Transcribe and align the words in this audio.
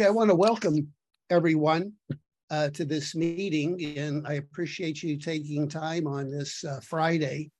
Okay, 0.00 0.06
I 0.06 0.12
want 0.12 0.30
to 0.30 0.34
welcome 0.34 0.88
everyone 1.28 1.92
uh, 2.48 2.70
to 2.70 2.86
this 2.86 3.14
meeting, 3.14 3.98
and 3.98 4.26
I 4.26 4.34
appreciate 4.34 5.02
you 5.02 5.18
taking 5.18 5.68
time 5.68 6.06
on 6.06 6.30
this 6.30 6.64
uh, 6.64 6.80
Friday. 6.82 7.50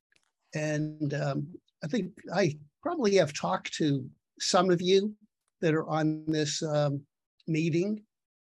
And 0.55 1.13
um, 1.13 1.49
I 1.85 1.87
think 1.87 2.13
I 2.35 2.57
probably 2.83 3.17
have 3.17 3.35
talked 3.35 3.75
to 3.75 4.09
some 4.41 4.71
of 4.71 4.81
you 4.81 5.15
that 5.61 5.75
are 5.75 5.87
on 5.87 6.25
this 6.29 6.63
um, 6.63 7.03
meeting. 7.47 8.03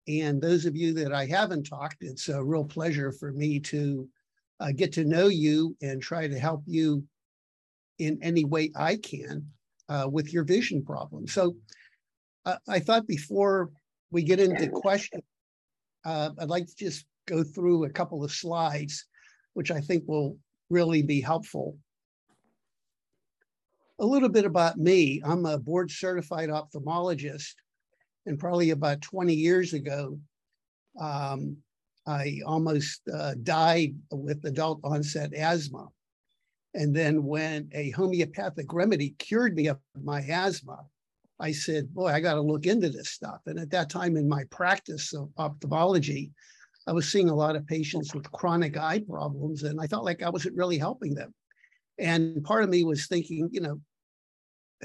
And 0.10 0.42
those 0.42 0.66
of 0.66 0.76
you 0.76 0.94
that 0.96 1.14
I 1.14 1.26
haven't 1.26 1.64
talked, 1.64 2.00
it's 2.02 2.28
a 2.28 2.44
real 2.44 2.66
pleasure 2.66 3.14
for 3.14 3.32
me 3.32 3.62
to 3.62 4.10
uh, 4.60 4.74
get 4.76 4.92
to 4.96 5.06
know 5.06 5.28
you 5.28 5.74
and 5.82 6.02
try 6.02 6.28
to 6.28 6.38
help 6.38 6.64
you 6.66 7.02
in 8.00 8.20
any 8.22 8.44
way 8.44 8.74
I 8.76 8.98
can 8.98 9.48
uh, 9.88 10.10
with 10.12 10.34
your 10.34 10.44
vision 10.44 10.84
problem. 10.84 11.28
So 11.28 11.56
uh, 12.46 12.58
I 12.68 12.80
thought 12.80 13.08
before 13.08 13.70
we 14.16 14.24
get 14.24 14.40
into 14.40 14.70
questions, 14.70 15.24
uh, 16.06 16.30
I'd 16.40 16.48
like 16.48 16.68
to 16.68 16.76
just 16.78 17.06
go 17.28 17.44
through 17.44 17.84
a 17.84 17.90
couple 17.90 18.24
of 18.24 18.32
slides, 18.32 19.06
which 19.56 19.72
I 19.72 19.82
think 19.82 20.06
will 20.08 20.38
really 20.70 21.02
be 21.02 21.20
helpful. 21.20 21.78
A 24.00 24.06
little 24.06 24.30
bit 24.30 24.46
about 24.46 24.78
me. 24.78 25.22
I'm 25.26 25.46
a 25.46 25.58
board 25.58 25.92
certified 25.92 26.48
ophthalmologist, 26.48 27.56
and 28.26 28.40
probably 28.40 28.70
about 28.70 29.02
20 29.02 29.34
years 29.34 29.74
ago, 29.74 30.18
um, 30.98 31.58
I 32.08 32.40
almost 32.46 33.02
uh, 33.14 33.34
died 33.44 33.96
with 34.12 34.46
adult 34.46 34.80
onset 34.86 35.34
asthma. 35.34 35.90
And 36.74 36.96
then 36.96 37.26
when 37.26 37.68
a 37.74 37.90
homeopathic 37.90 38.72
remedy 38.72 39.14
cured 39.20 39.58
me 39.58 39.68
of 39.68 39.80
my 40.02 40.22
asthma, 40.22 40.86
I 41.40 41.52
said, 41.52 41.94
boy, 41.94 42.08
I 42.08 42.20
got 42.20 42.36
to 42.36 42.42
look 42.42 42.66
into 42.66 42.90
this 42.90 43.10
stuff. 43.10 43.42
And 43.46 43.60
at 43.60 43.72
that 43.72 43.90
time 43.90 44.16
in 44.16 44.28
my 44.28 44.44
practice 44.52 45.14
of 45.14 45.30
ophthalmology, 45.38 46.32
I 46.88 46.94
was 46.94 47.12
seeing 47.12 47.30
a 47.30 47.36
lot 47.36 47.56
of 47.56 47.66
patients 47.68 48.14
with 48.14 48.32
chronic 48.32 48.78
eye 48.78 49.02
problems, 49.10 49.64
and 49.64 49.82
I 49.82 49.88
felt 49.88 50.06
like 50.06 50.22
I 50.22 50.30
wasn't 50.30 50.56
really 50.56 50.78
helping 50.78 51.14
them. 51.14 51.34
And 51.98 52.44
part 52.44 52.64
of 52.64 52.70
me 52.70 52.84
was 52.84 53.08
thinking, 53.08 53.50
you 53.52 53.62
know, 53.62 53.82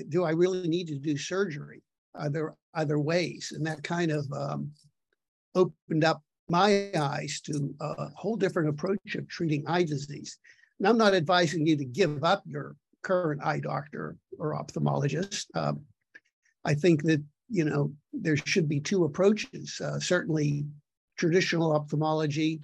do 0.08 0.24
I 0.24 0.30
really 0.30 0.66
need 0.66 0.88
to 0.88 0.98
do 0.98 1.16
surgery? 1.16 1.82
Are 2.14 2.30
there 2.30 2.54
other 2.74 2.98
ways? 2.98 3.52
And 3.54 3.66
that 3.66 3.82
kind 3.82 4.10
of 4.10 4.26
um, 4.32 4.70
opened 5.54 6.04
up 6.04 6.22
my 6.48 6.90
eyes 6.96 7.40
to 7.44 7.74
a 7.80 8.08
whole 8.16 8.36
different 8.36 8.70
approach 8.70 9.14
of 9.14 9.28
treating 9.28 9.66
eye 9.68 9.84
disease. 9.84 10.38
And 10.78 10.88
I'm 10.88 10.98
not 10.98 11.14
advising 11.14 11.66
you 11.66 11.76
to 11.76 11.84
give 11.84 12.24
up 12.24 12.42
your 12.46 12.76
current 13.02 13.42
eye 13.44 13.60
doctor 13.60 14.16
or 14.38 14.54
ophthalmologist. 14.54 15.46
Um, 15.54 15.82
I 16.64 16.74
think 16.74 17.02
that 17.04 17.22
you 17.48 17.64
know 17.64 17.92
there 18.12 18.36
should 18.36 18.68
be 18.68 18.80
two 18.80 19.04
approaches. 19.04 19.80
Uh, 19.80 19.98
certainly, 19.98 20.66
traditional 21.16 21.72
ophthalmology, 21.72 22.60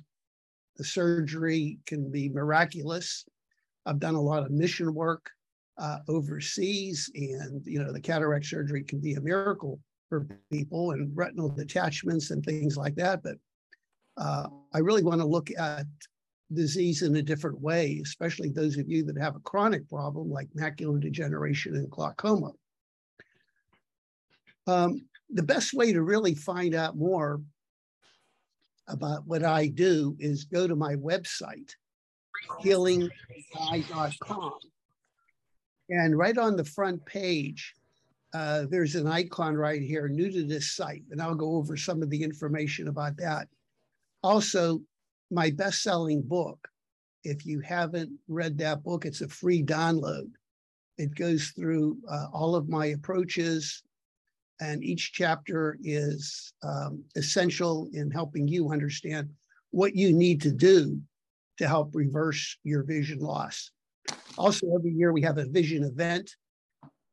the 0.77 0.85
surgery 0.85 1.79
can 1.87 2.11
be 2.11 2.29
miraculous. 2.29 3.25
I've 3.85 4.01
done 4.01 4.15
a 4.15 4.21
lot 4.21 4.43
of 4.43 4.51
mission 4.51 4.95
work 4.95 5.31
uh, 5.79 5.99
overseas, 6.09 7.11
and 7.15 7.63
you 7.65 7.83
know 7.83 7.93
the 7.93 8.01
cataract 8.01 8.47
surgery 8.47 8.85
can 8.85 9.01
be 9.01 9.15
a 9.15 9.21
miracle 9.21 9.79
for 10.09 10.27
people, 10.53 10.93
and 10.93 11.17
retinal 11.17 11.49
detachments 11.49 12.31
and 12.31 12.45
things 12.45 12.77
like 12.77 12.95
that. 12.97 13.23
But 13.23 13.37
uh, 14.17 14.49
I 14.73 14.79
really 14.79 15.03
want 15.03 15.21
to 15.21 15.27
look 15.27 15.51
at 15.59 15.87
disease 16.53 17.03
in 17.03 17.17
a 17.17 17.23
different 17.23 17.61
way, 17.61 18.01
especially 18.05 18.51
those 18.51 18.77
of 18.77 18.89
you 18.89 19.05
that 19.05 19.19
have 19.19 19.37
a 19.37 19.41
chronic 19.41 19.89
problem 19.89 20.31
like 20.31 20.49
macular 20.57 21.01
degeneration 21.01 21.75
and 21.75 21.91
glaucoma. 21.91 22.53
Um, 24.67 25.07
the 25.31 25.43
best 25.43 25.75
way 25.75 25.93
to 25.93 26.03
really 26.03 26.35
find 26.35 26.75
out 26.75 26.97
more 26.97 27.41
about 28.89 29.27
what 29.27 29.45
I 29.45 29.67
do 29.67 30.17
is 30.19 30.45
go 30.45 30.67
to 30.67 30.77
my 30.77 30.95
website, 30.97 31.73
healingeye.com. 32.63 34.53
And 35.89 36.19
right 36.19 36.37
on 36.37 36.57
the 36.57 36.65
front 36.65 37.05
page, 37.07 37.75
uh, 38.35 38.67
there's 38.69 38.97
an 38.97 39.07
icon 39.07 39.55
right 39.55 39.81
here, 39.81 40.09
new 40.09 40.31
to 40.31 40.45
this 40.45 40.73
site, 40.73 41.05
and 41.11 41.23
I'll 41.23 41.35
go 41.35 41.57
over 41.57 41.77
some 41.77 42.03
of 42.03 42.11
the 42.11 42.23
information 42.23 42.89
about 42.89 43.17
that. 43.19 43.49
Also, 44.23 44.81
my 45.31 45.51
best 45.51 45.83
selling 45.83 46.23
book. 46.23 46.69
If 47.25 47.45
you 47.47 47.61
haven't 47.61 48.13
read 48.29 48.59
that 48.59 48.85
book, 48.85 49.05
it's 49.05 49.21
a 49.21 49.29
free 49.29 49.63
download. 49.63 50.31
It 50.99 51.15
goes 51.15 51.49
through 51.57 51.99
uh, 52.09 52.27
all 52.33 52.55
of 52.55 52.69
my 52.69 52.87
approaches, 52.87 53.83
and 54.61 54.83
each 54.83 55.13
chapter 55.13 55.79
is 55.83 56.53
um, 56.63 57.05
essential 57.15 57.89
in 57.93 58.11
helping 58.11 58.49
you 58.49 58.73
understand 58.73 59.29
what 59.71 59.95
you 59.95 60.13
need 60.13 60.41
to 60.43 60.51
do 60.51 61.01
to 61.59 61.69
help 61.69 61.91
reverse 61.95 62.57
your 62.65 62.83
vision 62.83 63.19
loss. 63.19 63.71
Also, 64.39 64.67
every 64.75 64.93
year 64.93 65.13
we 65.13 65.23
have 65.23 65.39
a 65.39 65.47
vision 65.47 65.85
event, 65.85 66.31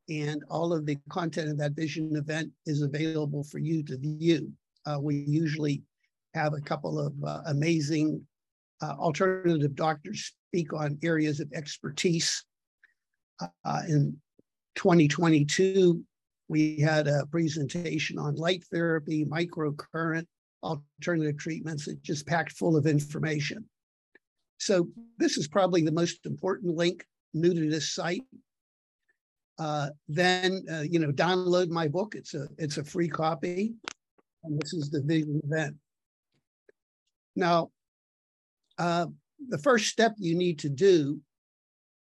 and 0.09 0.43
all 0.49 0.73
of 0.73 0.85
the 0.85 0.97
content 1.09 1.49
of 1.49 1.57
that 1.57 1.73
vision 1.73 2.15
event 2.15 2.51
is 2.65 2.81
available 2.81 3.43
for 3.43 3.59
you 3.59 3.83
to 3.83 3.97
view. 3.97 4.51
Uh, 4.85 4.97
we 5.01 5.15
usually 5.27 5.81
have 6.33 6.53
a 6.53 6.61
couple 6.61 6.99
of 6.99 7.13
uh, 7.23 7.41
amazing 7.47 8.21
uh, 8.81 8.95
alternative 8.99 9.75
doctors 9.75 10.33
speak 10.49 10.73
on 10.73 10.97
areas 11.03 11.39
of 11.39 11.51
expertise. 11.53 12.43
Uh, 13.65 13.81
in 13.87 14.15
2022, 14.75 16.03
we 16.53 16.77
had 16.77 17.07
a 17.07 17.25
presentation 17.31 18.19
on 18.19 18.35
light 18.35 18.63
therapy, 18.71 19.25
microcurrent, 19.25 20.27
alternative 20.61 21.35
treatments. 21.39 21.87
It 21.87 22.03
just 22.03 22.27
packed 22.27 22.51
full 22.51 22.77
of 22.77 22.85
information. 22.85 23.65
So 24.59 24.87
this 25.17 25.35
is 25.35 25.47
probably 25.47 25.81
the 25.81 25.91
most 25.91 26.27
important 26.27 26.77
link 26.77 27.07
new 27.33 27.55
to 27.55 27.69
this 27.71 27.95
site. 27.95 28.21
Uh, 29.57 29.89
then, 30.07 30.63
uh, 30.71 30.81
you 30.81 30.99
know, 30.99 31.11
download 31.11 31.69
my 31.69 31.87
book. 31.87 32.13
It's 32.13 32.35
a 32.35 32.47
it's 32.59 32.77
a 32.77 32.83
free 32.83 33.09
copy, 33.09 33.73
and 34.43 34.61
this 34.61 34.73
is 34.73 34.91
the 34.91 35.01
vision 35.01 35.41
event. 35.43 35.75
Now, 37.35 37.71
uh, 38.77 39.07
the 39.49 39.57
first 39.57 39.87
step 39.87 40.13
you 40.19 40.35
need 40.35 40.59
to 40.59 40.69
do, 40.69 41.19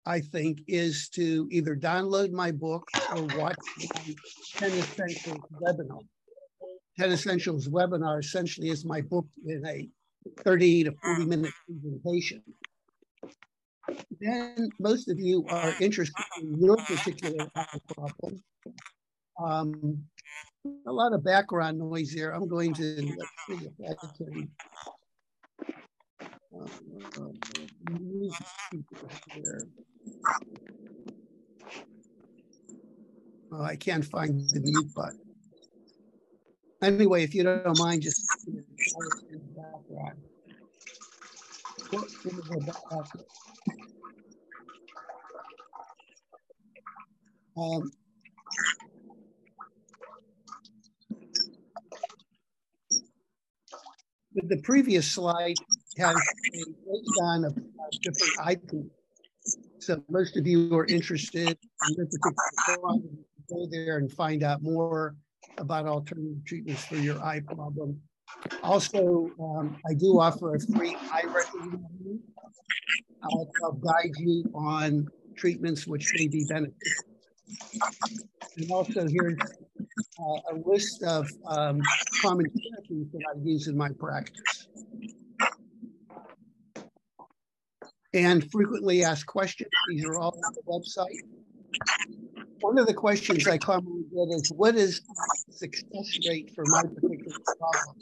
I 0.08 0.22
think, 0.22 0.62
is 0.68 1.10
to 1.10 1.50
either 1.52 1.76
download 1.76 2.32
my 2.32 2.52
book 2.52 2.88
or 3.14 3.24
watch 3.38 3.58
the 3.78 4.16
10 4.56 4.72
Essentials 4.72 5.44
webinar. 5.62 6.00
10 6.98 7.12
Essentials 7.12 7.68
webinar 7.68 8.20
essentially 8.20 8.70
is 8.70 8.86
my 8.86 9.02
book 9.02 9.28
in 9.46 9.66
a 9.66 9.90
30 10.44 10.86
to 10.86 10.92
40 11.04 11.24
mm. 11.24 11.28
minute 11.28 11.54
presentation. 11.66 12.42
Then 14.22 14.70
most 14.80 15.10
of 15.10 15.20
you 15.20 15.46
are 15.50 15.74
interested 15.82 16.24
in 16.42 16.58
your 16.58 16.78
particular 16.78 17.46
problem. 17.94 18.42
Um, 19.44 20.04
a 20.88 20.92
lot 20.92 21.14
of 21.14 21.24
background 21.24 21.80
noise 21.80 22.12
here. 22.12 22.32
I'm 22.32 22.48
going 22.48 22.74
to 22.76 23.16
let's 23.18 23.32
see 23.48 23.68
if 23.68 23.74
I 23.80 23.94
can 24.18 24.50
uh, 26.54 26.66
uh, 27.20 27.30
uh, 29.36 29.60
Oh, 33.52 33.64
I 33.64 33.76
can't 33.76 34.06
find 34.06 34.42
the 34.50 34.60
mute 34.60 34.94
button. 34.94 35.20
Anyway, 36.82 37.24
if 37.24 37.34
you 37.34 37.44
don't 37.44 37.80
mind, 37.80 38.04
just. 38.04 38.22
Um, 47.58 47.92
the 54.36 54.58
previous 54.58 55.12
slide 55.12 55.56
has 55.98 56.16
a 56.16 56.66
breakdown 56.86 57.46
of 57.46 57.56
different 58.02 58.52
IP. 58.52 58.97
So 59.88 60.04
most 60.10 60.36
of 60.36 60.46
you 60.46 60.76
are 60.76 60.86
interested 60.88 61.48
in 61.48 61.96
this 61.96 62.18
particular 62.20 63.00
go 63.50 63.68
there 63.72 64.00
and 64.00 64.12
find 64.12 64.44
out 64.44 64.62
more 64.62 65.16
about 65.60 65.86
alternative 65.86 66.44
treatments 66.46 66.84
for 66.84 66.98
your 66.98 67.18
eye 67.24 67.40
problem. 67.40 67.98
Also, 68.64 69.32
um, 69.40 69.78
I 69.90 69.94
do 69.94 70.20
offer 70.20 70.56
a 70.56 70.60
free 70.60 70.98
eye. 71.10 71.24
I'll, 73.24 73.50
I'll 73.64 73.72
guide 73.72 74.12
you 74.18 74.44
on 74.54 75.08
treatments 75.38 75.88
which 75.88 76.12
may 76.18 76.28
be 76.28 76.44
beneficial. 76.50 77.06
And 78.58 78.70
also 78.70 79.08
here's 79.08 79.40
uh, 79.40 80.52
a 80.52 80.56
list 80.66 81.02
of 81.04 81.30
um, 81.46 81.80
common 82.22 82.48
therapies 82.48 83.10
that 83.14 83.22
I 83.34 83.40
use 83.42 83.70
in 83.70 83.78
my 83.78 83.92
practice. 83.98 84.68
And 88.18 88.50
frequently 88.52 89.04
asked 89.04 89.28
questions. 89.28 89.70
These 89.90 90.04
are 90.04 90.18
all 90.18 90.36
on 90.44 90.54
the 90.54 90.62
website. 90.68 91.22
one 92.62 92.80
of 92.80 92.88
the 92.88 92.94
questions 92.94 93.48
I 93.48 93.60
commonly 93.60 94.06
get 94.12 94.36
is 94.36 94.52
what 94.56 94.76
is 94.76 95.02
success 95.52 96.18
rate 96.28 96.52
for 96.56 96.66
my 96.66 96.82
particular 96.82 97.38
problem? 97.60 97.96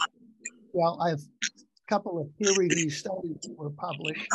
Well, 0.71 0.97
I 1.01 1.09
have 1.09 1.19
a 1.19 1.89
couple 1.89 2.21
of 2.21 2.27
peer 2.37 2.53
reviewed 2.57 2.93
studies 2.93 3.35
that 3.41 3.55
were 3.57 3.71
published. 3.71 4.25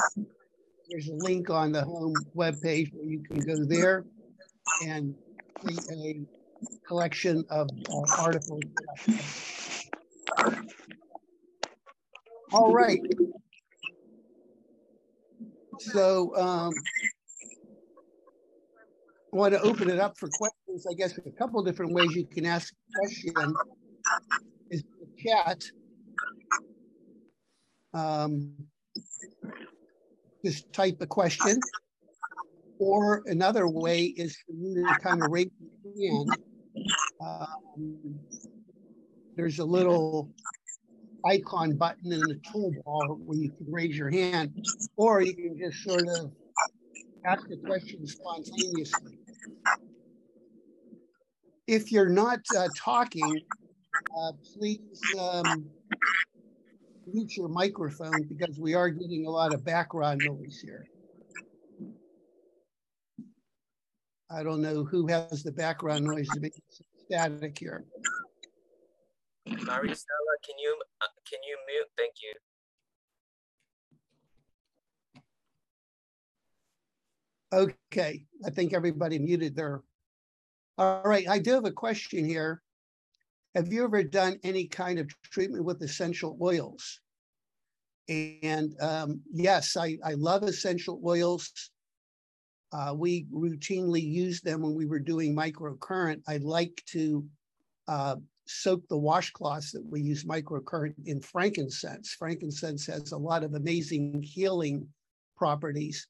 There's 0.90 1.08
a 1.08 1.14
link 1.14 1.48
on 1.48 1.72
the 1.72 1.82
home 1.82 2.14
webpage 2.36 2.92
where 2.92 3.06
you 3.06 3.22
can 3.22 3.40
go 3.40 3.64
there 3.64 4.04
and 4.86 5.14
see 5.66 5.78
a 5.94 6.86
collection 6.86 7.42
of 7.48 7.70
uh, 7.88 8.22
articles. 8.22 8.62
All 12.52 12.70
right. 12.70 13.00
So 15.80 16.36
um, 16.36 16.74
I 19.32 19.36
want 19.36 19.54
to 19.54 19.60
open 19.62 19.88
it 19.88 19.98
up 19.98 20.16
for 20.18 20.28
questions. 20.28 20.86
I 20.90 20.94
guess 20.94 21.18
a 21.18 21.30
couple 21.30 21.62
different 21.62 21.92
ways 21.92 22.14
you 22.14 22.26
can 22.26 22.44
ask 22.44 22.72
a 22.72 22.98
question 22.98 23.54
is 24.70 24.82
the 25.00 25.22
chat. 25.22 25.64
Um, 27.94 28.54
just 30.44 30.70
type 30.72 30.98
a 31.00 31.06
question. 31.06 31.58
Or 32.78 33.22
another 33.26 33.66
way 33.68 34.04
is 34.04 34.36
to 34.48 34.86
kind 35.02 35.22
of 35.22 35.30
raise 35.30 35.50
your 35.96 36.12
hand. 36.12 36.30
Um, 37.20 38.20
there's 39.34 39.58
a 39.58 39.64
little 39.64 40.30
icon 41.25 41.76
button 41.76 42.12
in 42.12 42.20
the 42.20 42.40
toolbar 42.52 43.19
where 43.19 43.38
you 43.38 43.50
can 43.50 43.67
raise 43.70 43.96
your 43.96 44.11
hand, 44.11 44.64
or 44.96 45.22
you 45.22 45.34
can 45.34 45.58
just 45.58 45.82
sort 45.82 46.06
of 46.08 46.32
ask 47.25 47.46
a 47.50 47.56
question 47.67 48.06
spontaneously. 48.06 49.19
If 51.67 51.93
you're 51.93 52.08
not 52.08 52.40
uh, 52.56 52.69
talking, 52.76 53.40
uh, 54.19 54.32
please 54.55 54.81
um, 55.19 55.67
mute 57.06 57.37
your 57.37 57.49
microphone 57.49 58.23
because 58.28 58.58
we 58.58 58.75
are 58.75 58.88
getting 58.88 59.26
a 59.26 59.31
lot 59.31 59.55
of 59.55 59.64
background 59.64 60.23
noise 60.25 60.61
here. 60.62 60.87
I 64.31 64.43
don't 64.44 64.62
know 64.62 64.84
who 64.84 65.08
has 65.08 65.43
the 65.43 65.52
background 65.52 66.05
noise 66.05 66.28
to 66.28 66.40
make 66.40 66.52
static 67.05 67.58
here. 67.58 67.84
Maristella, 69.48 70.34
can 70.44 70.58
you 70.58 70.76
uh, 71.00 71.06
can 71.28 71.38
you 71.48 71.56
mute? 71.66 71.88
Thank 71.96 72.14
you. 72.22 72.34
Okay, 77.52 78.25
I 78.46 78.50
think 78.50 78.72
everybody 78.72 79.19
muted 79.19 79.56
there. 79.56 79.82
All 80.78 81.02
right, 81.04 81.28
I 81.28 81.38
do 81.38 81.52
have 81.54 81.64
a 81.64 81.72
question 81.72 82.25
here. 82.25 82.62
Have 83.54 83.72
you 83.72 83.82
ever 83.84 84.04
done 84.04 84.38
any 84.44 84.66
kind 84.66 85.00
of 85.00 85.10
treatment 85.25 85.64
with 85.64 85.82
essential 85.82 86.38
oils? 86.40 87.00
And 88.08 88.75
um, 88.81 89.20
yes, 89.32 89.76
I, 89.76 89.98
I 90.04 90.14
love 90.14 90.44
essential 90.44 91.00
oils. 91.04 91.50
Uh, 92.72 92.94
we 92.96 93.26
routinely 93.32 94.02
use 94.02 94.40
them 94.40 94.62
when 94.62 94.75
we 94.75 94.87
were 94.87 95.00
doing 95.00 95.34
microcurrent. 95.34 96.22
I 96.28 96.37
like 96.37 96.81
to 96.90 97.25
uh, 97.88 98.16
soak 98.50 98.87
the 98.88 98.97
washcloths 98.97 99.70
that 99.73 99.85
we 99.85 100.00
use 100.00 100.25
microcurrent 100.25 100.94
in 101.06 101.20
frankincense. 101.20 102.14
Frankincense 102.19 102.87
has 102.87 103.12
a 103.12 103.17
lot 103.17 103.44
of 103.44 103.55
amazing 103.55 104.23
healing 104.23 104.87
properties. 105.37 106.08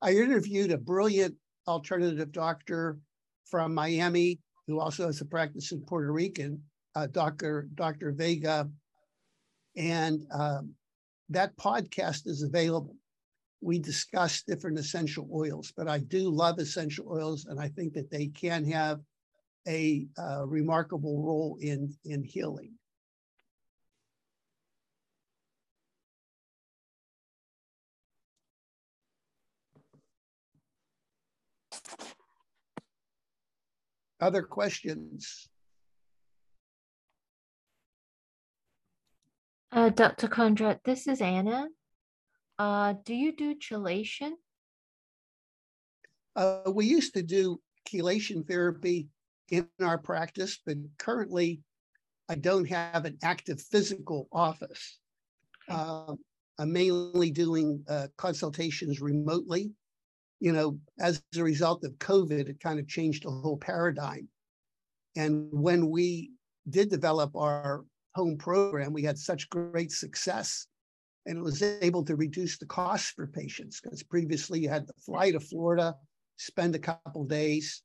I 0.00 0.12
interviewed 0.12 0.70
a 0.70 0.78
brilliant 0.78 1.34
alternative 1.66 2.30
doctor 2.30 2.98
from 3.50 3.74
Miami 3.74 4.38
who 4.66 4.78
also 4.78 5.06
has 5.06 5.20
a 5.20 5.26
practice 5.26 5.72
in 5.72 5.80
Puerto 5.80 6.12
Rican, 6.12 6.62
uh, 6.94 7.08
Dr. 7.08 7.68
Dr. 7.74 8.12
Vega. 8.12 8.68
And 9.76 10.24
um, 10.32 10.74
that 11.30 11.56
podcast 11.56 12.26
is 12.26 12.42
available. 12.42 12.96
We 13.60 13.78
discuss 13.78 14.42
different 14.42 14.78
essential 14.78 15.28
oils, 15.32 15.72
but 15.76 15.88
I 15.88 15.98
do 15.98 16.30
love 16.30 16.58
essential 16.58 17.06
oils, 17.10 17.46
and 17.46 17.58
I 17.58 17.68
think 17.68 17.94
that 17.94 18.10
they 18.10 18.28
can 18.28 18.64
have 18.70 19.00
a 19.66 20.06
uh, 20.18 20.46
remarkable 20.46 21.22
role 21.22 21.58
in, 21.60 21.94
in 22.04 22.22
healing. 22.22 22.72
Other 34.20 34.42
questions? 34.42 35.48
Uh, 39.70 39.90
Dr. 39.90 40.28
Kondrot, 40.28 40.78
this 40.84 41.06
is 41.08 41.20
Anna. 41.20 41.66
Uh, 42.58 42.94
do 43.04 43.14
you 43.14 43.34
do 43.34 43.56
chelation? 43.56 44.32
Uh, 46.36 46.70
we 46.72 46.86
used 46.86 47.14
to 47.14 47.22
do 47.22 47.60
chelation 47.88 48.46
therapy 48.46 49.08
in 49.50 49.68
our 49.80 49.98
practice, 49.98 50.58
but 50.64 50.76
currently 50.98 51.60
I 52.28 52.36
don't 52.36 52.68
have 52.68 53.04
an 53.04 53.18
active 53.22 53.60
physical 53.60 54.28
office. 54.32 54.98
Uh, 55.68 56.14
I'm 56.58 56.72
mainly 56.72 57.30
doing 57.30 57.84
uh, 57.88 58.08
consultations 58.16 59.00
remotely 59.00 59.72
you 60.44 60.52
know, 60.52 60.78
as 61.00 61.22
a 61.38 61.42
result 61.42 61.84
of 61.84 61.92
COVID, 61.92 62.50
it 62.50 62.60
kind 62.60 62.78
of 62.78 62.86
changed 62.86 63.24
the 63.24 63.30
whole 63.30 63.56
paradigm. 63.56 64.28
And 65.16 65.48
when 65.50 65.88
we 65.88 66.32
did 66.68 66.90
develop 66.90 67.34
our 67.34 67.86
home 68.14 68.36
program, 68.36 68.92
we 68.92 69.02
had 69.02 69.18
such 69.18 69.48
great 69.48 69.90
success 69.90 70.66
and 71.24 71.38
it 71.38 71.42
was 71.42 71.62
able 71.62 72.04
to 72.04 72.16
reduce 72.16 72.58
the 72.58 72.66
costs 72.66 73.08
for 73.08 73.26
patients 73.26 73.80
because 73.80 74.02
previously 74.02 74.60
you 74.60 74.68
had 74.68 74.86
to 74.86 74.92
fly 75.06 75.30
to 75.30 75.40
Florida, 75.40 75.94
spend 76.36 76.74
a 76.74 76.78
couple 76.78 77.24
days. 77.24 77.82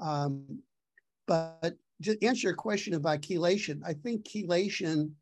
Um, 0.00 0.60
but 1.28 1.76
to 2.02 2.24
answer 2.24 2.48
your 2.48 2.56
question 2.56 2.94
about 2.94 3.20
chelation, 3.20 3.80
I 3.86 3.92
think 3.92 4.26
chelation 4.26 5.12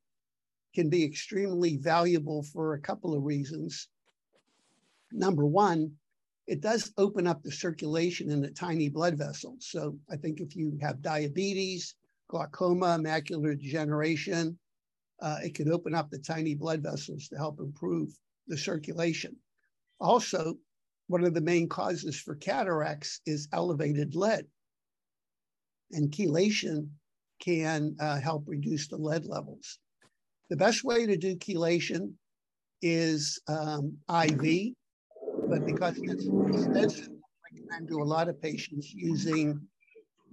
can 0.74 0.88
be 0.88 1.04
extremely 1.04 1.76
valuable 1.76 2.42
for 2.44 2.74
a 2.74 2.80
couple 2.80 3.14
of 3.14 3.24
reasons. 3.24 3.88
Number 5.12 5.44
one, 5.44 5.92
it 6.46 6.60
does 6.60 6.92
open 6.96 7.26
up 7.26 7.42
the 7.42 7.50
circulation 7.50 8.30
in 8.30 8.40
the 8.40 8.50
tiny 8.50 8.88
blood 8.88 9.18
vessels. 9.18 9.66
So 9.68 9.98
I 10.10 10.16
think 10.16 10.40
if 10.40 10.54
you 10.54 10.78
have 10.80 11.02
diabetes, 11.02 11.96
glaucoma, 12.28 12.98
macular 13.00 13.58
degeneration, 13.58 14.58
uh, 15.20 15.38
it 15.42 15.54
can 15.54 15.72
open 15.72 15.94
up 15.94 16.10
the 16.10 16.18
tiny 16.18 16.54
blood 16.54 16.82
vessels 16.82 17.28
to 17.28 17.36
help 17.36 17.58
improve 17.58 18.10
the 18.46 18.56
circulation. 18.56 19.34
Also, 19.98 20.56
one 21.08 21.24
of 21.24 21.34
the 21.34 21.40
main 21.40 21.68
causes 21.68 22.20
for 22.20 22.36
cataracts 22.36 23.20
is 23.26 23.48
elevated 23.52 24.14
lead. 24.14 24.46
And 25.92 26.10
chelation 26.10 26.88
can 27.40 27.96
uh, 28.00 28.20
help 28.20 28.44
reduce 28.46 28.88
the 28.88 28.96
lead 28.96 29.26
levels. 29.26 29.78
The 30.50 30.56
best 30.56 30.84
way 30.84 31.06
to 31.06 31.16
do 31.16 31.36
chelation 31.36 32.12
is 32.82 33.40
um, 33.48 33.96
IV, 34.08 34.74
but 35.48 35.64
because 35.66 35.98
it's 35.98 36.26
expensive, 36.48 37.08
I 37.08 37.54
recommend 37.54 37.88
to 37.88 37.96
a 37.98 38.04
lot 38.04 38.28
of 38.28 38.40
patients 38.40 38.92
using 38.92 39.60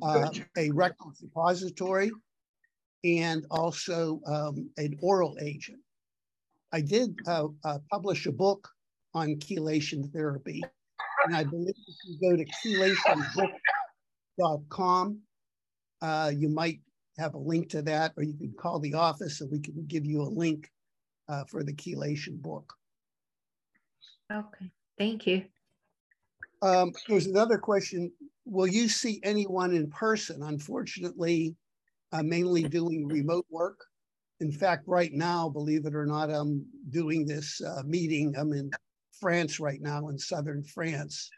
uh, 0.01 0.29
a 0.57 0.71
rectal 0.71 1.11
suppository 1.13 2.11
and 3.03 3.45
also 3.51 4.21
um, 4.25 4.69
an 4.77 4.97
oral 5.01 5.37
agent. 5.41 5.79
I 6.71 6.81
did 6.81 7.15
uh, 7.27 7.47
uh, 7.63 7.79
publish 7.91 8.25
a 8.25 8.31
book 8.31 8.69
on 9.13 9.35
chelation 9.35 10.11
therapy, 10.11 10.63
and 11.25 11.35
I 11.35 11.43
believe 11.43 11.75
if 11.87 11.95
you 12.05 12.17
go 12.19 12.35
to 12.35 12.45
chelationbook.com, 14.39 15.19
uh, 16.03 16.31
you 16.35 16.49
might 16.49 16.81
have 17.17 17.33
a 17.33 17.39
link 17.39 17.69
to 17.69 17.81
that, 17.81 18.11
or 18.17 18.23
you 18.23 18.33
can 18.33 18.53
call 18.59 18.79
the 18.79 18.93
office 18.93 19.39
and 19.39 19.49
we 19.49 19.59
can 19.59 19.85
give 19.87 20.05
you 20.05 20.21
a 20.21 20.27
link 20.27 20.69
uh, 21.29 21.45
for 21.45 21.63
the 21.63 21.73
chelation 21.73 22.41
book. 22.41 22.73
Okay. 24.31 24.69
Thank 24.97 25.25
you. 25.25 25.45
Um, 26.61 26.91
there's 27.07 27.27
another 27.27 27.57
question. 27.57 28.11
Will 28.45 28.67
you 28.67 28.89
see 28.89 29.21
anyone 29.23 29.73
in 29.73 29.89
person? 29.89 30.43
Unfortunately, 30.43 31.55
I'm 32.11 32.27
mainly 32.27 32.63
doing 32.63 33.07
remote 33.07 33.45
work. 33.49 33.79
In 34.41 34.51
fact, 34.51 34.83
right 34.87 35.13
now, 35.13 35.47
believe 35.47 35.85
it 35.85 35.95
or 35.95 36.05
not, 36.05 36.29
I'm 36.29 36.65
doing 36.89 37.25
this 37.25 37.61
uh, 37.61 37.83
meeting. 37.85 38.35
I'm 38.37 38.51
in 38.51 38.71
France 39.19 39.59
right 39.59 39.81
now, 39.81 40.09
in 40.09 40.17
southern 40.17 40.63
France. 40.63 41.29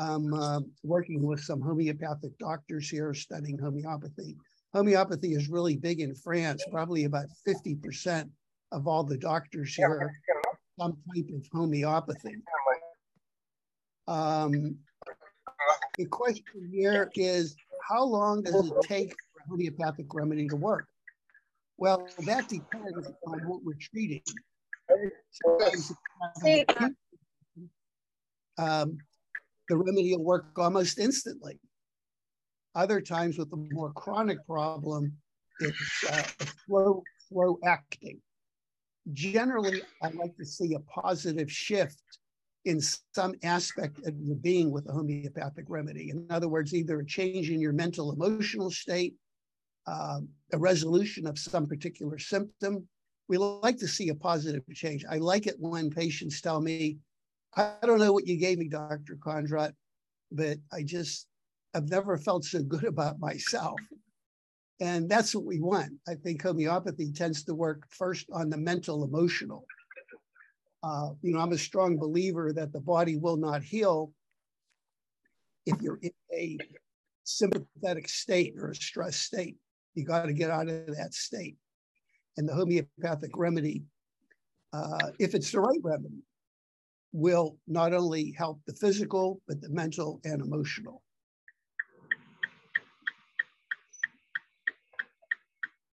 I'm 0.00 0.32
uh, 0.32 0.60
working 0.82 1.22
with 1.22 1.40
some 1.40 1.60
homeopathic 1.60 2.38
doctors 2.38 2.88
here 2.88 3.12
studying 3.12 3.58
homeopathy. 3.58 4.34
Homeopathy 4.72 5.34
is 5.34 5.50
really 5.50 5.76
big 5.76 6.00
in 6.00 6.14
France, 6.14 6.64
probably 6.70 7.04
about 7.04 7.26
50% 7.46 8.30
of 8.72 8.88
all 8.88 9.04
the 9.04 9.18
doctors 9.18 9.74
here, 9.74 10.00
have 10.00 10.56
some 10.78 10.96
type 11.14 11.28
of 11.34 11.46
homeopathy. 11.52 12.36
Um, 14.08 14.76
the 15.98 16.06
question 16.06 16.70
here 16.72 17.10
is 17.14 17.54
how 17.86 18.02
long 18.02 18.42
does 18.42 18.68
it 18.68 18.72
take 18.82 19.10
for 19.10 19.42
a 19.44 19.50
homeopathic 19.50 20.06
remedy 20.14 20.48
to 20.48 20.56
work? 20.56 20.86
Well, 21.76 22.08
that 22.20 22.48
depends 22.48 23.10
on 23.26 23.40
what 23.40 23.62
we're 23.64 23.74
treating. 23.74 24.22
Um, 28.56 28.98
the 29.70 29.76
remedy 29.76 30.14
will 30.14 30.24
work 30.24 30.46
almost 30.58 30.98
instantly. 30.98 31.58
Other 32.74 33.00
times 33.00 33.38
with 33.38 33.52
a 33.52 33.56
more 33.56 33.92
chronic 33.92 34.44
problem, 34.46 35.12
it's 35.60 36.04
uh, 36.10 36.22
slow, 36.66 37.02
slow 37.28 37.58
acting. 37.64 38.20
Generally, 39.12 39.82
I 40.02 40.10
like 40.10 40.36
to 40.36 40.44
see 40.44 40.74
a 40.74 40.80
positive 40.80 41.50
shift 41.50 42.02
in 42.64 42.80
some 43.14 43.34
aspect 43.44 43.98
of 43.98 44.14
the 44.26 44.34
being 44.34 44.70
with 44.70 44.88
a 44.88 44.92
homeopathic 44.92 45.66
remedy. 45.68 46.10
In 46.10 46.26
other 46.30 46.48
words, 46.48 46.74
either 46.74 47.00
a 47.00 47.06
change 47.06 47.50
in 47.50 47.60
your 47.60 47.72
mental 47.72 48.12
emotional 48.12 48.70
state, 48.70 49.14
uh, 49.86 50.20
a 50.52 50.58
resolution 50.58 51.26
of 51.26 51.38
some 51.38 51.66
particular 51.66 52.18
symptom. 52.18 52.86
We 53.28 53.38
like 53.38 53.78
to 53.78 53.88
see 53.88 54.08
a 54.08 54.14
positive 54.14 54.64
change. 54.74 55.04
I 55.08 55.18
like 55.18 55.46
it 55.46 55.56
when 55.58 55.90
patients 55.90 56.40
tell 56.40 56.60
me, 56.60 56.98
I 57.56 57.74
don't 57.82 57.98
know 57.98 58.12
what 58.12 58.26
you 58.26 58.36
gave 58.36 58.58
me, 58.58 58.68
Dr. 58.68 59.16
Kondrot, 59.16 59.72
but 60.30 60.58
I 60.72 60.82
just, 60.82 61.26
I've 61.74 61.88
never 61.88 62.16
felt 62.16 62.44
so 62.44 62.62
good 62.62 62.84
about 62.84 63.18
myself. 63.18 63.78
And 64.80 65.08
that's 65.10 65.34
what 65.34 65.44
we 65.44 65.60
want. 65.60 65.92
I 66.08 66.14
think 66.14 66.42
homeopathy 66.42 67.12
tends 67.12 67.44
to 67.44 67.54
work 67.54 67.84
first 67.90 68.26
on 68.32 68.48
the 68.48 68.56
mental 68.56 69.04
emotional 69.04 69.66
uh, 70.82 71.10
you 71.22 71.32
know, 71.32 71.40
I'm 71.40 71.52
a 71.52 71.58
strong 71.58 71.98
believer 71.98 72.52
that 72.52 72.72
the 72.72 72.80
body 72.80 73.16
will 73.16 73.36
not 73.36 73.62
heal 73.62 74.12
if 75.66 75.80
you're 75.82 76.00
in 76.02 76.12
a 76.34 76.58
sympathetic 77.24 78.08
state 78.08 78.54
or 78.56 78.70
a 78.70 78.74
stress 78.74 79.16
state. 79.16 79.56
You 79.94 80.04
got 80.04 80.26
to 80.26 80.32
get 80.32 80.50
out 80.50 80.68
of 80.68 80.96
that 80.96 81.12
state. 81.12 81.56
And 82.36 82.48
the 82.48 82.54
homeopathic 82.54 83.32
remedy, 83.36 83.84
uh, 84.72 85.10
if 85.18 85.34
it's 85.34 85.52
the 85.52 85.60
right 85.60 85.80
remedy, 85.82 86.22
will 87.12 87.56
not 87.66 87.92
only 87.92 88.32
help 88.36 88.60
the 88.66 88.74
physical, 88.74 89.40
but 89.48 89.60
the 89.60 89.68
mental 89.68 90.20
and 90.24 90.40
emotional. 90.40 91.02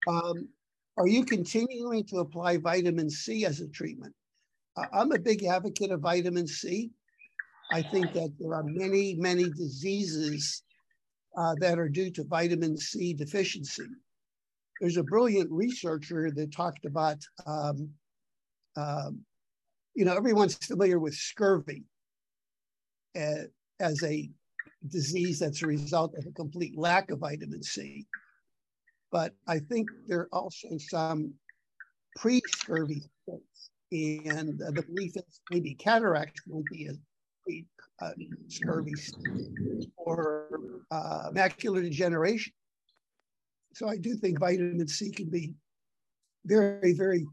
Um, 0.08 0.48
are 0.96 1.08
you 1.08 1.26
continuing 1.26 2.06
to 2.06 2.18
apply 2.18 2.58
vitamin 2.58 3.10
C 3.10 3.46
as 3.46 3.60
a 3.60 3.68
treatment? 3.68 4.14
I'm 4.94 5.12
a 5.12 5.20
big 5.20 5.44
advocate 5.44 5.92
of 5.92 6.02
vitamin 6.02 6.48
C. 6.48 6.92
I 7.72 7.82
think 7.82 8.14
that 8.14 8.34
there 8.40 8.54
are 8.54 8.64
many, 8.64 9.16
many 9.16 9.50
diseases 9.50 10.64
uh, 11.36 11.56
that 11.60 11.78
are 11.78 11.90
due 11.90 12.12
to 12.12 12.24
vitamin 12.24 12.78
C 12.78 13.14
deficiency. 13.14 13.88
There's 14.80 14.98
a 14.98 15.04
brilliant 15.04 15.52
researcher 15.52 16.32
that 16.32 16.52
talked 16.52 16.86
about, 16.86 17.18
um, 17.46 17.90
um, 18.76 19.26
you 19.98 20.06
know, 20.06 20.16
everyone's 20.16 20.54
familiar 20.56 21.00
with 21.00 21.16
scurvy 21.16 21.84
uh, 23.20 23.46
as 23.80 24.04
a 24.04 24.30
disease 24.88 25.40
that's 25.40 25.64
a 25.64 25.66
result 25.66 26.14
of 26.16 26.28
a 26.28 26.32
complete 26.34 26.78
lack 26.78 27.10
of 27.10 27.18
vitamin 27.18 27.64
C. 27.64 28.06
But 29.12 29.34
I 29.48 29.58
think 29.58 29.90
there 30.06 30.20
are 30.20 30.30
also 30.32 30.78
some 30.78 31.34
pre 32.16 32.42
scurvy 32.42 33.10
states 33.24 33.72
and 33.92 34.60
the 34.60 34.84
belief 34.84 35.18
is 35.18 35.42
maybe 35.50 35.74
cataracts 35.74 36.44
won't 36.46 36.70
be 36.70 36.90
a 36.90 38.06
uh, 38.06 38.12
scurvy 38.50 39.00
or 39.96 40.60
uh, 40.92 41.32
macular 41.32 41.82
degeneration. 41.82 42.54
So 43.74 43.90
I 43.90 43.98
do 43.98 44.16
think 44.16 44.38
vitamin 44.38 44.88
C 44.88 45.10
can 45.12 45.32
be 45.32 45.56
very, 46.46 46.94
very 46.94 47.26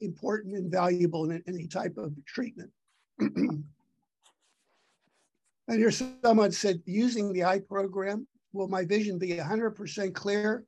important 0.00 0.56
and 0.56 0.70
valuable 0.70 1.30
in 1.30 1.42
any 1.46 1.66
type 1.66 1.96
of 1.96 2.12
treatment. 2.26 2.70
and 3.18 3.64
here 5.68 5.90
someone 5.90 6.52
said, 6.52 6.82
using 6.84 7.32
the 7.32 7.44
eye 7.44 7.60
program, 7.60 8.26
will 8.52 8.68
my 8.68 8.84
vision 8.84 9.18
be 9.18 9.30
100% 9.30 10.14
clear 10.14 10.64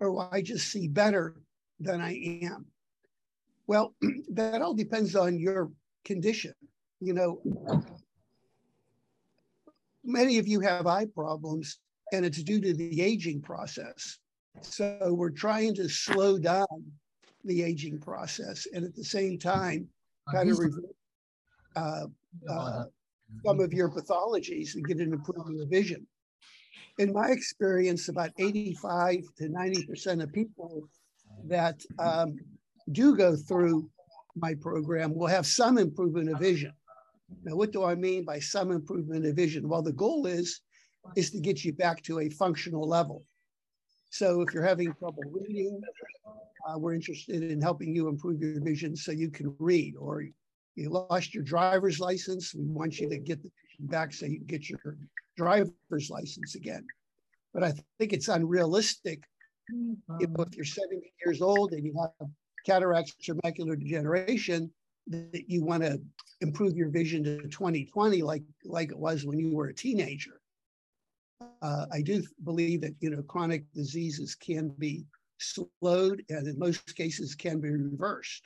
or 0.00 0.12
will 0.12 0.28
I 0.32 0.42
just 0.42 0.70
see 0.70 0.88
better 0.88 1.36
than 1.80 2.00
I 2.00 2.40
am? 2.42 2.66
Well, 3.66 3.94
that 4.32 4.62
all 4.62 4.74
depends 4.74 5.14
on 5.14 5.38
your 5.38 5.70
condition. 6.04 6.54
You 7.00 7.14
know, 7.14 7.84
many 10.04 10.38
of 10.38 10.48
you 10.48 10.60
have 10.60 10.86
eye 10.86 11.06
problems 11.14 11.78
and 12.12 12.24
it's 12.24 12.42
due 12.42 12.60
to 12.60 12.74
the 12.74 13.02
aging 13.02 13.42
process. 13.42 14.18
So 14.62 15.12
we're 15.12 15.30
trying 15.30 15.74
to 15.76 15.88
slow 15.88 16.38
down 16.38 16.66
the 17.48 17.62
aging 17.62 17.98
process 17.98 18.66
and 18.72 18.84
at 18.84 18.94
the 18.94 19.04
same 19.04 19.38
time 19.38 19.88
kind 20.32 20.50
of 20.50 20.58
uh, 21.76 22.06
uh, 22.48 22.84
some 23.44 23.60
of 23.60 23.72
your 23.72 23.88
pathologies 23.88 24.74
and 24.74 24.86
get 24.86 24.98
an 24.98 25.12
improvement 25.12 25.60
of 25.60 25.68
vision. 25.68 26.06
In 26.98 27.12
my 27.12 27.30
experience, 27.30 28.08
about 28.08 28.30
85 28.38 29.24
to 29.38 29.48
90% 29.48 30.22
of 30.22 30.32
people 30.32 30.88
that 31.46 31.80
um, 31.98 32.36
do 32.92 33.16
go 33.16 33.36
through 33.36 33.88
my 34.36 34.54
program 34.54 35.14
will 35.14 35.26
have 35.26 35.46
some 35.46 35.78
improvement 35.78 36.30
of 36.30 36.38
vision. 36.38 36.72
Now, 37.44 37.56
what 37.56 37.72
do 37.72 37.84
I 37.84 37.94
mean 37.94 38.24
by 38.24 38.40
some 38.40 38.70
improvement 38.72 39.26
of 39.26 39.36
vision? 39.36 39.68
Well, 39.68 39.82
the 39.82 39.92
goal 39.92 40.26
is 40.26 40.60
is 41.16 41.30
to 41.30 41.40
get 41.40 41.64
you 41.64 41.72
back 41.72 42.02
to 42.02 42.20
a 42.20 42.28
functional 42.28 42.86
level. 42.86 43.24
So 44.10 44.40
if 44.42 44.52
you're 44.52 44.64
having 44.64 44.92
trouble 44.94 45.22
reading, 45.30 45.80
uh, 46.68 46.78
we're 46.78 46.94
interested 46.94 47.42
in 47.42 47.60
helping 47.60 47.94
you 47.94 48.08
improve 48.08 48.40
your 48.40 48.60
vision 48.60 48.94
so 48.94 49.12
you 49.12 49.30
can 49.30 49.54
read. 49.58 49.94
Or 49.96 50.24
you 50.74 50.90
lost 50.90 51.34
your 51.34 51.44
driver's 51.44 52.00
license, 52.00 52.54
we 52.54 52.64
want 52.66 52.98
you 52.98 53.08
to 53.08 53.18
get 53.18 53.42
the 53.42 53.50
back 53.80 54.12
so 54.12 54.26
you 54.26 54.38
can 54.38 54.46
get 54.46 54.68
your 54.68 54.98
driver's 55.36 56.10
license 56.10 56.54
again. 56.54 56.88
But 57.54 57.64
I 57.64 57.72
think 57.98 58.12
it's 58.12 58.28
unrealistic 58.28 59.22
if, 60.20 60.30
if 60.38 60.54
you're 60.54 60.64
70 60.64 61.12
years 61.24 61.42
old 61.42 61.72
and 61.72 61.84
you 61.84 61.94
have 62.00 62.28
cataracts 62.64 63.14
or 63.28 63.34
macular 63.36 63.78
degeneration 63.78 64.70
that 65.08 65.44
you 65.48 65.64
want 65.64 65.82
to 65.82 66.00
improve 66.40 66.76
your 66.76 66.90
vision 66.90 67.24
to 67.24 67.42
2020 67.48 68.22
like 68.22 68.42
like 68.64 68.90
it 68.90 68.98
was 68.98 69.24
when 69.24 69.38
you 69.38 69.54
were 69.54 69.68
a 69.68 69.74
teenager 69.74 70.40
uh, 71.62 71.86
i 71.90 72.02
do 72.02 72.22
believe 72.44 72.82
that 72.82 72.94
you 73.00 73.08
know 73.08 73.22
chronic 73.22 73.64
diseases 73.72 74.34
can 74.34 74.68
be 74.78 75.06
slowed 75.38 76.22
and 76.28 76.46
in 76.46 76.58
most 76.58 76.94
cases 76.96 77.34
can 77.34 77.60
be 77.60 77.70
reversed 77.70 78.44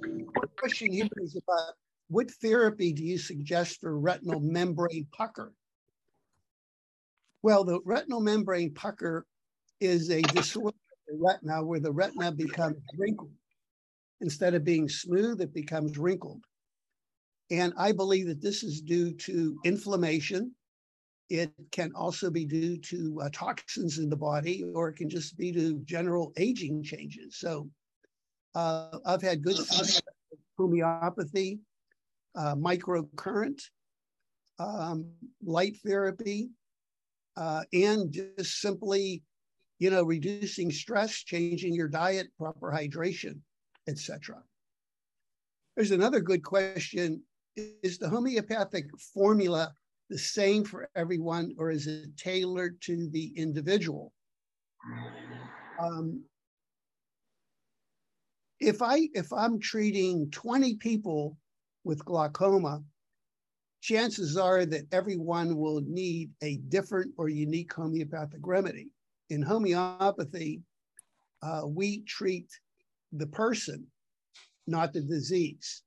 the 0.00 0.48
question 0.56 0.92
here 0.92 1.08
is 1.16 1.36
about 1.36 1.74
what 2.08 2.30
therapy 2.30 2.92
do 2.92 3.04
you 3.04 3.18
suggest 3.18 3.80
for 3.80 3.98
retinal 3.98 4.40
membrane 4.40 5.06
pucker 5.12 5.52
well 7.42 7.64
the 7.64 7.80
retinal 7.84 8.20
membrane 8.20 8.72
pucker 8.72 9.26
is 9.82 10.10
a 10.10 10.22
disorder 10.22 10.68
of 10.68 10.98
the 11.08 11.18
retina 11.20 11.64
where 11.64 11.80
the 11.80 11.90
retina 11.90 12.30
becomes 12.30 12.76
wrinkled. 12.96 13.32
Instead 14.20 14.54
of 14.54 14.64
being 14.64 14.88
smooth, 14.88 15.40
it 15.40 15.52
becomes 15.52 15.98
wrinkled. 15.98 16.44
And 17.50 17.74
I 17.76 17.90
believe 17.90 18.28
that 18.28 18.40
this 18.40 18.62
is 18.62 18.80
due 18.80 19.12
to 19.12 19.58
inflammation. 19.64 20.54
It 21.28 21.52
can 21.70 21.92
also 21.94 22.30
be 22.30 22.44
due 22.44 22.76
to 22.76 23.20
uh, 23.22 23.28
toxins 23.32 23.98
in 23.98 24.10
the 24.10 24.16
body, 24.16 24.64
or 24.74 24.88
it 24.88 24.96
can 24.96 25.08
just 25.08 25.36
be 25.36 25.52
to 25.52 25.78
general 25.84 26.32
aging 26.36 26.82
changes. 26.82 27.38
So 27.38 27.70
uh, 28.54 28.98
I've 29.06 29.22
had 29.22 29.42
good 29.42 29.56
homeopathy, 30.58 31.60
uh, 32.34 32.54
microcurrent, 32.56 33.62
um, 34.58 35.06
light 35.42 35.76
therapy, 35.84 36.50
uh, 37.36 37.62
and 37.72 38.12
just 38.12 38.60
simply 38.60 39.22
you 39.82 39.90
know, 39.90 40.04
reducing 40.04 40.70
stress, 40.70 41.24
changing 41.24 41.74
your 41.74 41.88
diet, 41.88 42.28
proper 42.38 42.70
hydration, 42.70 43.40
etc. 43.88 44.40
There's 45.74 45.90
another 45.90 46.20
good 46.20 46.44
question. 46.44 47.20
Is 47.56 47.98
the 47.98 48.08
homeopathic 48.08 48.86
formula 49.12 49.74
the 50.10 50.18
same 50.18 50.64
for 50.64 50.88
everyone 50.94 51.54
or 51.58 51.70
is 51.70 51.86
it 51.86 52.16
tailored 52.16 52.80
to 52.82 53.08
the 53.10 53.32
individual? 53.36 54.12
Um, 55.80 56.22
if 58.60 58.82
I 58.82 59.08
if 59.14 59.32
I'm 59.32 59.58
treating 59.58 60.30
20 60.30 60.76
people 60.76 61.36
with 61.84 62.04
glaucoma, 62.04 62.82
chances 63.80 64.36
are 64.36 64.64
that 64.66 64.86
everyone 64.92 65.56
will 65.56 65.80
need 65.80 66.30
a 66.42 66.58
different 66.68 67.12
or 67.16 67.28
unique 67.28 67.72
homeopathic 67.72 68.40
remedy 68.44 68.90
in 69.32 69.42
homeopathy, 69.42 70.60
uh, 71.42 71.62
we 71.66 72.02
treat 72.02 72.48
the 73.12 73.26
person, 73.26 73.86
not 74.66 74.92
the 74.92 75.00
disease. 75.00 75.82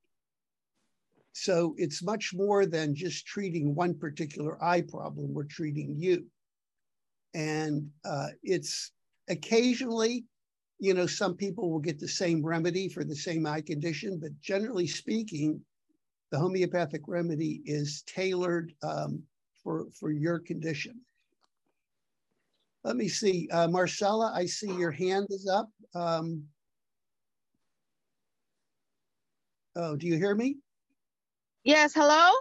So 1.38 1.76
it's 1.78 2.02
much 2.02 2.34
more 2.34 2.66
than 2.66 2.96
just 2.96 3.28
treating 3.28 3.76
one 3.76 3.94
particular 3.94 4.58
eye 4.64 4.82
problem. 4.82 5.34
We're 5.34 5.44
treating 5.44 5.94
you. 5.98 6.26
And 7.34 7.90
uh, 8.06 8.30
it's 8.42 8.94
occasionally, 9.28 10.24
you 10.80 10.94
know, 10.94 11.06
some 11.06 11.36
people 11.36 11.70
will 11.70 11.82
get 11.82 12.00
the 12.00 12.08
same 12.08 12.44
remedy 12.44 12.88
for 12.88 13.04
the 13.04 13.18
same 13.18 13.46
eye 13.46 13.60
condition, 13.60 14.18
but 14.18 14.32
generally 14.40 14.88
speaking, 14.88 15.60
the 16.32 16.40
homeopathic 16.40 17.02
remedy 17.06 17.62
is 17.66 18.02
tailored 18.08 18.72
um, 18.82 19.22
for, 19.62 19.88
for 20.00 20.12
your 20.12 20.40
condition. 20.40 21.02
Let 22.86 22.96
me 22.96 23.10
see, 23.10 23.50
uh, 23.52 23.68
Marcella, 23.68 24.32
I 24.34 24.46
see 24.46 24.72
your 24.74 24.92
hand 24.92 25.28
is 25.32 25.50
up. 25.52 25.70
Um, 25.94 26.46
oh, 29.76 29.98
do 29.98 30.08
you 30.08 30.16
hear 30.16 30.34
me? 30.34 30.56
Yes, 31.66 31.96
hello? 31.96 32.32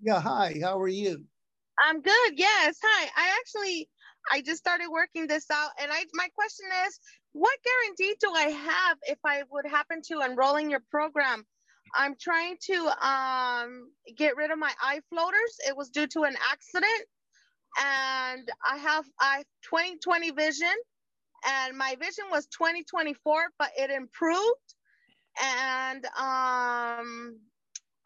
Yeah, 0.00 0.20
hi, 0.20 0.54
how 0.62 0.78
are 0.80 0.86
you? 0.86 1.24
I'm 1.84 2.00
good, 2.00 2.32
yes, 2.36 2.76
hi. 2.80 3.10
I 3.16 3.36
actually, 3.40 3.90
I 4.30 4.42
just 4.42 4.60
started 4.60 4.86
working 4.92 5.26
this 5.26 5.50
out 5.50 5.70
and 5.82 5.90
I, 5.90 6.04
my 6.14 6.28
question 6.36 6.66
is, 6.86 7.00
what 7.32 7.58
guarantee 7.64 8.14
do 8.20 8.30
I 8.32 8.50
have 8.50 8.98
if 9.08 9.18
I 9.26 9.42
would 9.50 9.66
happen 9.68 10.02
to 10.06 10.20
enroll 10.20 10.54
in 10.54 10.70
your 10.70 10.84
program? 10.88 11.44
I'm 11.96 12.14
trying 12.20 12.58
to 12.70 13.04
um, 13.04 13.90
get 14.16 14.36
rid 14.36 14.52
of 14.52 14.58
my 14.60 14.70
eye 14.80 15.00
floaters. 15.10 15.56
It 15.66 15.76
was 15.76 15.88
due 15.88 16.06
to 16.06 16.22
an 16.22 16.36
accident 16.48 17.08
and 17.80 18.48
I 18.64 18.76
have 18.76 19.04
I 19.20 19.42
2020 19.64 20.30
vision 20.30 20.68
and 21.44 21.76
my 21.76 21.96
vision 22.00 22.26
was 22.30 22.46
2024 22.46 23.48
but 23.58 23.70
it 23.76 23.90
improved 23.90 24.74
and 25.42 26.06
um 26.18 27.38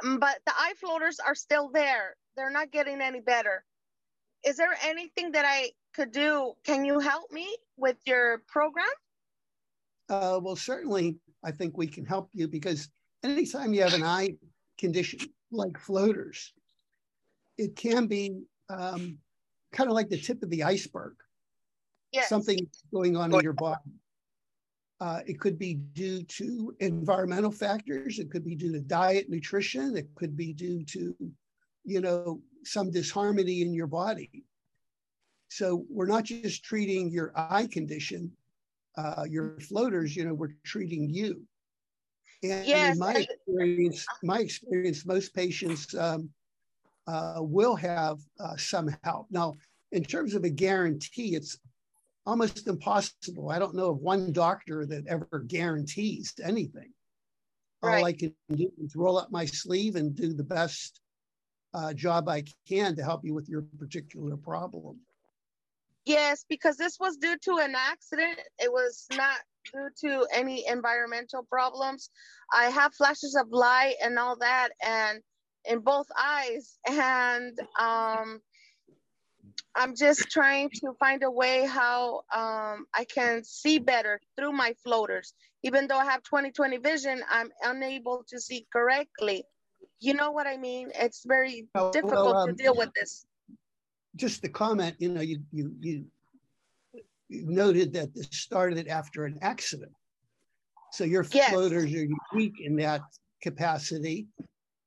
but 0.02 0.38
the 0.46 0.52
eye 0.56 0.74
floaters 0.78 1.18
are 1.20 1.34
still 1.34 1.70
there. 1.70 2.16
They're 2.36 2.50
not 2.50 2.70
getting 2.70 3.00
any 3.00 3.20
better. 3.20 3.64
Is 4.44 4.56
there 4.56 4.74
anything 4.82 5.32
that 5.32 5.44
I 5.46 5.70
could 5.94 6.12
do? 6.12 6.54
Can 6.64 6.84
you 6.84 6.98
help 6.98 7.30
me 7.30 7.56
with 7.76 7.96
your 8.06 8.42
program? 8.48 8.86
Uh, 10.08 10.40
well, 10.42 10.56
certainly, 10.56 11.16
I 11.44 11.52
think 11.52 11.76
we 11.76 11.86
can 11.86 12.04
help 12.04 12.30
you 12.32 12.48
because 12.48 12.88
anytime 13.22 13.72
you 13.72 13.82
have 13.82 13.94
an 13.94 14.02
eye 14.02 14.34
condition 14.78 15.20
like 15.50 15.78
floaters, 15.78 16.52
it 17.58 17.76
can 17.76 18.06
be 18.06 18.42
um, 18.68 19.18
kind 19.72 19.88
of 19.88 19.94
like 19.94 20.08
the 20.08 20.18
tip 20.18 20.42
of 20.42 20.50
the 20.50 20.64
iceberg. 20.64 21.14
Yes. 22.10 22.28
Something 22.28 22.58
going 22.92 23.16
on 23.16 23.32
in 23.32 23.40
your 23.40 23.52
body. 23.52 23.80
Uh, 25.02 25.20
it 25.26 25.40
could 25.40 25.58
be 25.58 25.74
due 25.74 26.22
to 26.22 26.72
environmental 26.78 27.50
factors. 27.50 28.20
It 28.20 28.30
could 28.30 28.44
be 28.44 28.54
due 28.54 28.70
to 28.70 28.80
diet, 28.80 29.28
nutrition. 29.28 29.96
It 29.96 30.06
could 30.14 30.36
be 30.36 30.52
due 30.52 30.84
to, 30.84 31.16
you 31.84 32.00
know, 32.00 32.40
some 32.62 32.88
disharmony 32.92 33.62
in 33.62 33.74
your 33.74 33.88
body. 33.88 34.30
So 35.48 35.84
we're 35.90 36.06
not 36.06 36.22
just 36.22 36.62
treating 36.62 37.10
your 37.10 37.32
eye 37.34 37.66
condition, 37.66 38.30
uh, 38.96 39.24
your 39.28 39.58
floaters. 39.58 40.14
You 40.14 40.24
know, 40.24 40.34
we're 40.34 40.54
treating 40.62 41.10
you. 41.10 41.42
And 42.44 42.64
Yes, 42.64 42.94
in 42.94 43.00
my 43.00 43.26
experience, 43.26 44.06
my 44.22 44.38
experience, 44.38 45.04
most 45.04 45.34
patients 45.34 45.92
um, 45.96 46.30
uh, 47.08 47.40
will 47.40 47.74
have 47.74 48.18
uh, 48.38 48.56
some 48.56 48.88
help. 49.02 49.26
Now, 49.32 49.56
in 49.90 50.04
terms 50.04 50.34
of 50.34 50.44
a 50.44 50.50
guarantee, 50.50 51.34
it's 51.34 51.58
almost 52.26 52.66
impossible. 52.66 53.50
I 53.50 53.58
don't 53.58 53.74
know 53.74 53.90
of 53.90 53.98
one 53.98 54.32
doctor 54.32 54.86
that 54.86 55.06
ever 55.06 55.44
guarantees 55.46 56.34
anything. 56.42 56.92
All 57.82 58.04
I 58.04 58.12
can 58.12 58.32
do 58.48 58.70
is 58.78 58.94
roll 58.94 59.18
up 59.18 59.32
my 59.32 59.44
sleeve 59.44 59.96
and 59.96 60.14
do 60.14 60.32
the 60.32 60.44
best 60.44 61.00
uh, 61.74 61.92
job 61.92 62.28
I 62.28 62.44
can 62.68 62.94
to 62.94 63.02
help 63.02 63.24
you 63.24 63.34
with 63.34 63.48
your 63.48 63.62
particular 63.78 64.36
problem. 64.36 65.00
Yes, 66.04 66.44
because 66.48 66.76
this 66.76 66.98
was 67.00 67.16
due 67.16 67.36
to 67.38 67.58
an 67.58 67.74
accident. 67.76 68.38
It 68.58 68.70
was 68.72 69.06
not 69.16 69.38
due 69.72 69.88
to 70.08 70.26
any 70.32 70.64
environmental 70.68 71.42
problems. 71.42 72.10
I 72.52 72.66
have 72.66 72.94
flashes 72.94 73.34
of 73.34 73.48
light 73.50 73.94
and 74.02 74.18
all 74.18 74.36
that, 74.38 74.70
and 74.84 75.20
in 75.64 75.80
both 75.80 76.06
eyes. 76.18 76.78
And 76.88 77.58
um, 77.78 78.40
I'm 79.74 79.94
just 79.96 80.30
trying 80.30 80.70
to 80.80 80.92
find 81.00 81.22
a 81.22 81.30
way 81.30 81.66
how 81.66 82.22
um, 82.34 82.86
I 82.94 83.04
can 83.12 83.42
see 83.44 83.78
better 83.78 84.20
through 84.36 84.52
my 84.52 84.74
floaters. 84.84 85.34
Even 85.62 85.86
though 85.86 85.98
I 85.98 86.04
have 86.04 86.22
20/20 86.22 86.82
vision, 86.82 87.22
I'm 87.30 87.50
unable 87.62 88.24
to 88.28 88.40
see 88.40 88.66
correctly. 88.72 89.44
You 90.00 90.14
know 90.14 90.30
what 90.30 90.46
I 90.46 90.56
mean? 90.56 90.90
It's 90.94 91.24
very 91.26 91.68
Oh, 91.74 91.82
well, 91.84 91.92
difficult 91.92 92.36
to 92.44 92.50
um, 92.50 92.56
deal 92.56 92.76
with 92.76 92.90
this. 92.94 93.24
Just 94.16 94.42
the 94.42 94.48
comment, 94.48 94.96
you 94.98 95.08
know, 95.08 95.22
you 95.22 95.38
you 95.52 95.74
you, 95.80 96.04
you 97.28 97.46
noted 97.46 97.92
that 97.94 98.14
this 98.14 98.28
started 98.32 98.88
after 98.88 99.24
an 99.24 99.38
accident. 99.40 99.92
So 100.92 101.04
your 101.04 101.24
Yes. 101.32 101.50
floaters 101.50 101.84
are 101.84 102.06
unique 102.32 102.60
in 102.60 102.76
that 102.76 103.00
capacity. 103.40 104.26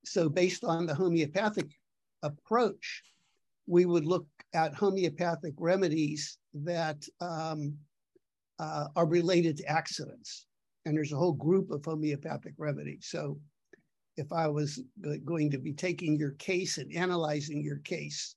So 0.04 0.28
based 0.28 0.62
on 0.62 0.86
the 0.86 0.94
homeopathic 0.94 1.66
approach, 2.22 3.02
we 3.66 3.84
would 3.84 4.04
look 4.06 4.26
at 4.56 4.74
homeopathic 4.74 5.52
remedies 5.58 6.38
that 6.54 7.06
um, 7.20 7.76
uh, 8.58 8.86
are 8.96 9.06
related 9.06 9.58
to 9.58 9.66
accidents. 9.66 10.46
And 10.86 10.96
there's 10.96 11.12
a 11.12 11.16
whole 11.16 11.34
group 11.34 11.70
of 11.70 11.84
homeopathic 11.84 12.54
remedies. 12.56 13.06
So 13.10 13.38
if 14.16 14.32
I 14.32 14.48
was 14.48 14.80
going 15.24 15.50
to 15.50 15.58
be 15.58 15.74
taking 15.74 16.16
your 16.16 16.32
case 16.32 16.78
and 16.78 16.90
analyzing 16.96 17.62
your 17.62 17.78
case 17.78 18.34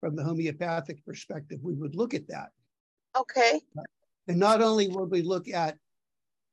from 0.00 0.16
the 0.16 0.24
homeopathic 0.24 1.04
perspective, 1.04 1.58
we 1.62 1.74
would 1.74 1.94
look 1.94 2.14
at 2.14 2.26
that. 2.28 2.48
Okay. 3.14 3.60
And 4.26 4.38
not 4.38 4.62
only 4.62 4.88
would 4.88 5.10
we 5.10 5.22
look 5.22 5.48
at 5.48 5.76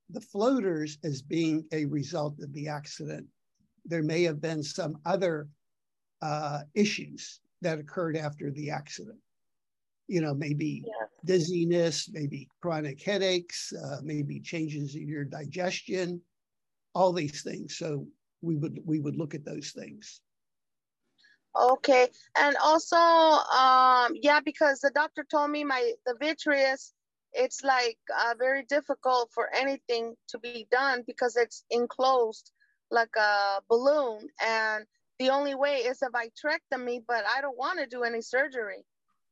the 0.10 0.22
floaters 0.22 0.98
as 1.06 1.22
being 1.22 1.66
a 1.72 1.86
result 1.86 2.40
of 2.42 2.52
the 2.52 2.68
accident, 2.68 3.28
there 3.86 4.04
may 4.04 4.24
have 4.24 4.42
been 4.42 4.62
some 4.62 4.98
other 5.06 5.48
uh, 6.22 6.62
issues 6.74 7.40
that 7.62 7.80
occurred 7.80 8.18
after 8.18 8.52
the 8.52 8.72
accident. 8.72 9.20
You 10.08 10.22
know, 10.22 10.34
maybe 10.34 10.84
Yeah. 10.86 11.08
dizziness, 11.26 12.10
maybe 12.12 12.50
chronic 12.62 13.02
headaches, 13.02 13.74
uh, 13.74 14.00
maybe 14.04 14.40
changes 14.40 14.96
in 14.96 15.08
your 15.08 15.26
digestion, 15.26 16.22
all 16.94 17.12
these 17.14 17.42
things. 17.42 17.78
So 17.78 18.08
we 18.42 18.56
would 18.56 18.80
we 18.86 19.00
would 19.00 19.16
look 19.16 19.34
at 19.34 19.46
those 19.46 19.72
things. 19.72 20.22
Okay, 21.58 22.10
and 22.38 22.58
also, 22.58 22.98
um, 22.98 24.14
yeah, 24.22 24.42
because 24.44 24.82
the 24.82 24.92
doctor 24.94 25.24
told 25.24 25.52
me 25.52 25.64
my 25.64 25.94
the 26.06 26.16
vitreous, 26.20 26.94
it's 27.32 27.64
like 27.64 27.98
uh, 28.14 28.36
very 28.38 28.64
difficult 28.66 29.32
for 29.34 29.50
anything 29.54 30.16
to 30.28 30.38
be 30.38 30.68
done 30.70 31.04
because 31.08 31.38
it's 31.38 31.64
enclosed 31.70 32.52
like 32.92 33.16
a 33.16 33.62
balloon, 33.70 34.28
and 34.46 34.86
the 35.20 35.30
only 35.30 35.56
way 35.56 35.78
is 35.78 36.02
a 36.02 36.10
vitrectomy. 36.10 37.02
But 37.08 37.24
I 37.26 37.42
don't 37.42 37.58
want 37.58 37.80
to 37.80 37.86
do 37.86 38.04
any 38.04 38.22
surgery. 38.22 38.86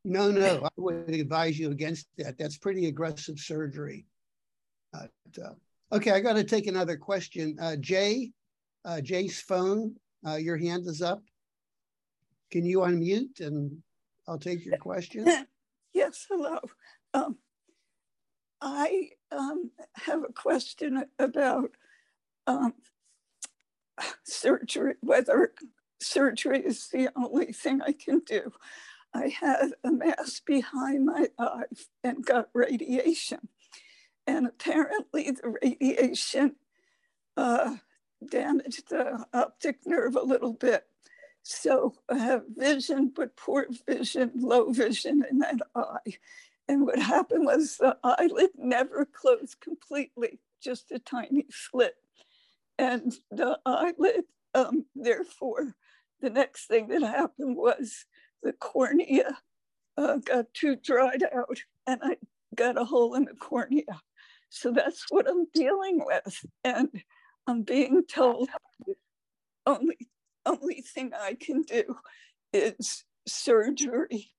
No, 0.05 0.31
no, 0.31 0.65
I 0.65 0.69
would 0.75 1.09
advise 1.09 1.57
you 1.57 1.71
against 1.71 2.07
that. 2.17 2.37
That's 2.37 2.57
pretty 2.57 2.87
aggressive 2.87 3.39
surgery. 3.39 4.05
Uh, 4.93 5.07
uh, 5.43 5.53
okay, 5.93 6.11
I 6.11 6.19
got 6.19 6.33
to 6.33 6.43
take 6.43 6.67
another 6.67 6.97
question. 6.97 7.57
Uh, 7.59 7.77
Jay, 7.77 8.31
uh, 8.83 8.99
Jay's 8.99 9.39
phone, 9.39 9.95
uh, 10.27 10.35
your 10.35 10.57
hand 10.57 10.87
is 10.87 11.01
up. 11.01 11.21
Can 12.51 12.65
you 12.65 12.79
unmute 12.79 13.39
and 13.39 13.81
I'll 14.27 14.39
take 14.39 14.65
your 14.65 14.77
question? 14.77 15.25
Yes, 15.93 16.25
hello. 16.27 16.57
Um, 17.13 17.37
I 18.59 19.09
um, 19.31 19.69
have 19.93 20.23
a 20.23 20.33
question 20.33 21.05
about 21.19 21.69
um, 22.47 22.73
surgery, 24.23 24.95
whether 25.01 25.53
surgery 25.99 26.60
is 26.60 26.88
the 26.89 27.10
only 27.15 27.53
thing 27.53 27.82
I 27.82 27.93
can 27.93 28.19
do. 28.25 28.51
I 29.13 29.27
had 29.27 29.73
a 29.84 29.91
mass 29.91 30.41
behind 30.45 31.06
my 31.06 31.27
eye 31.38 31.63
and 32.03 32.25
got 32.25 32.49
radiation. 32.53 33.47
And 34.25 34.47
apparently, 34.47 35.32
the 35.32 35.58
radiation 35.62 36.56
uh, 37.38 37.75
damaged 38.29 38.89
the 38.89 39.25
optic 39.34 39.86
nerve 39.86 40.15
a 40.15 40.23
little 40.23 40.53
bit. 40.53 40.86
So 41.43 41.93
I 42.10 42.17
have 42.17 42.43
vision, 42.56 43.12
but 43.13 43.36
poor 43.36 43.67
vision, 43.86 44.32
low 44.36 44.71
vision 44.71 45.23
in 45.29 45.39
that 45.39 45.60
eye. 45.75 46.17
And 46.69 46.86
what 46.86 46.99
happened 46.99 47.45
was 47.45 47.77
the 47.77 47.97
eyelid 48.03 48.51
never 48.58 49.06
closed 49.06 49.60
completely, 49.60 50.39
just 50.62 50.91
a 50.91 50.99
tiny 50.99 51.45
slit. 51.51 51.95
And 52.83 53.13
the 53.31 53.57
eyelid, 53.65 54.25
um, 54.53 54.85
therefore, 54.93 55.73
the 56.19 56.29
next 56.29 56.65
thing 56.65 56.89
that 56.89 57.01
happened 57.01 57.55
was 57.55 58.03
the 58.41 58.51
cornea 58.51 59.37
uh, 59.95 60.17
got 60.17 60.53
too 60.53 60.75
dried 60.75 61.23
out 61.33 61.59
and 61.87 62.01
I 62.03 62.17
got 62.53 62.77
a 62.77 62.83
hole 62.83 63.15
in 63.15 63.23
the 63.23 63.35
cornea. 63.35 64.01
So 64.49 64.73
that's 64.73 65.05
what 65.09 65.29
I'm 65.29 65.45
dealing 65.53 66.03
with. 66.05 66.45
And 66.65 66.89
I'm 67.47 67.63
being 67.63 68.03
told 68.05 68.49
only 69.65 69.97
only 70.45 70.81
thing 70.81 71.11
I 71.17 71.37
can 71.39 71.61
do 71.61 71.95
is 72.51 73.05
surgery. 73.25 74.29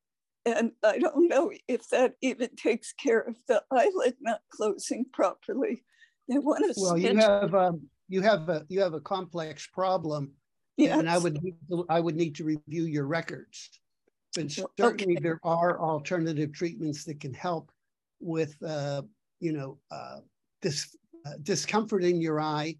And 0.44 0.72
I 0.83 0.98
don't 0.98 1.28
know 1.30 1.50
if 1.66 1.88
that 1.88 2.16
even 2.20 2.54
takes 2.57 2.92
care 2.92 3.20
of 3.20 3.37
the 3.48 3.62
eyelid 3.70 4.16
not 4.20 4.42
closing 4.50 5.07
properly. 5.11 5.83
They 6.28 6.38
want 6.38 6.64
to 6.66 6.74
Well, 6.78 6.98
you 6.98 7.16
have 7.16 7.54
um, 7.54 7.88
you 8.09 8.21
have 8.23 8.49
a 8.49 8.64
you 8.69 8.81
have 8.81 8.95
a 8.95 9.01
complex 9.01 9.67
problem, 9.67 10.33
yes. 10.77 10.99
and 10.99 11.09
I 11.09 11.19
would 11.19 11.38
to, 11.71 11.87
I 11.88 12.01
would 12.01 12.17
need 12.17 12.35
to 12.37 12.45
review 12.45 12.85
your 12.85 13.07
records. 13.07 13.71
But 14.35 14.51
certainly 14.51 15.17
okay. 15.17 15.23
there 15.23 15.40
are 15.45 15.81
alternative 15.81 16.53
treatments 16.53 17.05
that 17.05 17.21
can 17.21 17.33
help 17.33 17.71
with 18.21 18.57
uh, 18.62 19.03
you 19.40 19.53
know 19.53 19.79
uh, 19.90 20.19
this 20.61 20.97
uh, 21.27 21.35
discomfort 21.43 22.05
in 22.05 22.21
your 22.21 22.40
eye. 22.40 22.77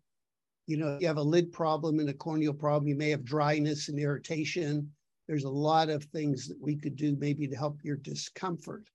You 0.67 0.79
know, 0.79 0.99
you 1.01 1.07
have 1.07 1.19
a 1.19 1.23
lid 1.23 1.53
problem 1.53 2.01
and 2.01 2.09
a 2.09 2.15
corneal 2.15 2.55
problem. 2.55 2.89
You 2.89 2.97
may 2.97 3.11
have 3.11 3.25
dryness 3.25 3.89
and 3.89 3.99
irritation. 3.99 4.91
There's 5.29 5.45
a 5.45 5.51
lot 5.51 5.91
of 5.91 6.05
things 6.05 6.49
that 6.49 6.61
we 6.61 6.77
could 6.77 6.97
do 6.97 7.17
maybe 7.19 7.47
to 7.47 7.57
help 7.57 7.79
your 7.83 7.97
discomfort. 7.97 8.89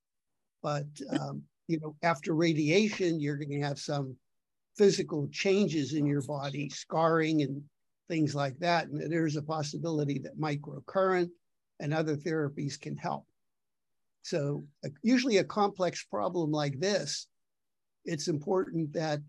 But 0.61 0.87
um, 1.19 1.43
you 1.67 1.79
know, 1.79 1.95
after 2.03 2.33
radiation, 2.33 3.19
you're 3.19 3.37
going 3.37 3.51
to 3.51 3.61
have 3.61 3.79
some 3.79 4.15
physical 4.79 5.27
changes 5.27 5.93
in 5.93 6.05
your 6.05 6.21
body, 6.21 6.69
scarring 6.69 7.41
and 7.41 7.61
things 8.07 8.33
like 8.33 8.57
that. 8.59 8.87
And 8.87 9.11
there's 9.11 9.35
a 9.35 9.41
possibility 9.41 10.19
that 10.19 10.39
microcurrent 10.39 11.29
and 11.81 11.93
other 11.93 12.15
therapies 12.15 12.79
can 12.79 12.95
help. 12.95 13.25
So, 14.21 14.63
uh, 14.85 14.89
usually, 15.01 15.37
a 15.37 15.43
complex 15.43 16.05
problem 16.05 16.49
like 16.51 16.79
this, 16.79 17.27
it's 18.05 18.29
important 18.29 18.93
that 18.93 19.19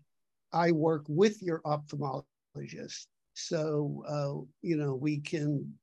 I 0.53 0.71
work 0.71 1.03
with 1.09 1.43
your 1.43 1.59
ophthalmologist. 1.63 3.07
So, 3.33 4.03
uh, 4.07 4.47
you 4.61 4.77
know, 4.77 4.95
we 4.95 5.17
can 5.19 5.73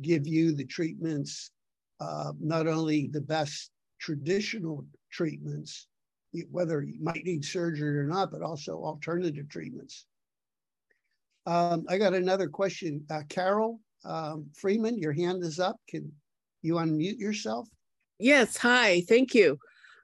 give 0.00 0.26
you 0.26 0.54
the 0.54 0.64
treatments, 0.64 1.50
uh, 2.00 2.32
not 2.40 2.66
only 2.66 3.08
the 3.08 3.20
best 3.20 3.70
traditional 3.98 4.86
treatments, 5.10 5.86
whether 6.50 6.82
you 6.82 6.98
might 7.00 7.24
need 7.24 7.44
surgery 7.44 7.98
or 7.98 8.06
not, 8.06 8.30
but 8.30 8.42
also 8.42 8.82
alternative 8.82 9.48
treatments. 9.48 10.06
Um, 11.46 11.84
I 11.88 11.98
got 11.98 12.14
another 12.14 12.48
question. 12.48 13.04
Uh, 13.10 13.22
Carol 13.28 13.80
um, 14.04 14.46
Freeman, 14.54 14.98
your 14.98 15.12
hand 15.12 15.42
is 15.44 15.58
up. 15.58 15.76
Can 15.88 16.12
you 16.62 16.74
unmute 16.74 17.18
yourself? 17.18 17.68
Yes, 18.18 18.56
hi, 18.56 19.02
thank 19.08 19.34
you. 19.34 19.58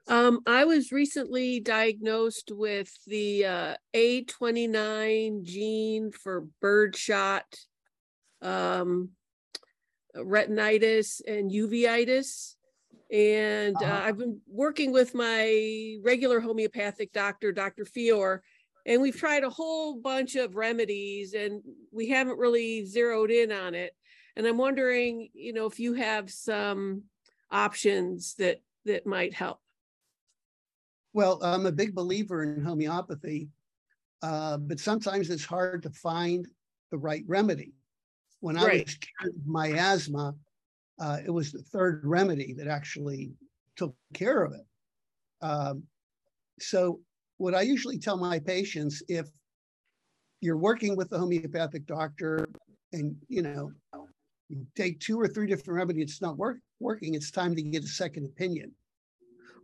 Um, 0.07 0.41
I 0.45 0.65
was 0.65 0.91
recently 0.91 1.61
diagnosed 1.61 2.51
with 2.53 2.91
the 3.07 3.45
uh, 3.45 3.75
A29 3.95 5.43
gene 5.43 6.11
for 6.11 6.47
birdshot, 6.61 7.45
um, 8.41 9.09
retinitis 10.15 11.21
and 11.25 11.49
uveitis. 11.49 12.55
And 13.13 13.77
uh, 13.77 13.85
Uh-huh. 13.85 14.01
I've 14.05 14.17
been 14.17 14.41
working 14.47 14.91
with 14.91 15.13
my 15.13 15.97
regular 16.03 16.39
homeopathic 16.39 17.13
doctor, 17.13 17.51
Dr. 17.51 17.85
Fior, 17.85 18.41
and 18.87 19.01
we've 19.01 19.15
tried 19.15 19.43
a 19.43 19.49
whole 19.49 19.95
bunch 19.95 20.35
of 20.35 20.55
remedies 20.55 21.35
and 21.35 21.61
we 21.91 22.09
haven't 22.09 22.39
really 22.39 22.83
zeroed 22.85 23.29
in 23.31 23.51
on 23.51 23.75
it. 23.75 23.95
And 24.35 24.47
I'm 24.47 24.57
wondering, 24.57 25.29
you 25.33 25.53
know, 25.53 25.67
if 25.67 25.79
you 25.79 25.93
have 25.93 26.31
some 26.31 27.03
options 27.51 28.33
that 28.39 28.61
that 28.85 29.05
might 29.05 29.33
help. 29.33 29.59
Well, 31.13 31.39
I'm 31.43 31.67
a 31.67 31.71
big 31.71 31.93
believer 31.93 32.43
in 32.43 32.63
homeopathy, 32.65 33.49
uh, 34.23 34.57
but 34.57 34.79
sometimes 34.79 35.29
it's 35.29 35.45
hard 35.45 35.83
to 35.83 35.91
find 35.91 36.47
the 36.91 36.97
right 36.97 37.23
remedy. 37.27 37.73
When 38.39 38.57
I 38.57 38.63
was 38.63 38.95
cured 38.95 39.35
of 39.35 39.45
my 39.45 39.67
asthma, 39.69 40.35
uh, 40.99 41.19
it 41.25 41.31
was 41.31 41.51
the 41.51 41.61
third 41.61 42.01
remedy 42.03 42.53
that 42.53 42.67
actually 42.67 43.31
took 43.75 43.95
care 44.13 44.43
of 44.43 44.53
it. 44.53 44.65
Um, 45.41 45.83
so, 46.59 46.99
what 47.37 47.55
I 47.55 47.61
usually 47.61 47.97
tell 47.97 48.17
my 48.17 48.39
patients, 48.39 49.01
if 49.07 49.27
you're 50.39 50.57
working 50.57 50.95
with 50.95 51.11
a 51.11 51.17
homeopathic 51.17 51.85
doctor 51.85 52.47
and 52.91 53.15
you 53.27 53.41
know 53.41 53.71
you 54.49 54.65
take 54.75 54.99
two 54.99 55.19
or 55.19 55.27
three 55.27 55.47
different 55.47 55.77
remedies, 55.77 56.03
it's 56.03 56.21
not 56.21 56.37
work, 56.37 56.59
working, 56.79 57.15
it's 57.15 57.31
time 57.31 57.55
to 57.55 57.61
get 57.61 57.83
a 57.83 57.87
second 57.87 58.25
opinion. 58.25 58.71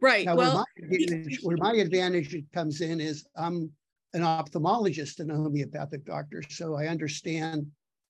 Right. 0.02 0.26
Now, 0.26 0.36
where, 0.36 0.48
well, 0.48 0.66
my 0.80 0.84
advantage, 0.84 1.40
where 1.44 1.58
my 1.58 1.74
advantage 1.74 2.36
comes 2.54 2.82
in 2.82 3.00
is 3.00 3.28
I'm 3.36 3.72
an 4.14 4.22
ophthalmologist 4.22 5.20
and 5.20 5.32
a 5.32 5.36
homeopathic 5.36 6.06
doctor, 6.06 6.42
so 6.50 6.76
I 6.76 6.88
understand 6.88 7.68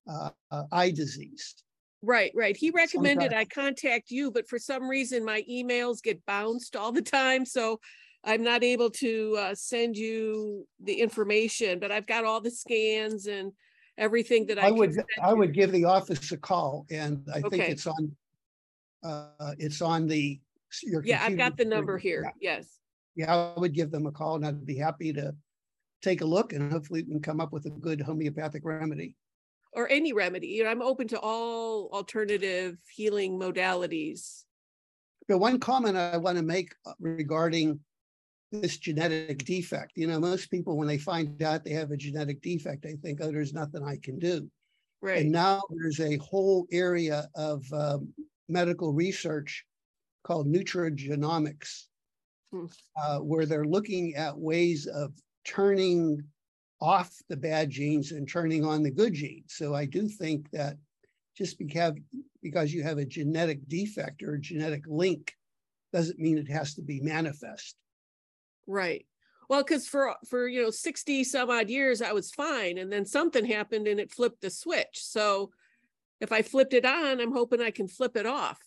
uh, 0.10 0.30
uh, 0.52 0.64
eye 0.72 0.92
disease. 0.92 1.56
Right, 2.02 2.32
right. 2.36 2.56
He 2.56 2.72
recommended 2.72 3.34
I 3.34 3.46
contact 3.46 4.12
you, 4.12 4.32
but 4.32 4.48
for 4.48 4.60
some 4.60 4.88
reason 4.88 5.24
my 5.26 5.44
emails 5.50 6.02
get 6.02 6.26
bounced 6.26 6.76
all 6.76 6.92
the 6.92 7.02
time. 7.02 7.46
So 7.46 7.80
I'm 8.24 8.44
not 8.44 8.64
able 8.64 8.90
to 8.92 9.38
uh, 9.40 9.56
send 9.56 9.98
you 9.98 10.68
the 10.84 10.94
information, 10.94 11.80
but 11.80 11.92
I've 11.92 12.08
got 12.08 12.26
all 12.26 12.42
the 12.42 12.52
scans 12.52 13.28
and 13.28 13.54
everything 13.98 14.46
that 14.48 14.58
I, 14.58 14.68
I 14.68 14.72
would 14.72 14.96
I 15.22 15.34
would 15.34 15.54
give 15.54 15.72
the 15.72 15.86
office 15.86 16.32
a 16.32 16.38
call, 16.38 16.86
and 16.90 17.26
I 17.34 17.42
think 17.42 17.70
it's 17.70 17.88
on. 17.88 18.16
Uh, 19.04 19.54
it's 19.58 19.82
on 19.82 20.08
the 20.08 20.40
your. 20.84 21.04
Yeah, 21.06 21.24
I've 21.24 21.38
got 21.38 21.58
the 21.58 21.66
number 21.66 21.98
here. 21.98 22.34
Yes. 22.42 22.80
Yeah, 23.16 23.54
I 23.56 23.60
would 23.60 23.74
give 23.74 23.92
them 23.92 24.06
a 24.06 24.12
call, 24.12 24.36
and 24.36 24.46
I'd 24.46 24.66
be 24.66 24.78
happy 24.78 25.14
to 25.14 25.36
take 26.02 26.22
a 26.22 26.26
look, 26.26 26.54
and 26.54 26.72
hopefully 26.72 27.04
we 27.04 27.12
can 27.12 27.22
come 27.22 27.42
up 27.42 27.52
with 27.52 27.66
a 27.66 27.70
good 27.70 28.02
homeopathic 28.02 28.64
remedy. 28.66 29.16
Or 29.74 29.88
any 29.90 30.14
remedy. 30.14 30.48
You 30.48 30.64
know, 30.64 30.70
I'm 30.70 30.82
open 30.82 31.08
to 31.10 31.20
all 31.20 31.90
alternative 31.94 32.78
healing 32.92 33.40
modalities. 33.40 34.44
But 35.28 35.38
one 35.38 35.60
comment 35.60 35.96
I 35.96 36.18
want 36.18 36.38
to 36.38 36.44
make 36.44 36.74
uh, 36.86 36.94
regarding 37.00 37.80
this 38.52 38.78
genetic 38.78 39.46
defect, 39.46 39.92
you 39.96 40.08
know, 40.08 40.20
most 40.20 40.50
people, 40.50 40.76
when 40.76 40.88
they 40.88 40.98
find 40.98 41.40
out 41.44 41.64
they 41.64 41.70
have 41.72 41.92
a 41.92 41.98
genetic 41.98 42.42
defect, 42.42 42.82
they 42.82 42.96
think, 42.96 43.20
oh, 43.22 43.32
there's 43.32 43.54
nothing 43.54 43.84
I 43.84 43.98
can 44.02 44.18
do. 44.18 44.50
Right. 45.02 45.22
And 45.22 45.32
now 45.32 45.62
there's 45.70 46.00
a 46.00 46.18
whole 46.18 46.66
area 46.72 47.30
of 47.36 47.64
um, 47.72 48.12
medical 48.48 48.92
research 48.92 49.66
called 50.24 50.48
nutrigenomics, 50.48 51.86
Hmm. 52.52 52.66
uh, 53.00 53.20
where 53.20 53.46
they're 53.46 53.66
looking 53.66 54.16
at 54.16 54.36
ways 54.36 54.88
of 54.88 55.14
turning 55.46 56.24
off 56.82 57.14
the 57.28 57.38
bad 57.38 57.70
genes 57.70 58.12
and 58.12 58.30
turning 58.30 58.66
on 58.66 58.84
the 58.84 58.92
good 58.92 59.14
genes. 59.14 59.54
So 59.56 59.76
I 59.76 59.86
do 59.86 60.08
think 60.08 60.50
that 60.52 60.78
just 61.38 61.58
because 61.58 61.94
because 62.42 62.74
you 62.74 62.84
have 62.84 62.98
a 62.98 63.06
genetic 63.06 63.68
defect 63.68 64.24
or 64.24 64.34
a 64.34 64.42
genetic 64.42 64.84
link 64.88 65.34
doesn't 65.92 66.20
mean 66.20 66.38
it 66.38 66.50
has 66.50 66.76
to 66.76 66.82
be 66.82 67.02
manifest. 67.02 67.76
Right. 68.68 69.06
Well, 69.50 69.64
because 69.64 69.88
for 69.88 70.16
for 70.28 70.48
you 70.48 70.62
know 70.62 70.70
60 70.70 71.24
some 71.24 71.50
odd 71.50 71.70
years 71.70 72.02
I 72.02 72.14
was 72.14 72.32
fine 72.32 72.78
and 72.78 72.92
then 72.92 73.06
something 73.06 73.46
happened 73.46 73.88
and 73.88 74.00
it 74.00 74.12
flipped 74.12 74.42
the 74.42 74.50
switch. 74.50 75.04
So 75.04 75.52
if 76.22 76.32
I 76.32 76.42
flipped 76.42 76.74
it 76.74 76.86
on, 76.86 77.20
I'm 77.20 77.34
hoping 77.34 77.62
I 77.62 77.72
can 77.72 77.88
flip 77.88 78.16
it 78.16 78.26
off. 78.26 78.60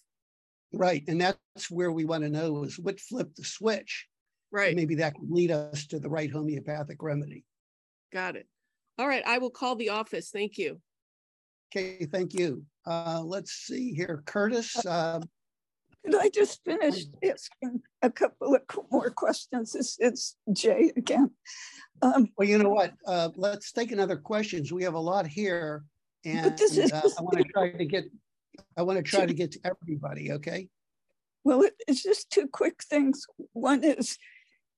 Right. 0.73 1.05
And 1.07 1.21
that's 1.21 1.71
where 1.71 1.93
we 1.93 2.05
want 2.05 2.25
to 2.25 2.31
know 2.31 2.65
is 2.65 2.79
what 2.79 2.99
flipped 2.99 3.37
the 3.37 3.45
switch. 3.45 4.09
And 4.51 4.59
Right. 4.59 4.77
Maybe 4.77 4.97
that 4.97 5.15
could 5.15 5.31
lead 5.31 5.51
us 5.51 5.87
to 5.89 5.99
the 5.99 6.11
right 6.11 6.31
homeopathic 6.31 7.03
remedy. 7.03 7.45
Got 8.13 8.37
it. 8.37 8.47
All 8.99 9.09
right, 9.09 9.23
I 9.27 9.39
will 9.39 9.51
call 9.51 9.75
the 9.77 9.89
office. 9.91 10.31
Thank 10.31 10.59
you. 10.59 10.81
Okay, 11.75 12.05
thank 12.13 12.35
you. 12.35 12.65
Uh, 12.87 13.23
let's 13.25 13.53
see 13.53 13.93
here, 13.95 14.23
Curtis. 14.27 14.85
Uh, 14.85 15.21
Could 16.05 16.17
I 16.17 16.29
just 16.29 16.63
finish 16.65 17.05
asking 17.25 17.81
a 18.03 18.11
couple 18.11 18.55
of 18.55 18.63
more 18.91 19.09
questions? 19.11 19.73
This 19.73 19.97
is 19.99 20.37
Jay 20.53 20.93
again. 20.97 21.31
Um, 22.03 22.29
well, 22.37 22.47
you 22.47 22.59
know 22.59 22.69
what? 22.69 22.93
Uh, 23.07 23.31
let's 23.37 23.73
take 23.73 23.93
another 23.93 24.17
questions. 24.17 24.73
We 24.73 24.83
have 24.83 24.95
a 24.95 25.01
lot 25.01 25.27
here, 25.27 25.85
and 26.25 26.57
this 26.59 26.77
is 26.77 26.93
uh, 26.93 27.01
I 27.19 27.23
want 27.23 27.39
to 27.39 27.45
try 27.45 27.71
to 27.73 27.85
get. 27.87 28.05
I 28.77 28.83
want 28.83 28.99
to 28.99 29.03
try 29.03 29.25
to 29.25 29.33
get 29.33 29.53
to 29.53 29.61
everybody. 29.65 30.33
Okay. 30.33 30.69
well, 31.45 31.63
it- 31.63 31.77
it's 31.89 32.03
just 32.03 32.29
two 32.31 32.47
quick 32.49 32.83
things. 32.85 33.25
One 33.55 33.83
is 33.83 34.19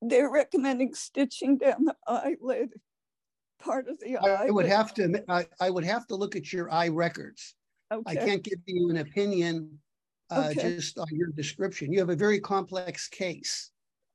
they're 0.01 0.31
recommending 0.31 0.95
stitching 0.95 1.59
down 1.59 1.87
the 1.87 1.97
eyelid 2.07 2.71
part 3.65 3.89
of 3.89 3.99
the 4.01 4.17
eye. 4.19 4.47
I 4.47 4.51
would 4.51 4.67
have 4.67 4.93
to. 4.95 5.23
I, 5.29 5.47
I 5.61 5.71
would 5.71 5.85
have 5.85 6.07
to 6.09 6.15
look 6.17 6.37
at 6.37 6.53
your 6.53 6.71
eye 6.73 6.89
records. 6.89 7.55
I 8.07 8.15
can't 8.15 8.43
give 8.43 8.59
you 8.67 8.91
an 8.91 8.97
opinion 8.99 9.79
uh, 10.31 10.49
Okay. 10.51 10.77
just 10.77 10.99
on 10.99 11.07
your 11.13 11.29
description. 11.29 11.93
You 11.93 12.01
have 12.01 12.11
a 12.11 12.17
very 12.17 12.41
complex 12.41 13.09
case. 13.09 13.71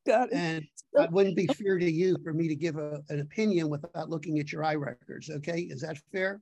got 0.05 0.29
it. 0.29 0.35
And 0.35 0.65
it 0.93 1.11
wouldn't 1.11 1.35
be 1.35 1.47
fair 1.47 1.77
to 1.77 1.89
you 1.89 2.17
for 2.23 2.33
me 2.33 2.47
to 2.47 2.55
give 2.55 2.77
a, 2.77 3.01
an 3.09 3.19
opinion 3.21 3.69
without 3.69 4.09
looking 4.09 4.39
at 4.39 4.51
your 4.51 4.63
eye 4.63 4.75
records. 4.75 5.29
Okay, 5.29 5.61
is 5.61 5.81
that 5.81 5.97
fair? 6.11 6.41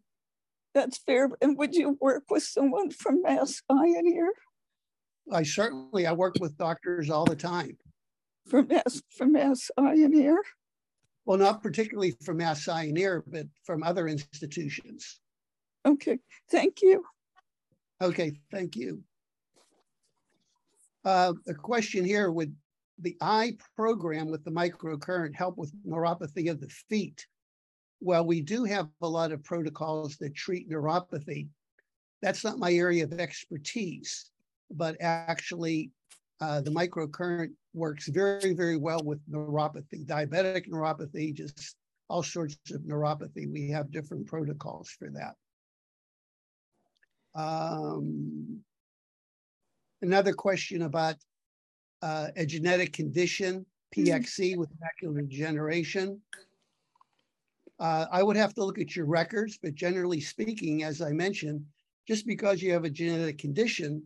That's 0.74 0.98
fair. 1.00 1.30
And 1.42 1.58
would 1.58 1.76
you 1.76 1.98
work 2.02 2.24
with 2.30 2.44
someone 2.44 2.90
from 2.92 3.22
Mass 3.22 3.62
Eye 3.70 3.94
and 3.98 4.08
Ear? 4.08 4.32
I 5.32 5.44
certainly, 5.44 6.08
I 6.08 6.14
work 6.14 6.36
with 6.40 6.58
doctors 6.58 7.10
all 7.10 7.26
the 7.26 7.36
time. 7.36 7.78
From 8.48 8.68
Mass, 8.70 9.02
from 9.16 9.34
Mass 9.34 9.70
Eye 9.78 9.96
and 9.96 10.16
Ear? 10.16 10.42
Well, 11.28 11.38
not 11.38 11.62
particularly 11.62 12.16
from 12.24 12.38
Mass 12.38 12.70
and 12.70 12.98
but 13.28 13.48
from 13.66 13.84
other 13.84 14.08
institutions. 14.08 15.20
Okay, 15.86 16.20
thank 16.50 16.82
you. 16.82 17.04
Okay, 18.02 18.40
thank 18.50 18.78
you. 18.78 19.04
Uh, 21.04 21.34
a 21.46 21.54
question 21.54 22.06
here, 22.06 22.32
would 22.32 22.56
the 23.00 23.18
eye 23.20 23.58
program 23.76 24.32
with 24.32 24.46
the 24.46 24.52
microcurrent 24.52 25.36
help 25.36 25.58
with 25.58 25.74
neuropathy 25.86 26.50
of 26.50 26.62
the 26.62 26.70
feet? 26.70 27.28
Well, 28.00 28.26
we 28.26 28.40
do 28.40 28.64
have 28.64 28.88
a 29.02 29.10
lot 29.10 29.34
of 29.34 29.44
protocols 29.44 30.16
that 30.18 30.34
treat 30.34 30.70
neuropathy. 30.70 31.50
That's 32.22 32.46
not 32.46 32.58
my 32.58 32.72
area 32.72 33.04
of 33.04 33.20
expertise, 33.20 34.32
but 34.72 34.96
actually 35.02 35.92
uh, 36.40 36.62
the 36.62 36.72
microcurrent 36.72 37.52
works 37.74 38.08
very, 38.08 38.54
very 38.54 38.78
well 38.78 39.02
with 39.04 39.20
neuropathy, 39.30 40.06
diabetic 40.06 40.70
neuropathy, 40.70 41.34
just 41.34 41.76
all 42.10 42.24
sorts 42.24 42.58
of 42.72 42.82
neuropathy. 42.82 43.52
We 43.52 43.70
have 43.72 43.92
different 43.92 44.28
protocols 44.28 44.90
for 44.90 45.10
that. 45.12 45.36
Um, 47.40 48.62
another 50.02 50.34
question 50.34 50.84
about 50.84 51.16
uh, 52.02 52.28
a 52.36 52.46
genetic 52.46 52.94
condition, 52.94 53.66
PXE 53.96 54.58
with 54.58 54.70
macular 54.80 55.28
degeneration. 55.28 56.22
Uh, 57.80 58.06
I 58.12 58.24
would 58.24 58.38
have 58.38 58.54
to 58.56 58.64
look 58.64 58.80
at 58.80 58.96
your 58.96 59.06
records, 59.06 59.60
but 59.62 59.76
generally 59.76 60.20
speaking, 60.20 60.84
as 60.84 61.02
I 61.02 61.12
mentioned, 61.12 61.64
just 62.08 62.26
because 62.26 62.62
you 62.62 62.74
have 62.74 62.86
a 62.86 62.90
genetic 62.90 63.38
condition, 63.38 64.04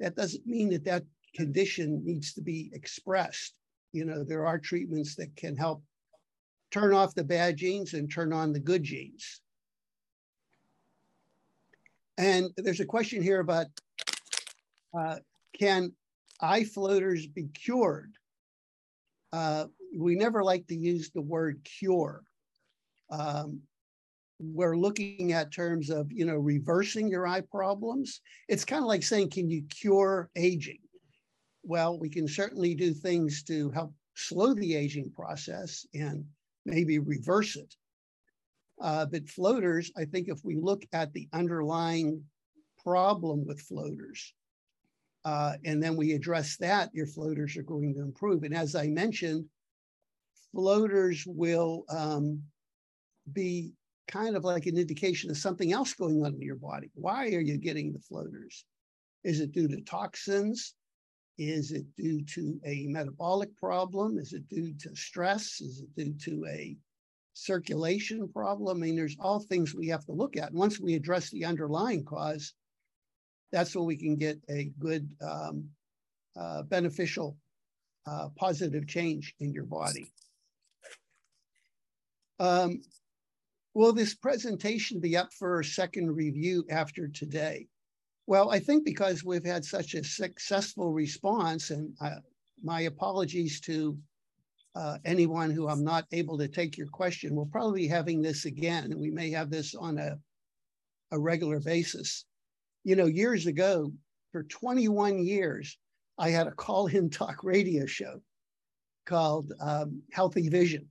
that 0.00 0.16
doesn't 0.16 0.46
mean 0.46 0.70
that 0.70 0.84
that 0.84 1.04
condition 1.34 2.02
needs 2.04 2.32
to 2.34 2.40
be 2.40 2.70
expressed. 2.72 3.54
You 3.92 4.04
know, 4.04 4.24
there 4.24 4.46
are 4.46 4.58
treatments 4.58 5.14
that 5.16 5.34
can 5.36 5.56
help 5.56 5.82
turn 6.70 6.92
off 6.92 7.14
the 7.14 7.24
bad 7.24 7.56
genes 7.56 7.94
and 7.94 8.10
turn 8.10 8.32
on 8.32 8.52
the 8.52 8.60
good 8.60 8.82
genes. 8.82 9.40
And 12.18 12.50
there's 12.56 12.80
a 12.80 12.84
question 12.84 13.22
here 13.22 13.40
about 13.40 13.66
uh, 14.96 15.16
can 15.58 15.92
eye 16.40 16.64
floaters 16.64 17.26
be 17.26 17.48
cured? 17.54 18.12
Uh, 19.32 19.66
we 19.96 20.14
never 20.14 20.42
like 20.42 20.66
to 20.68 20.76
use 20.76 21.10
the 21.10 21.20
word 21.20 21.60
cure. 21.64 22.22
Um, 23.10 23.60
we're 24.40 24.76
looking 24.76 25.32
at 25.32 25.52
terms 25.52 25.90
of, 25.90 26.10
you 26.10 26.24
know, 26.24 26.36
reversing 26.36 27.08
your 27.08 27.26
eye 27.26 27.42
problems. 27.42 28.20
It's 28.48 28.64
kind 28.64 28.82
of 28.82 28.88
like 28.88 29.02
saying, 29.02 29.30
can 29.30 29.48
you 29.48 29.62
cure 29.68 30.30
aging? 30.36 30.78
Well, 31.64 31.98
we 31.98 32.10
can 32.10 32.28
certainly 32.28 32.74
do 32.74 32.92
things 32.92 33.42
to 33.44 33.70
help 33.70 33.94
slow 34.14 34.54
the 34.54 34.74
aging 34.74 35.10
process 35.10 35.86
and 35.94 36.24
maybe 36.66 36.98
reverse 36.98 37.56
it. 37.56 37.74
Uh, 38.80 39.06
but 39.06 39.28
floaters, 39.28 39.90
I 39.96 40.04
think 40.04 40.28
if 40.28 40.44
we 40.44 40.56
look 40.56 40.84
at 40.92 41.12
the 41.12 41.28
underlying 41.32 42.22
problem 42.82 43.46
with 43.46 43.60
floaters, 43.60 44.34
uh, 45.24 45.54
and 45.64 45.82
then 45.82 45.96
we 45.96 46.12
address 46.12 46.56
that, 46.58 46.90
your 46.92 47.06
floaters 47.06 47.56
are 47.56 47.62
going 47.62 47.94
to 47.94 48.02
improve. 48.02 48.42
And 48.42 48.54
as 48.54 48.74
I 48.74 48.88
mentioned, 48.88 49.46
floaters 50.52 51.24
will 51.26 51.84
um, 51.88 52.42
be 53.32 53.72
kind 54.06 54.36
of 54.36 54.44
like 54.44 54.66
an 54.66 54.76
indication 54.76 55.30
of 55.30 55.38
something 55.38 55.72
else 55.72 55.94
going 55.94 56.22
on 56.22 56.34
in 56.34 56.42
your 56.42 56.56
body. 56.56 56.90
Why 56.94 57.28
are 57.28 57.40
you 57.40 57.56
getting 57.56 57.92
the 57.92 58.00
floaters? 58.00 58.66
Is 59.22 59.40
it 59.40 59.52
due 59.52 59.68
to 59.68 59.80
toxins? 59.80 60.74
Is 61.36 61.72
it 61.72 61.84
due 61.96 62.22
to 62.22 62.60
a 62.64 62.86
metabolic 62.86 63.56
problem? 63.56 64.18
Is 64.18 64.32
it 64.32 64.48
due 64.48 64.72
to 64.74 64.94
stress? 64.94 65.60
Is 65.60 65.80
it 65.80 65.94
due 65.96 66.14
to 66.24 66.46
a 66.46 66.76
circulation 67.32 68.28
problem? 68.28 68.78
I 68.78 68.80
mean, 68.86 68.96
there's 68.96 69.16
all 69.18 69.40
things 69.40 69.74
we 69.74 69.88
have 69.88 70.04
to 70.06 70.12
look 70.12 70.36
at. 70.36 70.50
And 70.50 70.58
once 70.58 70.78
we 70.78 70.94
address 70.94 71.30
the 71.30 71.44
underlying 71.44 72.04
cause, 72.04 72.54
that's 73.50 73.74
when 73.74 73.86
we 73.86 73.96
can 73.96 74.16
get 74.16 74.38
a 74.48 74.70
good, 74.78 75.08
um, 75.20 75.68
uh, 76.36 76.62
beneficial, 76.62 77.36
uh, 78.06 78.28
positive 78.36 78.86
change 78.86 79.34
in 79.40 79.52
your 79.52 79.64
body. 79.64 80.06
Um, 82.38 82.82
will 83.74 83.92
this 83.92 84.14
presentation 84.14 85.00
be 85.00 85.16
up 85.16 85.32
for 85.32 85.60
a 85.60 85.64
second 85.64 86.14
review 86.14 86.64
after 86.70 87.08
today? 87.08 87.68
Well, 88.26 88.50
I 88.50 88.58
think 88.58 88.84
because 88.84 89.22
we've 89.22 89.44
had 89.44 89.64
such 89.64 89.94
a 89.94 90.02
successful 90.02 90.92
response, 90.92 91.70
and 91.70 91.94
uh, 92.00 92.20
my 92.62 92.82
apologies 92.82 93.60
to 93.62 93.98
uh, 94.74 94.98
anyone 95.04 95.50
who 95.50 95.68
I'm 95.68 95.84
not 95.84 96.06
able 96.10 96.38
to 96.38 96.48
take 96.48 96.78
your 96.78 96.86
question, 96.86 97.34
we'll 97.34 97.46
probably 97.46 97.82
be 97.82 97.88
having 97.88 98.22
this 98.22 98.46
again, 98.46 98.94
we 98.96 99.10
may 99.10 99.30
have 99.30 99.50
this 99.50 99.74
on 99.74 99.98
a, 99.98 100.18
a 101.12 101.18
regular 101.18 101.60
basis. 101.60 102.24
You 102.82 102.96
know, 102.96 103.06
years 103.06 103.46
ago, 103.46 103.92
for 104.32 104.42
21 104.44 105.18
years, 105.18 105.78
I 106.18 106.30
had 106.30 106.46
a 106.46 106.52
call 106.52 106.86
in 106.86 107.10
talk 107.10 107.44
radio 107.44 107.84
show 107.86 108.20
called 109.04 109.52
um, 109.60 110.02
Healthy 110.12 110.48
Vision. 110.48 110.88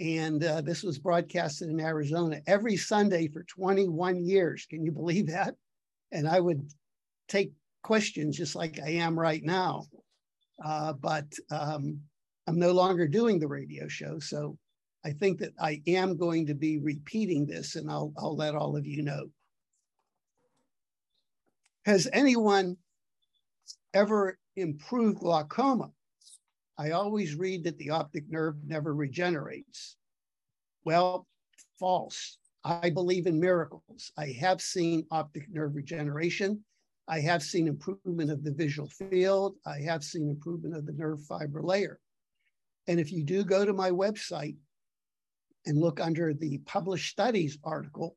And 0.00 0.42
uh, 0.42 0.60
this 0.60 0.82
was 0.82 0.98
broadcasted 0.98 1.68
in 1.68 1.80
Arizona 1.80 2.40
every 2.48 2.76
Sunday 2.76 3.28
for 3.28 3.44
21 3.44 4.24
years. 4.24 4.66
Can 4.68 4.84
you 4.84 4.90
believe 4.90 5.28
that? 5.28 5.54
And 6.14 6.28
I 6.28 6.40
would 6.40 6.70
take 7.28 7.52
questions 7.82 8.36
just 8.36 8.54
like 8.54 8.78
I 8.80 8.90
am 8.90 9.18
right 9.18 9.42
now. 9.42 9.86
Uh, 10.64 10.92
but 10.94 11.26
um, 11.50 12.00
I'm 12.46 12.58
no 12.58 12.72
longer 12.72 13.06
doing 13.06 13.38
the 13.38 13.48
radio 13.48 13.88
show. 13.88 14.20
So 14.20 14.56
I 15.04 15.10
think 15.10 15.40
that 15.40 15.52
I 15.60 15.82
am 15.86 16.16
going 16.16 16.46
to 16.46 16.54
be 16.54 16.78
repeating 16.78 17.44
this 17.44 17.74
and 17.74 17.90
I'll, 17.90 18.12
I'll 18.16 18.36
let 18.36 18.54
all 18.54 18.76
of 18.76 18.86
you 18.86 19.02
know. 19.02 19.26
Has 21.84 22.08
anyone 22.12 22.76
ever 23.92 24.38
improved 24.56 25.18
glaucoma? 25.18 25.90
I 26.78 26.92
always 26.92 27.34
read 27.34 27.64
that 27.64 27.76
the 27.78 27.90
optic 27.90 28.24
nerve 28.28 28.56
never 28.64 28.94
regenerates. 28.94 29.96
Well, 30.84 31.26
false. 31.78 32.38
I 32.64 32.90
believe 32.90 33.26
in 33.26 33.38
miracles. 33.38 34.10
I 34.16 34.28
have 34.40 34.62
seen 34.62 35.06
optic 35.10 35.48
nerve 35.50 35.74
regeneration. 35.74 36.64
I 37.06 37.20
have 37.20 37.42
seen 37.42 37.68
improvement 37.68 38.30
of 38.30 38.42
the 38.42 38.52
visual 38.52 38.88
field. 38.88 39.56
I 39.66 39.80
have 39.80 40.02
seen 40.02 40.30
improvement 40.30 40.74
of 40.74 40.86
the 40.86 40.92
nerve 40.92 41.22
fiber 41.26 41.62
layer. 41.62 42.00
And 42.86 42.98
if 42.98 43.12
you 43.12 43.22
do 43.22 43.44
go 43.44 43.64
to 43.64 43.72
my 43.74 43.90
website 43.90 44.56
and 45.66 45.78
look 45.78 46.00
under 46.00 46.32
the 46.32 46.58
published 46.58 47.10
studies 47.10 47.58
article, 47.64 48.16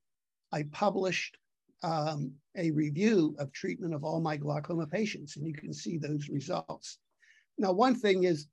I 0.54 0.64
published 0.72 1.38
um, 1.84 2.34
a 2.56 2.72
review 2.72 3.36
of 3.40 3.52
treatment 3.52 3.94
of 3.94 4.04
all 4.04 4.22
my 4.22 4.38
glaucoma 4.38 4.88
patients, 4.88 5.36
and 5.36 5.46
you 5.46 5.54
can 5.54 5.74
see 5.74 5.98
those 5.98 6.30
results. 6.30 7.00
Now, 7.58 7.74
one 7.74 7.96
thing 7.96 8.24
is 8.24 8.48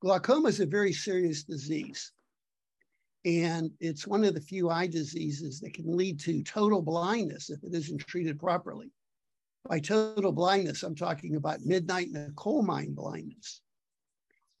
glaucoma 0.00 0.48
is 0.48 0.60
a 0.60 0.66
very 0.66 0.92
serious 0.92 1.44
disease. 1.44 2.12
And 3.24 3.70
it's 3.80 4.06
one 4.06 4.24
of 4.24 4.34
the 4.34 4.40
few 4.40 4.70
eye 4.70 4.86
diseases 4.86 5.60
that 5.60 5.74
can 5.74 5.96
lead 5.96 6.20
to 6.20 6.42
total 6.42 6.80
blindness 6.80 7.50
if 7.50 7.62
it 7.64 7.74
isn't 7.74 7.98
treated 7.98 8.38
properly. 8.38 8.90
By 9.68 9.80
total 9.80 10.32
blindness, 10.32 10.82
I'm 10.82 10.94
talking 10.94 11.36
about 11.36 11.60
midnight 11.64 12.08
in 12.08 12.16
a 12.16 12.32
coal 12.32 12.62
mine 12.62 12.94
blindness. 12.94 13.60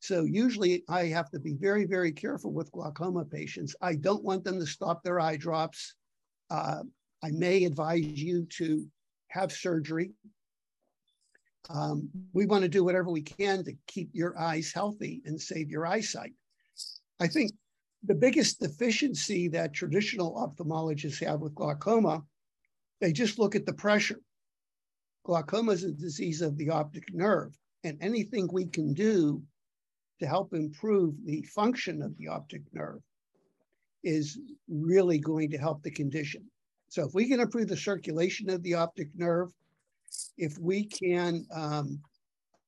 So 0.00 0.24
usually 0.24 0.84
I 0.88 1.06
have 1.06 1.30
to 1.30 1.40
be 1.40 1.54
very, 1.54 1.84
very 1.84 2.12
careful 2.12 2.52
with 2.52 2.70
glaucoma 2.72 3.24
patients. 3.24 3.74
I 3.80 3.94
don't 3.94 4.24
want 4.24 4.44
them 4.44 4.60
to 4.60 4.66
stop 4.66 5.02
their 5.02 5.18
eye 5.18 5.36
drops. 5.36 5.94
Uh, 6.50 6.82
I 7.22 7.30
may 7.30 7.64
advise 7.64 8.04
you 8.04 8.46
to 8.58 8.86
have 9.28 9.52
surgery. 9.52 10.12
Um, 11.70 12.08
we 12.32 12.46
want 12.46 12.62
to 12.62 12.68
do 12.68 12.84
whatever 12.84 13.10
we 13.10 13.22
can 13.22 13.64
to 13.64 13.72
keep 13.86 14.10
your 14.12 14.38
eyes 14.38 14.72
healthy 14.72 15.20
and 15.24 15.40
save 15.40 15.70
your 15.70 15.86
eyesight. 15.86 16.32
I 17.20 17.26
think 17.26 17.52
the 18.04 18.14
biggest 18.14 18.60
deficiency 18.60 19.48
that 19.48 19.72
traditional 19.72 20.34
ophthalmologists 20.34 21.24
have 21.24 21.40
with 21.40 21.54
glaucoma, 21.54 22.22
they 23.00 23.12
just 23.12 23.38
look 23.38 23.54
at 23.54 23.66
the 23.66 23.72
pressure. 23.72 24.20
Glaucoma 25.24 25.72
is 25.72 25.84
a 25.84 25.92
disease 25.92 26.40
of 26.40 26.56
the 26.56 26.70
optic 26.70 27.12
nerve, 27.12 27.56
and 27.84 27.98
anything 28.00 28.48
we 28.50 28.66
can 28.66 28.94
do 28.94 29.42
to 30.20 30.26
help 30.26 30.52
improve 30.52 31.14
the 31.24 31.42
function 31.42 32.02
of 32.02 32.16
the 32.16 32.28
optic 32.28 32.62
nerve 32.72 33.00
is 34.04 34.38
really 34.68 35.18
going 35.18 35.50
to 35.50 35.58
help 35.58 35.82
the 35.82 35.90
condition. 35.90 36.44
So 36.88 37.04
if 37.04 37.14
we 37.14 37.28
can 37.28 37.40
improve 37.40 37.68
the 37.68 37.76
circulation 37.76 38.48
of 38.48 38.62
the 38.62 38.74
optic 38.74 39.08
nerve, 39.14 39.50
if 40.38 40.56
we 40.58 40.84
can 40.84 41.46
um, 41.52 42.00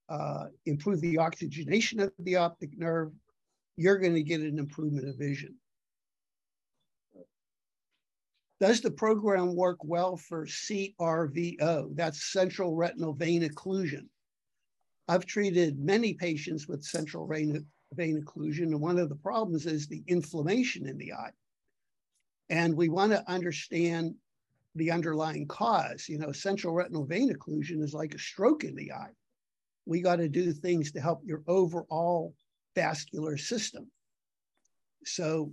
uh, 0.08 0.46
improve 0.66 1.00
the 1.00 1.18
oxygenation 1.18 2.00
of 2.00 2.12
the 2.18 2.36
optic 2.36 2.76
nerve, 2.76 3.12
you're 3.80 3.98
going 3.98 4.14
to 4.14 4.22
get 4.22 4.42
an 4.42 4.58
improvement 4.58 5.08
of 5.08 5.16
vision. 5.16 5.54
Does 8.60 8.82
the 8.82 8.90
program 8.90 9.56
work 9.56 9.78
well 9.82 10.18
for 10.18 10.44
CRVO? 10.44 11.96
That's 11.96 12.30
central 12.30 12.76
retinal 12.76 13.14
vein 13.14 13.42
occlusion. 13.42 14.04
I've 15.08 15.24
treated 15.24 15.78
many 15.78 16.12
patients 16.12 16.68
with 16.68 16.84
central 16.84 17.26
vein, 17.26 17.64
vein 17.94 18.22
occlusion, 18.22 18.64
and 18.64 18.82
one 18.82 18.98
of 18.98 19.08
the 19.08 19.16
problems 19.16 19.64
is 19.64 19.88
the 19.88 20.02
inflammation 20.06 20.86
in 20.86 20.98
the 20.98 21.14
eye. 21.14 21.32
And 22.50 22.76
we 22.76 22.90
want 22.90 23.12
to 23.12 23.30
understand 23.30 24.14
the 24.74 24.90
underlying 24.90 25.48
cause. 25.48 26.06
You 26.06 26.18
know, 26.18 26.32
central 26.32 26.74
retinal 26.74 27.06
vein 27.06 27.32
occlusion 27.32 27.82
is 27.82 27.94
like 27.94 28.12
a 28.12 28.18
stroke 28.18 28.62
in 28.62 28.74
the 28.74 28.92
eye. 28.92 29.14
We 29.86 30.02
got 30.02 30.16
to 30.16 30.28
do 30.28 30.52
things 30.52 30.92
to 30.92 31.00
help 31.00 31.22
your 31.24 31.42
overall 31.48 32.34
vascular 32.74 33.36
system. 33.36 33.90
So, 35.04 35.52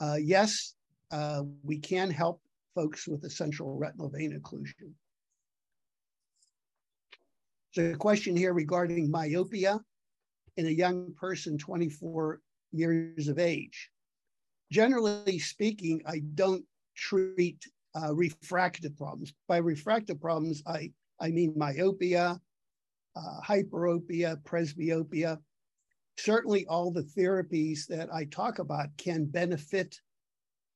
uh, 0.00 0.18
yes, 0.20 0.74
uh, 1.10 1.42
we 1.62 1.78
can 1.78 2.10
help 2.10 2.40
folks 2.74 3.06
with 3.06 3.30
central 3.30 3.76
retinal 3.76 4.08
vein 4.08 4.38
occlusion. 4.40 4.92
So 7.72 7.84
a 7.84 7.96
question 7.96 8.36
here 8.36 8.52
regarding 8.52 9.10
myopia 9.10 9.80
in 10.56 10.66
a 10.66 10.70
young 10.70 11.14
person 11.14 11.56
24 11.56 12.40
years 12.72 13.28
of 13.28 13.38
age. 13.38 13.90
Generally 14.70 15.38
speaking, 15.38 16.02
I 16.06 16.20
don't 16.34 16.64
treat 16.94 17.64
uh, 17.94 18.14
refractive 18.14 18.96
problems. 18.96 19.32
By 19.48 19.58
refractive 19.58 20.20
problems, 20.20 20.62
I, 20.66 20.92
I 21.20 21.30
mean 21.30 21.54
myopia, 21.56 22.40
uh, 23.16 23.40
hyperopia, 23.46 24.42
presbyopia. 24.42 25.38
Certainly 26.22 26.66
all 26.66 26.92
the 26.92 27.02
therapies 27.02 27.84
that 27.88 28.08
I 28.14 28.26
talk 28.26 28.60
about 28.60 28.96
can 28.96 29.24
benefit 29.24 30.00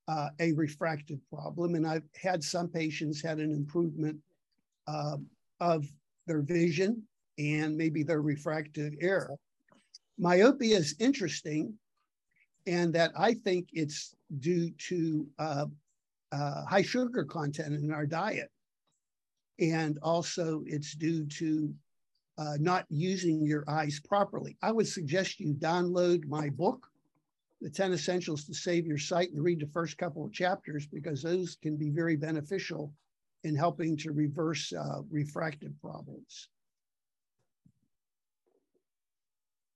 uh, 0.09 0.27
a 0.41 0.51
refractive 0.51 1.19
problem. 1.29 1.75
And 1.75 1.87
I've 1.87 2.09
had 2.21 2.43
some 2.43 2.67
patients 2.67 3.21
had 3.21 3.37
an 3.37 3.51
improvement 3.51 4.17
uh, 4.87 5.15
of 5.61 5.85
their 6.25 6.41
vision 6.41 7.01
and 7.37 7.77
maybe 7.77 8.03
their 8.03 8.21
refractive 8.21 8.93
error. 8.99 9.37
Myopia 10.17 10.79
is 10.79 10.95
interesting 10.99 11.73
and 12.65 12.93
that 12.95 13.11
I 13.17 13.33
think 13.33 13.69
it's 13.71 14.15
due 14.39 14.71
to 14.89 15.27
uh, 15.39 15.65
uh, 16.33 16.65
high 16.65 16.81
sugar 16.81 17.23
content 17.23 17.73
in 17.73 17.93
our 17.93 18.05
diet. 18.05 18.51
And 19.59 19.97
also 20.01 20.63
it's 20.65 20.93
due 20.93 21.25
to 21.25 21.73
uh, 22.37 22.57
not 22.59 22.85
using 22.89 23.45
your 23.45 23.63
eyes 23.67 23.99
properly. 23.99 24.57
I 24.61 24.71
would 24.71 24.87
suggest 24.87 25.39
you 25.39 25.53
download 25.53 26.25
my 26.27 26.49
book, 26.49 26.87
The 27.61 27.69
10 27.69 27.93
Essentials 27.93 28.45
to 28.45 28.53
Save 28.53 28.85
Your 28.85 28.97
Sight, 28.97 29.31
and 29.31 29.43
read 29.43 29.59
the 29.59 29.67
first 29.67 29.97
couple 29.97 30.25
of 30.25 30.31
chapters 30.31 30.85
because 30.85 31.23
those 31.23 31.57
can 31.61 31.75
be 31.77 31.89
very 31.89 32.15
beneficial 32.15 32.93
in 33.43 33.55
helping 33.55 33.97
to 33.97 34.11
reverse 34.11 34.71
uh, 34.73 35.01
refractive 35.09 35.71
problems. 35.81 36.49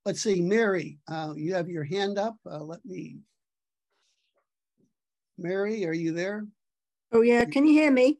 Let's 0.06 0.22
see, 0.22 0.42
Mary, 0.42 0.98
uh, 1.08 1.34
you 1.36 1.54
have 1.54 1.70
your 1.70 1.84
hand 1.84 2.18
up. 2.18 2.36
Uh, 2.46 2.64
let 2.64 2.84
me. 2.86 3.18
Mary, 5.38 5.86
are 5.86 5.94
you 5.94 6.12
there? 6.12 6.46
Oh 7.12 7.22
yeah, 7.22 7.46
can 7.46 7.68
you 7.68 7.74
hear 7.74 7.92
me? 7.92 8.20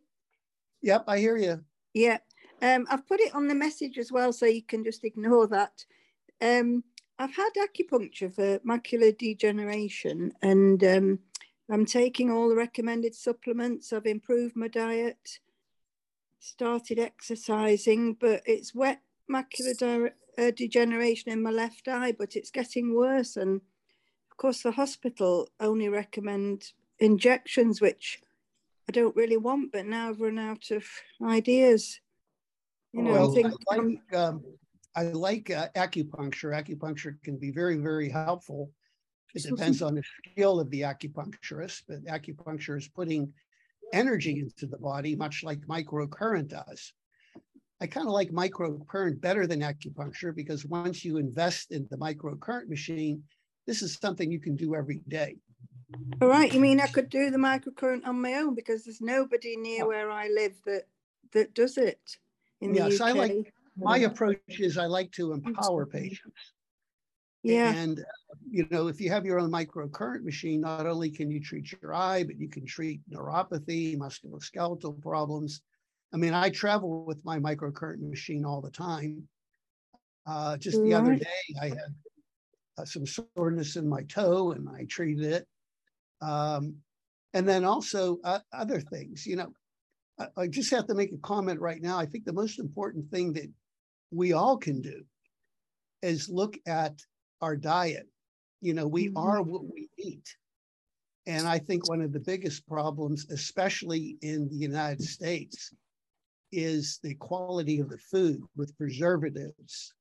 Yep, 0.84 1.06
I 1.08 1.18
hear 1.18 1.38
you. 1.38 1.64
Yeah, 1.94 2.18
um, 2.62 2.86
I've 2.90 3.08
put 3.08 3.20
it 3.20 3.34
on 3.34 3.48
the 3.48 3.56
message 3.56 3.98
as 3.98 4.12
well, 4.12 4.32
so 4.32 4.46
you 4.46 4.64
can 4.64 4.84
just 4.84 5.04
ignore 5.04 5.48
that. 5.48 5.86
Um, 6.42 6.84
I've 7.18 7.36
had 7.36 7.52
acupuncture 7.58 8.34
for 8.34 8.60
macular 8.60 9.18
degeneration, 9.18 10.32
and 10.42 10.84
um, 10.84 11.20
I'm 11.70 11.86
taking 11.86 12.32
all 12.32 12.50
the 12.50 12.56
recommended 12.56 13.16
supplements. 13.16 13.94
I've 13.94 14.06
improved 14.06 14.56
my 14.56 14.68
diet, 14.68 15.40
started 16.40 17.00
exercising, 17.00 18.14
but 18.14 18.42
it's 18.46 18.76
wet 18.76 19.02
macular 19.32 20.12
uh, 20.38 20.52
degeneration 20.52 21.32
in 21.32 21.42
my 21.42 21.52
left 21.52 21.88
eye, 21.88 22.12
but 22.12 22.36
it's 22.36 22.52
getting 22.52 22.96
worse. 22.96 23.38
And 23.38 23.62
of 24.32 24.38
course, 24.38 24.64
the 24.64 24.72
hospital 24.72 25.48
only 25.60 25.90
recommend 25.90 26.74
injections, 27.00 27.82
which 27.82 28.22
I 28.90 28.92
don't 28.92 29.16
really 29.16 29.38
want, 29.38 29.72
but 29.72 29.86
now 29.86 30.10
I've 30.10 30.22
run 30.22 30.40
out 30.40 30.72
of 30.72 30.86
ideas. 31.24 32.00
You 32.94 33.04
know, 33.04 33.12
well, 33.14 33.32
I 33.32 33.34
think 33.34 33.54
I 33.70 33.76
like, 33.76 34.16
um, 34.16 34.44
I 34.96 35.04
like 35.04 35.50
uh, 35.50 35.70
acupuncture. 35.76 36.52
Acupuncture 36.54 37.22
can 37.24 37.38
be 37.38 37.52
very, 37.52 37.78
very 37.78 38.10
helpful 38.10 38.72
it 39.34 39.44
depends 39.44 39.82
on 39.82 39.96
the 39.96 40.04
skill 40.04 40.60
of 40.60 40.70
the 40.70 40.82
acupuncturist, 40.82 41.84
but 41.88 42.04
acupuncture 42.06 42.78
is 42.78 42.88
putting 42.88 43.32
energy 43.94 44.40
into 44.40 44.68
the 44.68 44.78
body, 44.78 45.16
much 45.16 45.44
like 45.44 45.60
microcurrent 45.62 46.50
does. 46.50 46.94
I 47.80 47.88
kind 47.88 48.08
of 48.08 48.14
like 48.14 48.32
microcurrent 48.32 49.22
better 49.22 49.48
than 49.48 49.62
acupuncture 49.62 50.36
because 50.36 50.66
once 50.66 51.04
you 51.04 51.18
invest 51.18 51.72
in 51.72 51.88
the 51.90 51.98
microcurrent 51.98 52.68
machine, 52.68 53.24
this 53.66 53.82
is 53.82 53.98
something 54.02 54.32
you 54.32 54.40
can 54.40 54.56
do 54.56 54.76
every 54.76 55.02
day. 55.08 55.38
All 56.22 56.28
right. 56.28 56.52
You 56.52 56.60
mean 56.60 56.80
I 56.80 56.88
could 56.88 57.10
do 57.10 57.32
the 57.32 57.38
microcurrent 57.38 58.06
on 58.06 58.22
my 58.22 58.34
own 58.36 58.54
because 58.54 58.84
there's 58.84 59.02
nobody 59.02 59.56
near 59.56 59.88
where 59.88 60.12
I 60.12 60.28
live 60.28 60.62
that 60.66 60.84
that 61.34 61.54
does 61.54 61.78
it 61.78 62.18
in 62.62 62.74
yes, 62.74 62.98
the 62.98 63.04
UK. 63.04 63.10
I 63.10 63.12
like 63.14 63.54
my 63.78 63.98
approach 64.00 64.40
is 64.60 64.78
I 64.78 64.86
like 64.86 65.12
to 65.14 65.34
empower 65.34 65.86
patients. 65.86 66.54
Yeah. 67.44 67.74
And, 67.74 68.00
uh, 68.00 68.36
you 68.50 68.68
know, 68.70 68.88
if 68.88 69.02
you 69.02 69.10
have 69.10 69.26
your 69.26 69.40
own 69.40 69.52
microcurrent 69.52 70.24
machine, 70.24 70.62
not 70.62 70.86
only 70.86 71.10
can 71.10 71.32
you 71.32 71.42
treat 71.42 71.74
your 71.82 71.94
eye, 71.94 72.24
but 72.24 72.40
you 72.40 72.48
can 72.48 72.66
treat 72.66 73.02
neuropathy, 73.10 73.98
musculoskeletal 73.98 75.02
problems. 75.02 75.62
I 76.14 76.18
mean, 76.18 76.34
I 76.34 76.50
travel 76.50 77.04
with 77.06 77.24
my 77.26 77.40
microcurrent 77.40 78.08
machine 78.08 78.46
all 78.46 78.62
the 78.62 78.70
time. 78.70 79.28
Uh, 80.28 80.58
just 80.58 80.84
the 80.84 80.94
other 80.94 81.16
day, 81.16 81.56
I 81.60 81.70
had 81.70 81.96
uh, 82.78 82.86
some 82.86 83.06
soreness 83.08 83.76
in 83.76 83.90
my 83.90 84.04
toe 84.04 84.52
and 84.52 84.70
I 84.70 84.86
treated 84.86 85.26
it. 85.26 85.48
Um, 86.22 86.76
and 87.34 87.48
then 87.48 87.66
also 87.66 88.20
uh, 88.24 88.40
other 88.54 88.80
things, 88.82 89.26
you 89.26 89.38
know, 89.38 89.52
I, 90.22 90.42
I 90.42 90.48
just 90.48 90.72
have 90.72 90.88
to 90.88 90.96
make 90.96 91.12
a 91.12 91.18
comment 91.18 91.60
right 91.60 91.82
now. 91.82 91.98
I 91.98 92.06
think 92.06 92.26
the 92.26 92.34
most 92.34 92.60
important 92.60 93.10
thing 93.10 93.34
that 93.34 93.50
we 94.12 94.34
all 94.34 94.58
can 94.58 94.82
do 94.82 95.04
is 96.02 96.30
look 96.30 96.58
at 96.68 97.00
our 97.42 97.56
diet. 97.56 98.08
You 98.62 98.74
know, 98.74 98.88
we 98.88 99.10
Mhm. 99.10 99.14
are 99.16 99.42
what 99.42 99.66
we 99.66 99.90
eat. 99.98 100.36
And 101.26 101.48
I 101.48 101.60
think 101.60 101.88
one 101.88 102.02
of 102.02 102.14
the 102.14 102.20
biggest 102.20 102.68
problems, 102.68 103.30
especially 103.30 104.18
in 104.22 104.48
the 104.50 104.56
United 104.56 105.04
States, 105.04 105.72
is 106.52 107.00
the 107.04 107.16
quality 107.16 107.80
of 107.80 107.90
the 107.90 107.98
food 107.98 108.42
with 108.56 108.76
preservatives. 108.78 109.94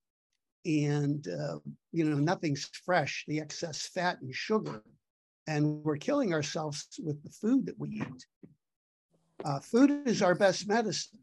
And, 0.65 1.27
uh, 1.29 1.61
you 1.93 2.05
know, 2.05 2.19
nothing's 2.19 2.65
fresh, 2.65 3.25
the 3.29 3.41
excess 3.41 3.87
fat 3.87 4.21
and 4.21 4.35
sugar. 4.35 4.83
And 5.47 5.83
we're 5.85 5.97
killing 5.97 6.33
ourselves 6.33 6.87
with 7.03 7.23
the 7.23 7.31
food 7.31 7.67
that 7.67 7.79
we 7.79 7.91
eat. 7.91 8.27
Uh, 9.45 9.61
food 9.61 10.07
is 10.07 10.23
our 10.23 10.35
best 10.35 10.69
medicine. 10.69 11.19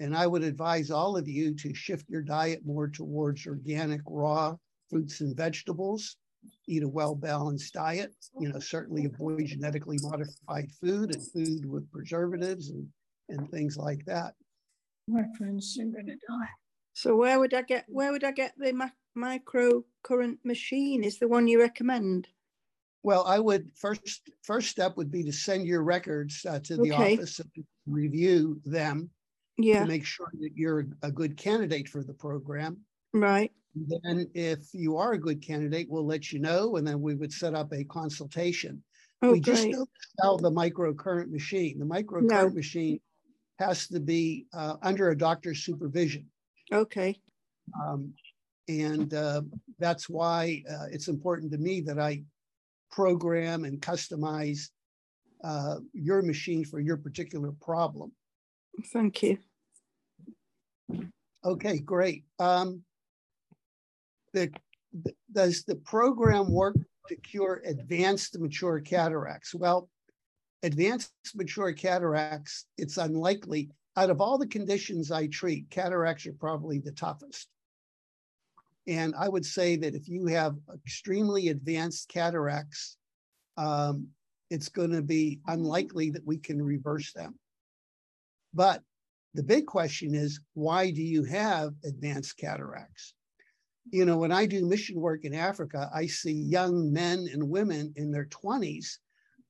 And 0.00 0.16
I 0.16 0.26
would 0.26 0.44
advise 0.44 0.90
all 0.90 1.16
of 1.16 1.26
you 1.26 1.54
to 1.56 1.74
shift 1.74 2.08
your 2.08 2.22
diet 2.22 2.60
more 2.64 2.88
towards 2.88 3.46
organic, 3.46 4.00
raw 4.06 4.54
fruits 4.88 5.20
and 5.20 5.36
vegetables. 5.36 6.16
Eat 6.68 6.84
a 6.84 6.88
well 6.88 7.16
balanced 7.16 7.74
diet. 7.74 8.14
You 8.38 8.52
know, 8.52 8.60
certainly 8.60 9.06
avoid 9.06 9.46
genetically 9.46 9.98
modified 10.00 10.70
food 10.80 11.14
and 11.14 11.26
food 11.32 11.66
with 11.66 11.90
preservatives 11.90 12.70
and, 12.70 12.86
and 13.28 13.50
things 13.50 13.76
like 13.76 14.04
that. 14.04 14.34
My 15.08 15.24
friends 15.36 15.76
are 15.80 15.84
gonna 15.84 16.14
die. 16.14 16.48
So 16.92 17.16
where 17.16 17.40
would 17.40 17.54
I 17.54 17.62
get 17.62 17.86
where 17.88 18.12
would 18.12 18.22
I 18.22 18.30
get 18.30 18.52
the 18.56 18.72
mi- 18.72 18.92
micro 19.16 19.84
current 20.04 20.38
machine? 20.44 21.02
Is 21.02 21.18
the 21.18 21.28
one 21.28 21.48
you 21.48 21.60
recommend? 21.60 22.28
Well, 23.02 23.24
I 23.26 23.38
would 23.38 23.70
first 23.76 24.28
first 24.42 24.68
step 24.70 24.96
would 24.96 25.10
be 25.10 25.22
to 25.24 25.32
send 25.32 25.66
your 25.66 25.82
records 25.82 26.44
uh, 26.48 26.58
to 26.60 26.76
the 26.76 26.92
Okay. 26.92 27.14
office 27.14 27.38
and 27.38 27.50
review 27.86 28.60
them 28.64 29.10
Yeah, 29.56 29.82
to 29.82 29.88
make 29.88 30.04
sure 30.04 30.30
that 30.40 30.50
you're 30.56 30.86
a 31.02 31.12
good 31.12 31.36
candidate 31.36 31.88
for 31.88 32.02
the 32.02 32.14
program. 32.14 32.78
right. 33.12 33.52
Then, 33.74 34.28
if 34.34 34.74
you 34.74 34.96
are 34.96 35.12
a 35.12 35.18
good 35.18 35.40
candidate, 35.40 35.88
we'll 35.88 36.06
let 36.06 36.32
you 36.32 36.40
know, 36.40 36.76
and 36.76 36.86
then 36.86 37.00
we 37.00 37.14
would 37.14 37.32
set 37.32 37.54
up 37.54 37.72
a 37.72 37.84
consultation. 37.84 38.82
Oh, 39.22 39.32
we 39.32 39.40
just 39.40 39.62
great. 39.62 39.74
don't 39.74 39.90
sell 40.20 40.36
the 40.36 40.50
microcurrent 40.50 41.30
machine. 41.30 41.78
The 41.78 41.84
microcurrent 41.84 42.54
machine 42.54 42.98
has 43.60 43.86
to 43.88 44.00
be 44.00 44.46
uh, 44.52 44.76
under 44.82 45.10
a 45.10 45.18
doctor's 45.18 45.62
supervision. 45.64 46.28
Okay. 46.72 47.20
Um, 47.80 48.14
and 48.68 49.12
uh, 49.14 49.42
that's 49.78 50.08
why 50.08 50.62
uh, 50.68 50.86
it's 50.90 51.08
important 51.08 51.52
to 51.52 51.58
me 51.58 51.80
that 51.82 51.98
I 52.00 52.24
program 52.90 53.64
and 53.64 53.80
customize 53.80 54.68
uh, 55.44 55.76
your 55.92 56.22
machine 56.22 56.64
for 56.64 56.80
your 56.80 56.96
particular 56.96 57.52
problem. 57.52 58.12
Thank 58.92 59.22
you. 59.22 59.38
Okay, 61.44 61.78
great. 61.78 62.24
Um, 62.38 62.82
the, 64.32 64.50
the- 65.02 65.14
does 65.32 65.64
the 65.64 65.76
program 65.76 66.50
work 66.50 66.76
to 67.08 67.16
cure 67.16 67.62
advanced 67.64 68.38
mature 68.38 68.80
cataracts? 68.80 69.54
Well, 69.54 69.88
advanced 70.62 71.12
mature 71.34 71.72
cataracts, 71.72 72.66
it's 72.76 72.96
unlikely. 72.96 73.70
Out 73.96 74.10
of 74.10 74.20
all 74.20 74.38
the 74.38 74.46
conditions 74.46 75.10
I 75.10 75.26
treat, 75.26 75.70
cataracts 75.70 76.26
are 76.26 76.32
probably 76.32 76.78
the 76.78 76.92
toughest. 76.92 77.48
And 78.88 79.14
I 79.16 79.28
would 79.28 79.44
say 79.44 79.76
that 79.76 79.94
if 79.94 80.08
you 80.08 80.26
have 80.26 80.56
extremely 80.74 81.48
advanced 81.48 82.08
cataracts, 82.08 82.96
um, 83.58 84.08
it's 84.48 84.70
going 84.70 84.92
to 84.92 85.02
be 85.02 85.40
unlikely 85.46 86.10
that 86.10 86.26
we 86.26 86.38
can 86.38 86.60
reverse 86.62 87.12
them. 87.12 87.38
But 88.54 88.82
the 89.34 89.42
big 89.42 89.66
question 89.66 90.14
is, 90.14 90.40
why 90.54 90.90
do 90.90 91.02
you 91.02 91.22
have 91.24 91.74
advanced 91.84 92.38
cataracts? 92.38 93.12
You 93.90 94.06
know, 94.06 94.16
when 94.16 94.32
I 94.32 94.46
do 94.46 94.66
mission 94.66 94.98
work 94.98 95.24
in 95.24 95.34
Africa, 95.34 95.90
I 95.94 96.06
see 96.06 96.32
young 96.32 96.90
men 96.90 97.28
and 97.30 97.50
women 97.50 97.92
in 97.96 98.10
their 98.10 98.26
20s 98.26 98.86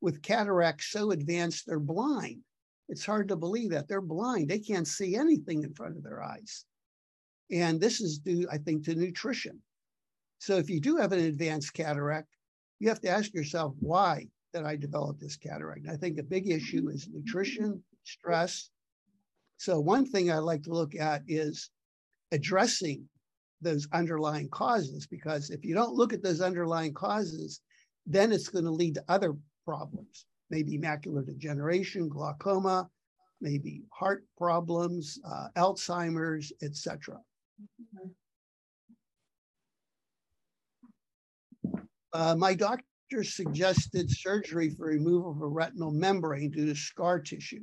with 0.00 0.20
cataracts 0.20 0.90
so 0.90 1.12
advanced 1.12 1.64
they're 1.64 1.78
blind. 1.78 2.40
It's 2.88 3.06
hard 3.06 3.28
to 3.28 3.36
believe 3.36 3.70
that 3.70 3.86
they're 3.86 4.00
blind. 4.00 4.48
They 4.48 4.58
can't 4.58 4.88
see 4.88 5.14
anything 5.14 5.62
in 5.62 5.74
front 5.74 5.96
of 5.96 6.02
their 6.02 6.24
eyes. 6.24 6.64
And 7.50 7.80
this 7.80 8.00
is 8.00 8.18
due, 8.18 8.46
I 8.50 8.58
think, 8.58 8.84
to 8.84 8.94
nutrition. 8.94 9.60
So 10.38 10.56
if 10.56 10.68
you 10.70 10.80
do 10.80 10.96
have 10.96 11.12
an 11.12 11.20
advanced 11.20 11.74
cataract, 11.74 12.28
you 12.78 12.88
have 12.88 13.00
to 13.00 13.08
ask 13.08 13.34
yourself, 13.34 13.74
why 13.80 14.26
did 14.52 14.64
I 14.64 14.76
develop 14.76 15.18
this 15.18 15.36
cataract? 15.36 15.82
And 15.84 15.90
I 15.90 15.96
think 15.96 16.18
a 16.18 16.22
big 16.22 16.48
issue 16.50 16.88
is 16.88 17.08
nutrition, 17.10 17.82
stress. 18.04 18.70
So 19.56 19.80
one 19.80 20.06
thing 20.06 20.30
I 20.30 20.38
like 20.38 20.62
to 20.64 20.72
look 20.72 20.94
at 20.94 21.22
is 21.26 21.70
addressing 22.32 23.08
those 23.60 23.88
underlying 23.92 24.48
causes, 24.50 25.06
because 25.06 25.50
if 25.50 25.64
you 25.64 25.74
don't 25.74 25.94
look 25.94 26.12
at 26.12 26.22
those 26.22 26.40
underlying 26.40 26.94
causes, 26.94 27.60
then 28.06 28.30
it's 28.30 28.48
going 28.48 28.64
to 28.64 28.70
lead 28.70 28.94
to 28.94 29.04
other 29.08 29.34
problems, 29.64 30.26
maybe 30.50 30.78
macular 30.78 31.26
degeneration, 31.26 32.08
glaucoma, 32.08 32.88
maybe 33.40 33.82
heart 33.92 34.24
problems, 34.36 35.18
uh, 35.24 35.48
Alzheimer's, 35.56 36.52
etc. 36.62 37.18
Uh, 42.12 42.34
my 42.36 42.54
doctor 42.54 43.22
suggested 43.22 44.10
surgery 44.10 44.70
for 44.70 44.86
removal 44.86 45.32
of 45.32 45.42
a 45.42 45.46
retinal 45.46 45.90
membrane 45.90 46.50
due 46.50 46.66
to 46.66 46.74
scar 46.74 47.20
tissue. 47.20 47.62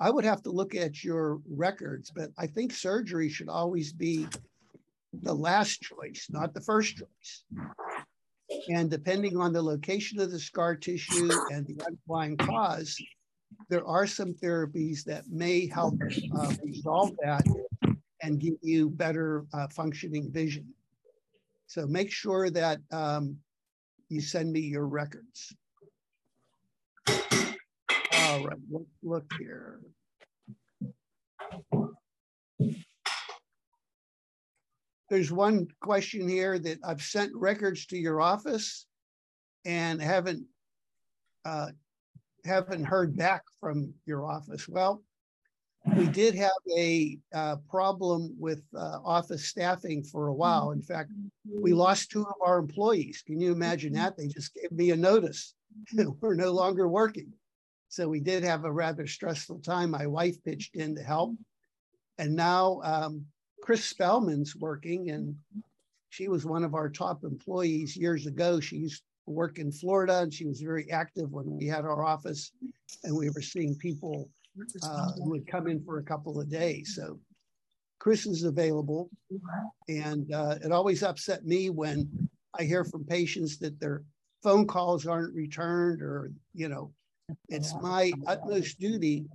I 0.00 0.10
would 0.10 0.24
have 0.24 0.42
to 0.42 0.50
look 0.50 0.74
at 0.74 1.04
your 1.04 1.40
records, 1.48 2.10
but 2.10 2.30
I 2.38 2.46
think 2.46 2.72
surgery 2.72 3.28
should 3.28 3.48
always 3.48 3.92
be 3.92 4.26
the 5.22 5.34
last 5.34 5.80
choice, 5.80 6.26
not 6.30 6.54
the 6.54 6.60
first 6.60 6.96
choice. 6.96 7.44
And 8.68 8.90
depending 8.90 9.36
on 9.36 9.52
the 9.52 9.62
location 9.62 10.20
of 10.20 10.30
the 10.30 10.38
scar 10.38 10.76
tissue 10.76 11.30
and 11.50 11.66
the 11.66 11.80
underlying 11.84 12.36
cause, 12.36 13.00
there 13.68 13.86
are 13.86 14.06
some 14.06 14.34
therapies 14.34 15.04
that 15.04 15.24
may 15.28 15.66
help 15.66 15.94
uh, 16.38 16.52
resolve 16.62 17.12
that 17.22 17.44
and 18.26 18.40
give 18.40 18.54
you 18.60 18.90
better 18.90 19.46
uh, 19.54 19.68
functioning 19.68 20.30
vision. 20.32 20.66
So 21.68 21.86
make 21.86 22.10
sure 22.10 22.50
that 22.50 22.80
um, 22.90 23.36
you 24.08 24.20
send 24.20 24.52
me 24.52 24.60
your 24.60 24.86
records. 24.86 25.54
All 27.08 28.44
right, 28.44 28.58
look, 28.68 28.86
look 29.02 29.32
here. 29.38 29.80
There's 35.08 35.30
one 35.30 35.68
question 35.80 36.28
here 36.28 36.58
that 36.58 36.78
I've 36.84 37.02
sent 37.02 37.32
records 37.34 37.86
to 37.86 37.96
your 37.96 38.20
office 38.20 38.86
and 39.64 40.02
haven't 40.02 40.44
uh, 41.44 41.68
haven't 42.44 42.84
heard 42.84 43.16
back 43.16 43.42
from 43.60 43.94
your 44.04 44.26
office. 44.26 44.68
Well, 44.68 45.04
we 45.94 46.06
did 46.08 46.34
have 46.34 46.50
a 46.76 47.18
uh, 47.34 47.56
problem 47.68 48.34
with 48.38 48.62
uh, 48.74 48.98
office 49.04 49.46
staffing 49.46 50.02
for 50.02 50.28
a 50.28 50.34
while. 50.34 50.72
In 50.72 50.82
fact, 50.82 51.10
we 51.48 51.72
lost 51.72 52.10
two 52.10 52.22
of 52.22 52.34
our 52.44 52.58
employees. 52.58 53.22
Can 53.26 53.40
you 53.40 53.52
imagine 53.52 53.92
that? 53.94 54.16
They 54.16 54.26
just 54.26 54.54
gave 54.54 54.72
me 54.72 54.90
a 54.90 54.96
notice. 54.96 55.54
We're 56.20 56.34
no 56.34 56.52
longer 56.52 56.88
working. 56.88 57.32
So 57.88 58.08
we 58.08 58.20
did 58.20 58.42
have 58.42 58.64
a 58.64 58.72
rather 58.72 59.06
stressful 59.06 59.60
time. 59.60 59.90
My 59.90 60.06
wife 60.06 60.42
pitched 60.44 60.74
in 60.74 60.94
to 60.96 61.02
help. 61.02 61.34
And 62.18 62.34
now 62.34 62.80
um, 62.82 63.26
Chris 63.62 63.84
Spellman's 63.84 64.56
working, 64.56 65.10
and 65.10 65.36
she 66.08 66.28
was 66.28 66.44
one 66.44 66.64
of 66.64 66.74
our 66.74 66.88
top 66.88 67.24
employees 67.24 67.96
years 67.96 68.26
ago. 68.26 68.58
She 68.58 68.76
used 68.76 69.02
to 69.26 69.32
work 69.32 69.58
in 69.58 69.70
Florida, 69.70 70.20
and 70.20 70.32
she 70.32 70.46
was 70.46 70.60
very 70.60 70.90
active 70.90 71.30
when 71.30 71.56
we 71.56 71.66
had 71.66 71.84
our 71.84 72.04
office, 72.04 72.52
and 73.04 73.16
we 73.16 73.30
were 73.30 73.42
seeing 73.42 73.74
people 73.76 74.28
uh, 74.82 75.12
would 75.16 75.46
come 75.46 75.66
in 75.66 75.82
for 75.84 75.98
a 75.98 76.02
couple 76.02 76.40
of 76.40 76.48
days. 76.48 76.94
So 76.96 77.18
Chris 77.98 78.26
is 78.26 78.44
available. 78.44 79.10
And 79.88 80.32
uh, 80.32 80.56
it 80.64 80.72
always 80.72 81.02
upset 81.02 81.44
me 81.44 81.70
when 81.70 82.28
I 82.58 82.64
hear 82.64 82.84
from 82.84 83.04
patients 83.04 83.58
that 83.58 83.78
their 83.80 84.02
phone 84.42 84.66
calls 84.66 85.06
aren't 85.06 85.34
returned 85.34 86.02
or, 86.02 86.30
you 86.54 86.68
know, 86.68 86.92
it's 87.48 87.74
my 87.82 88.12
utmost 88.26 88.78
duty 88.78 89.26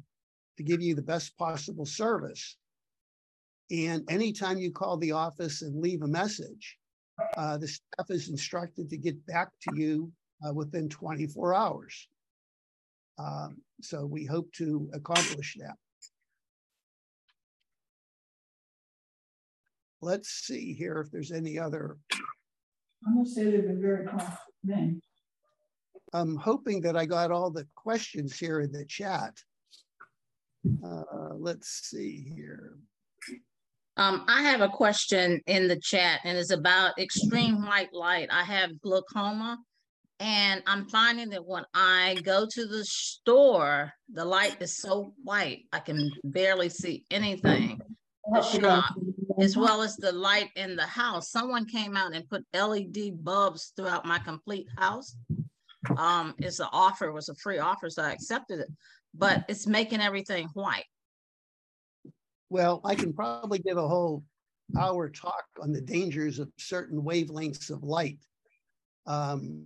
to 0.57 0.63
give 0.63 0.81
you 0.81 0.95
the 0.95 1.01
best 1.01 1.37
possible 1.37 1.85
service. 1.85 2.57
And 3.69 4.09
anytime 4.09 4.57
you 4.57 4.71
call 4.71 4.97
the 4.97 5.11
office 5.11 5.61
and 5.61 5.81
leave 5.81 6.01
a 6.01 6.07
message, 6.07 6.77
uh, 7.37 7.57
the 7.57 7.67
staff 7.67 8.09
is 8.09 8.29
instructed 8.29 8.89
to 8.89 8.97
get 8.97 9.25
back 9.25 9.49
to 9.61 9.75
you 9.75 10.11
uh, 10.47 10.53
within 10.53 10.89
24 10.89 11.53
hours. 11.53 12.07
Um, 13.17 13.57
so 13.83 14.05
we 14.05 14.25
hope 14.25 14.51
to 14.53 14.89
accomplish 14.93 15.55
that. 15.59 15.75
Let's 20.01 20.29
see 20.29 20.73
here 20.73 20.99
if 20.99 21.11
there's 21.11 21.31
any 21.31 21.59
other. 21.59 21.97
I'm 23.05 23.15
gonna 23.17 23.29
say 23.29 23.45
they've 23.45 23.61
been 23.61 23.81
very 23.81 24.07
confident. 24.07 25.03
I'm 26.13 26.35
hoping 26.35 26.81
that 26.81 26.97
I 26.97 27.05
got 27.05 27.31
all 27.31 27.51
the 27.51 27.67
questions 27.75 28.37
here 28.37 28.61
in 28.61 28.71
the 28.71 28.85
chat. 28.85 29.33
Uh, 30.83 31.33
let's 31.37 31.89
see 31.89 32.31
here. 32.35 32.75
Um, 33.97 34.25
I 34.27 34.41
have 34.43 34.61
a 34.61 34.69
question 34.69 35.41
in 35.47 35.67
the 35.67 35.79
chat 35.79 36.21
and 36.23 36.37
it's 36.37 36.51
about 36.51 36.97
extreme 36.97 37.65
white 37.65 37.93
light. 37.93 38.29
I 38.31 38.43
have 38.43 38.79
glaucoma 38.81 39.57
and 40.21 40.61
I'm 40.67 40.85
finding 40.85 41.29
that 41.29 41.47
when 41.47 41.65
I 41.73 42.15
go 42.23 42.45
to 42.45 42.67
the 42.67 42.85
store, 42.85 43.91
the 44.13 44.23
light 44.23 44.61
is 44.61 44.77
so 44.77 45.15
white, 45.23 45.65
I 45.73 45.79
can 45.79 46.11
barely 46.23 46.69
see 46.69 47.05
anything. 47.09 47.81
The 48.31 48.43
Shop, 48.43 48.93
as 49.39 49.57
well 49.57 49.81
as 49.81 49.97
the 49.97 50.11
light 50.11 50.51
in 50.55 50.75
the 50.75 50.85
house. 50.85 51.31
Someone 51.31 51.65
came 51.65 51.97
out 51.97 52.13
and 52.13 52.29
put 52.29 52.45
LED 52.53 53.23
bulbs 53.23 53.73
throughout 53.75 54.05
my 54.05 54.19
complete 54.19 54.67
house. 54.77 55.15
Um, 55.97 56.35
it's 56.37 56.59
an 56.59 56.67
offer, 56.71 57.05
it 57.05 57.13
was 57.13 57.29
a 57.29 57.35
free 57.35 57.57
offer, 57.57 57.89
so 57.89 58.03
I 58.03 58.11
accepted 58.11 58.59
it, 58.59 58.67
but 59.15 59.43
it's 59.49 59.65
making 59.65 60.01
everything 60.01 60.49
white. 60.53 60.85
Well, 62.51 62.79
I 62.85 62.93
can 62.93 63.11
probably 63.11 63.57
give 63.57 63.77
a 63.77 63.87
whole 63.87 64.23
hour 64.77 65.09
talk 65.09 65.45
on 65.59 65.71
the 65.71 65.81
dangers 65.81 66.37
of 66.37 66.51
certain 66.59 67.01
wavelengths 67.01 67.71
of 67.71 67.81
light. 67.81 68.19
Um, 69.07 69.65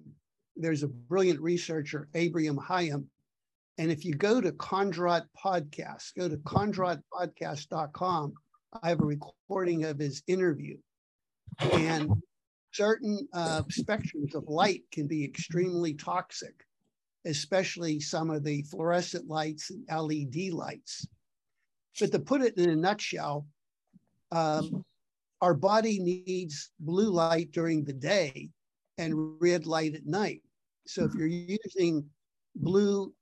there's 0.56 0.84
a 0.84 0.88
brilliant 0.88 1.42
researcher, 1.42 2.08
Abraham 2.14 2.58
Haim. 2.58 3.10
And 3.78 3.92
if 3.92 4.06
you 4.06 4.14
go 4.14 4.40
to 4.40 4.52
Kondrot 4.54 5.26
Podcast, 5.38 6.16
go 6.18 6.30
to 6.30 6.38
kondrotpodcast.com, 6.38 8.34
I 8.82 8.90
have 8.90 9.02
a 9.02 9.06
recording 9.06 9.84
of 9.86 10.00
his 10.00 10.24
interview. 10.28 10.78
And 11.60 12.12
certain 12.74 13.28
uh, 13.34 13.64
spectrums 13.64 14.36
of 14.36 14.46
light 14.48 14.84
can 14.92 15.08
be 15.08 15.24
extremely 15.24 15.94
toxic, 15.94 16.66
especially 17.26 18.00
some 18.00 18.30
of 18.30 18.44
the 18.44 18.64
fluorescent 18.64 19.28
lights 19.28 19.72
and 19.72 19.86
LED 19.90 20.54
lights. 20.54 21.08
But 22.00 22.12
to 22.12 22.20
put 22.20 22.42
it 22.42 22.58
in 22.58 22.70
a 22.70 22.76
nutshell, 22.76 23.46
um, 24.32 24.84
our 25.42 25.54
body 25.54 26.00
needs 26.00 26.72
blue 26.80 27.12
light 27.12 27.52
during 27.52 27.84
the 27.84 27.94
day 27.94 28.50
and 28.98 29.42
red 29.42 29.66
light 29.66 29.96
at 29.96 30.06
night. 30.06 30.42
So 30.88 31.04
if 31.06 31.14
you're 31.14 31.28
using 31.28 32.06
blue, 32.56 33.14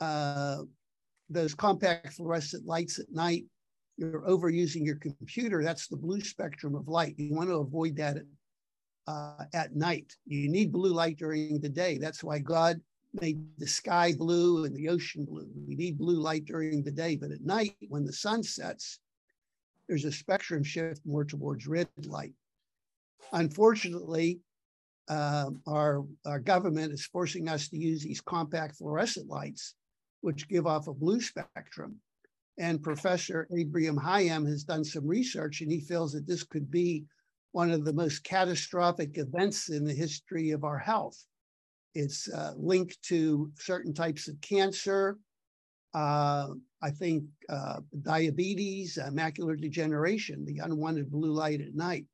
uh, 0.00 0.62
those 1.28 1.54
compact 1.54 2.14
fluorescent 2.14 2.66
lights 2.66 2.98
at 2.98 3.12
night, 3.12 3.44
you're 3.96 4.22
overusing 4.22 4.84
your 4.84 4.96
computer. 4.96 5.62
That's 5.62 5.86
the 5.86 5.96
blue 5.96 6.20
spectrum 6.20 6.74
of 6.74 6.88
light. 6.88 7.14
You 7.18 7.34
want 7.34 7.50
to 7.50 7.56
avoid 7.56 7.96
that 7.96 8.16
at, 8.16 8.24
uh, 9.06 9.44
at 9.52 9.76
night. 9.76 10.16
You 10.26 10.48
need 10.48 10.72
blue 10.72 10.92
light 10.92 11.18
during 11.18 11.60
the 11.60 11.68
day. 11.68 11.98
That's 11.98 12.24
why 12.24 12.38
God 12.38 12.80
made 13.20 13.44
the 13.58 13.66
sky 13.66 14.14
blue 14.16 14.64
and 14.64 14.74
the 14.74 14.88
ocean 14.88 15.24
blue. 15.24 15.48
We 15.66 15.74
need 15.74 15.98
blue 15.98 16.20
light 16.20 16.46
during 16.46 16.82
the 16.82 16.90
day, 16.90 17.16
but 17.16 17.30
at 17.30 17.42
night, 17.42 17.76
when 17.88 18.04
the 18.04 18.12
sun 18.12 18.42
sets, 18.42 19.00
there's 19.88 20.04
a 20.04 20.12
spectrum 20.12 20.62
shift 20.62 21.04
more 21.04 21.24
towards 21.24 21.66
red 21.66 21.88
light. 22.06 22.34
Unfortunately, 23.32 24.40
uh, 25.16 25.50
our, 25.66 26.04
our 26.24 26.40
government 26.52 26.92
is 26.92 27.10
forcing 27.14 27.48
us 27.54 27.68
to 27.68 27.76
use 27.76 28.00
these 28.02 28.22
compact 28.34 28.76
fluorescent 28.76 29.28
lights, 29.28 29.74
which 30.26 30.48
give 30.48 30.66
off 30.72 30.88
a 30.88 31.00
blue 31.02 31.20
spectrum. 31.20 31.92
And 32.66 32.82
Professor 32.90 33.38
Abraham 33.60 33.98
Haim 34.06 34.44
has 34.46 34.64
done 34.64 34.84
some 34.84 35.06
research, 35.18 35.60
and 35.60 35.70
he 35.72 35.80
feels 35.90 36.12
that 36.12 36.26
this 36.26 36.44
could 36.52 36.68
be 36.70 37.04
one 37.52 37.70
of 37.76 37.84
the 37.84 37.96
most 38.02 38.18
catastrophic 38.34 39.18
events 39.26 39.68
in 39.76 39.82
the 39.84 40.00
history 40.04 40.54
of 40.56 40.62
our 40.70 40.80
health. 40.90 41.18
It's 41.94 42.22
uh, 42.32 42.52
linked 42.56 42.96
to 43.10 43.50
certain 43.70 43.92
types 44.02 44.28
of 44.28 44.40
cancer, 44.40 45.18
Uh, 45.92 46.54
I 46.88 46.90
think 47.00 47.24
uh, 47.56 47.80
diabetes, 48.14 48.96
uh, 48.96 49.10
macular 49.10 49.56
degeneration, 49.58 50.44
the 50.44 50.60
unwanted 50.66 51.08
blue 51.10 51.34
light 51.42 51.60
at 51.60 51.74
night. 51.74 52.06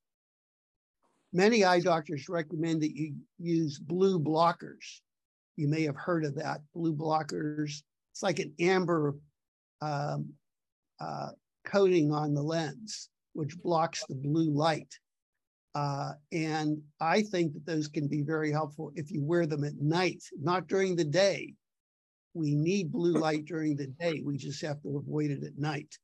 Many 1.32 1.64
eye 1.64 1.80
doctors 1.80 2.28
recommend 2.28 2.82
that 2.82 2.96
you 2.96 3.14
use 3.38 3.78
blue 3.78 4.18
blockers. 4.18 5.00
You 5.56 5.68
may 5.68 5.82
have 5.82 5.96
heard 5.96 6.24
of 6.24 6.34
that. 6.36 6.60
Blue 6.74 6.94
blockers, 6.94 7.82
it's 8.12 8.22
like 8.22 8.38
an 8.38 8.52
amber 8.60 9.16
um, 9.80 10.32
uh, 11.00 11.30
coating 11.64 12.12
on 12.12 12.34
the 12.34 12.42
lens, 12.42 13.08
which 13.32 13.58
blocks 13.58 14.04
the 14.08 14.14
blue 14.14 14.50
light. 14.50 14.94
Uh, 15.74 16.12
and 16.32 16.80
I 17.00 17.20
think 17.20 17.52
that 17.52 17.66
those 17.66 17.88
can 17.88 18.08
be 18.08 18.22
very 18.22 18.50
helpful 18.50 18.92
if 18.94 19.10
you 19.10 19.22
wear 19.22 19.46
them 19.46 19.64
at 19.64 19.78
night, 19.78 20.22
not 20.40 20.68
during 20.68 20.96
the 20.96 21.04
day. 21.04 21.52
We 22.32 22.54
need 22.54 22.92
blue 22.92 23.12
light 23.12 23.44
during 23.44 23.76
the 23.76 23.88
day. 23.88 24.22
We 24.24 24.38
just 24.38 24.62
have 24.62 24.80
to 24.82 24.96
avoid 24.96 25.30
it 25.30 25.42
at 25.42 25.58
night. 25.58 25.94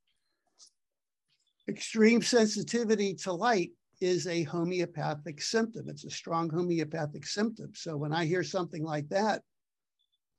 Extreme 1.68 2.22
sensitivity 2.22 3.14
to 3.14 3.32
light 3.32 3.70
is 4.02 4.26
a 4.26 4.42
homeopathic 4.42 5.40
symptom. 5.40 5.88
It's 5.88 6.04
a 6.04 6.10
strong 6.10 6.50
homeopathic 6.50 7.24
symptom. 7.24 7.70
So 7.74 7.96
when 7.96 8.12
I 8.12 8.24
hear 8.24 8.42
something 8.42 8.82
like 8.82 9.08
that, 9.10 9.42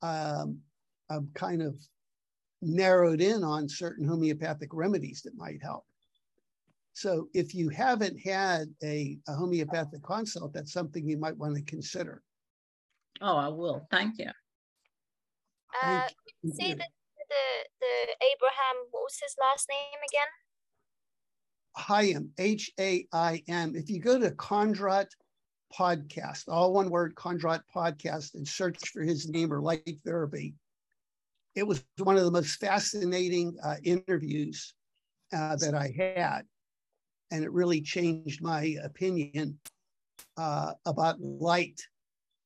um, 0.02 0.58
I'm 1.10 1.30
kind 1.34 1.62
of 1.62 1.74
narrowed 2.60 3.22
in 3.22 3.42
on 3.42 3.68
certain 3.68 4.06
homeopathic 4.06 4.68
remedies 4.72 5.22
that 5.22 5.36
might 5.36 5.62
help. 5.62 5.84
So 6.92 7.28
if 7.32 7.54
you 7.54 7.70
haven't 7.70 8.18
had 8.20 8.68
a, 8.82 9.18
a 9.26 9.34
homeopathic 9.34 10.02
consult, 10.02 10.52
that's 10.52 10.72
something 10.72 11.08
you 11.08 11.16
might 11.16 11.36
want 11.36 11.56
to 11.56 11.62
consider. 11.62 12.22
Oh, 13.22 13.36
I 13.36 13.48
will. 13.48 13.86
Thank 13.90 14.18
you. 14.18 14.28
Uh, 15.82 16.02
Thank 16.02 16.12
you. 16.42 16.52
say 16.52 16.74
the, 16.74 16.84
the 16.84 17.44
the 17.80 17.94
Abraham. 18.20 18.76
What 18.90 19.04
was 19.04 19.18
his 19.20 19.34
last 19.40 19.68
name 19.68 20.00
again? 20.08 20.28
Haim, 21.76 22.30
H 22.38 22.70
A 22.78 23.06
I 23.12 23.42
M. 23.48 23.74
If 23.74 23.90
you 23.90 24.00
go 24.00 24.18
to 24.18 24.30
Kondrot 24.32 25.08
Podcast, 25.76 26.44
all 26.48 26.72
one 26.72 26.88
word, 26.90 27.14
Kondrot 27.14 27.62
Podcast, 27.74 28.34
and 28.34 28.46
search 28.46 28.78
for 28.88 29.02
his 29.02 29.28
name 29.28 29.52
or 29.52 29.60
light 29.60 29.98
therapy, 30.04 30.54
it 31.54 31.66
was 31.66 31.84
one 31.98 32.16
of 32.16 32.24
the 32.24 32.30
most 32.30 32.60
fascinating 32.60 33.56
uh, 33.62 33.76
interviews 33.82 34.74
uh, 35.32 35.56
that 35.56 35.74
I 35.74 35.92
had. 35.96 36.42
And 37.30 37.42
it 37.42 37.52
really 37.52 37.80
changed 37.80 38.42
my 38.42 38.76
opinion 38.84 39.58
uh, 40.36 40.72
about 40.86 41.20
light, 41.20 41.80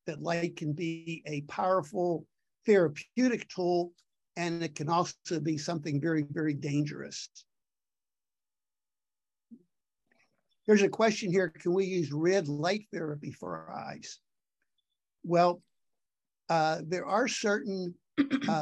that 0.07 0.21
light 0.21 0.55
can 0.55 0.73
be 0.73 1.21
a 1.27 1.41
powerful 1.41 2.25
therapeutic 2.65 3.47
tool, 3.49 3.91
and 4.37 4.63
it 4.63 4.73
can 4.73 4.89
also 4.89 5.39
be 5.41 5.57
something 5.57 6.01
very, 6.01 6.25
very 6.31 6.53
dangerous. 6.53 7.29
There's 10.69 10.83
a 10.83 10.87
question 10.87 11.31
here, 11.31 11.49
can 11.49 11.73
we 11.73 11.85
use 11.85 12.11
red 12.11 12.47
light 12.47 12.85
therapy 12.93 13.31
for 13.31 13.57
our 13.57 13.75
eyes? 13.75 14.19
Well, 15.23 15.63
uh, 16.47 16.81
there 16.85 17.07
are 17.07 17.27
certain 17.27 17.95
uh, 18.47 18.61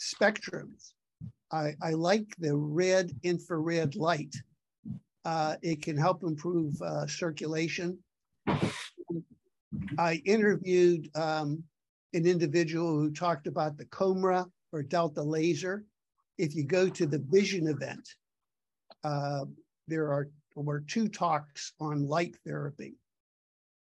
spectrums. 0.00 0.92
I, 1.50 1.74
I, 1.82 1.94
like 1.94 2.28
the 2.38 2.54
red 2.54 3.10
infrared 3.24 3.96
light. 3.96 4.36
Uh, 5.24 5.56
it 5.62 5.82
can 5.82 5.96
help 5.96 6.22
improve 6.22 6.80
uh, 6.80 7.08
circulation. 7.08 7.98
I 9.98 10.22
interviewed 10.24 11.10
um, 11.16 11.64
an 12.14 12.24
individual 12.24 13.00
who 13.00 13.10
talked 13.10 13.48
about 13.48 13.76
the 13.76 13.86
COMRA 13.86 14.46
or 14.70 14.84
Delta 14.84 15.24
laser. 15.24 15.82
If 16.38 16.54
you 16.54 16.62
go 16.62 16.88
to 16.88 17.04
the 17.04 17.18
vision 17.18 17.66
event, 17.66 18.08
uh, 19.02 19.46
there 19.88 20.12
are 20.12 20.28
were 20.64 20.80
two 20.80 21.08
talks 21.08 21.72
on 21.80 22.08
light 22.08 22.36
therapy. 22.44 22.96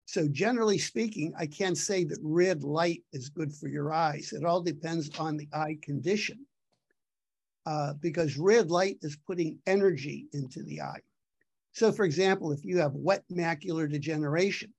So 0.05 0.27
generally 0.27 0.77
speaking, 0.77 1.33
I 1.37 1.47
can't 1.47 1.77
say 1.77 2.03
that 2.05 2.19
red 2.21 2.63
light 2.63 3.03
is 3.11 3.29
good 3.29 3.53
for 3.53 3.67
your 3.67 3.93
eyes. 3.93 4.31
It 4.33 4.45
all 4.45 4.61
depends 4.61 5.09
on 5.19 5.37
the 5.37 5.49
eye 5.53 5.77
condition. 5.81 6.45
Uh, 7.65 7.93
because 7.95 8.37
red 8.37 8.71
light 8.71 8.97
is 9.01 9.17
putting 9.27 9.59
energy 9.67 10.27
into 10.31 10.63
the 10.63 10.81
eye. 10.81 11.01
So 11.73 11.91
for 11.91 12.05
example, 12.05 12.53
if 12.53 12.63
you 12.63 12.77
have 12.77 12.93
wet 12.93 13.25
macular 13.29 13.91
degeneration 13.91 14.73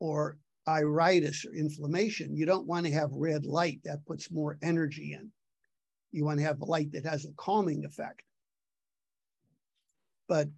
or 0.00 0.38
iritis 0.66 1.44
or 1.44 1.52
inflammation, 1.52 2.34
you 2.34 2.46
don't 2.46 2.66
want 2.66 2.86
to 2.86 2.92
have 2.92 3.10
red 3.12 3.44
light 3.44 3.80
that 3.84 4.06
puts 4.06 4.30
more 4.30 4.56
energy 4.62 5.12
in. 5.12 5.30
You 6.10 6.24
want 6.24 6.38
to 6.38 6.46
have 6.46 6.62
light 6.62 6.92
that 6.92 7.04
has 7.04 7.26
a 7.26 7.32
calming 7.36 7.84
effect. 7.84 8.22
But 10.28 10.48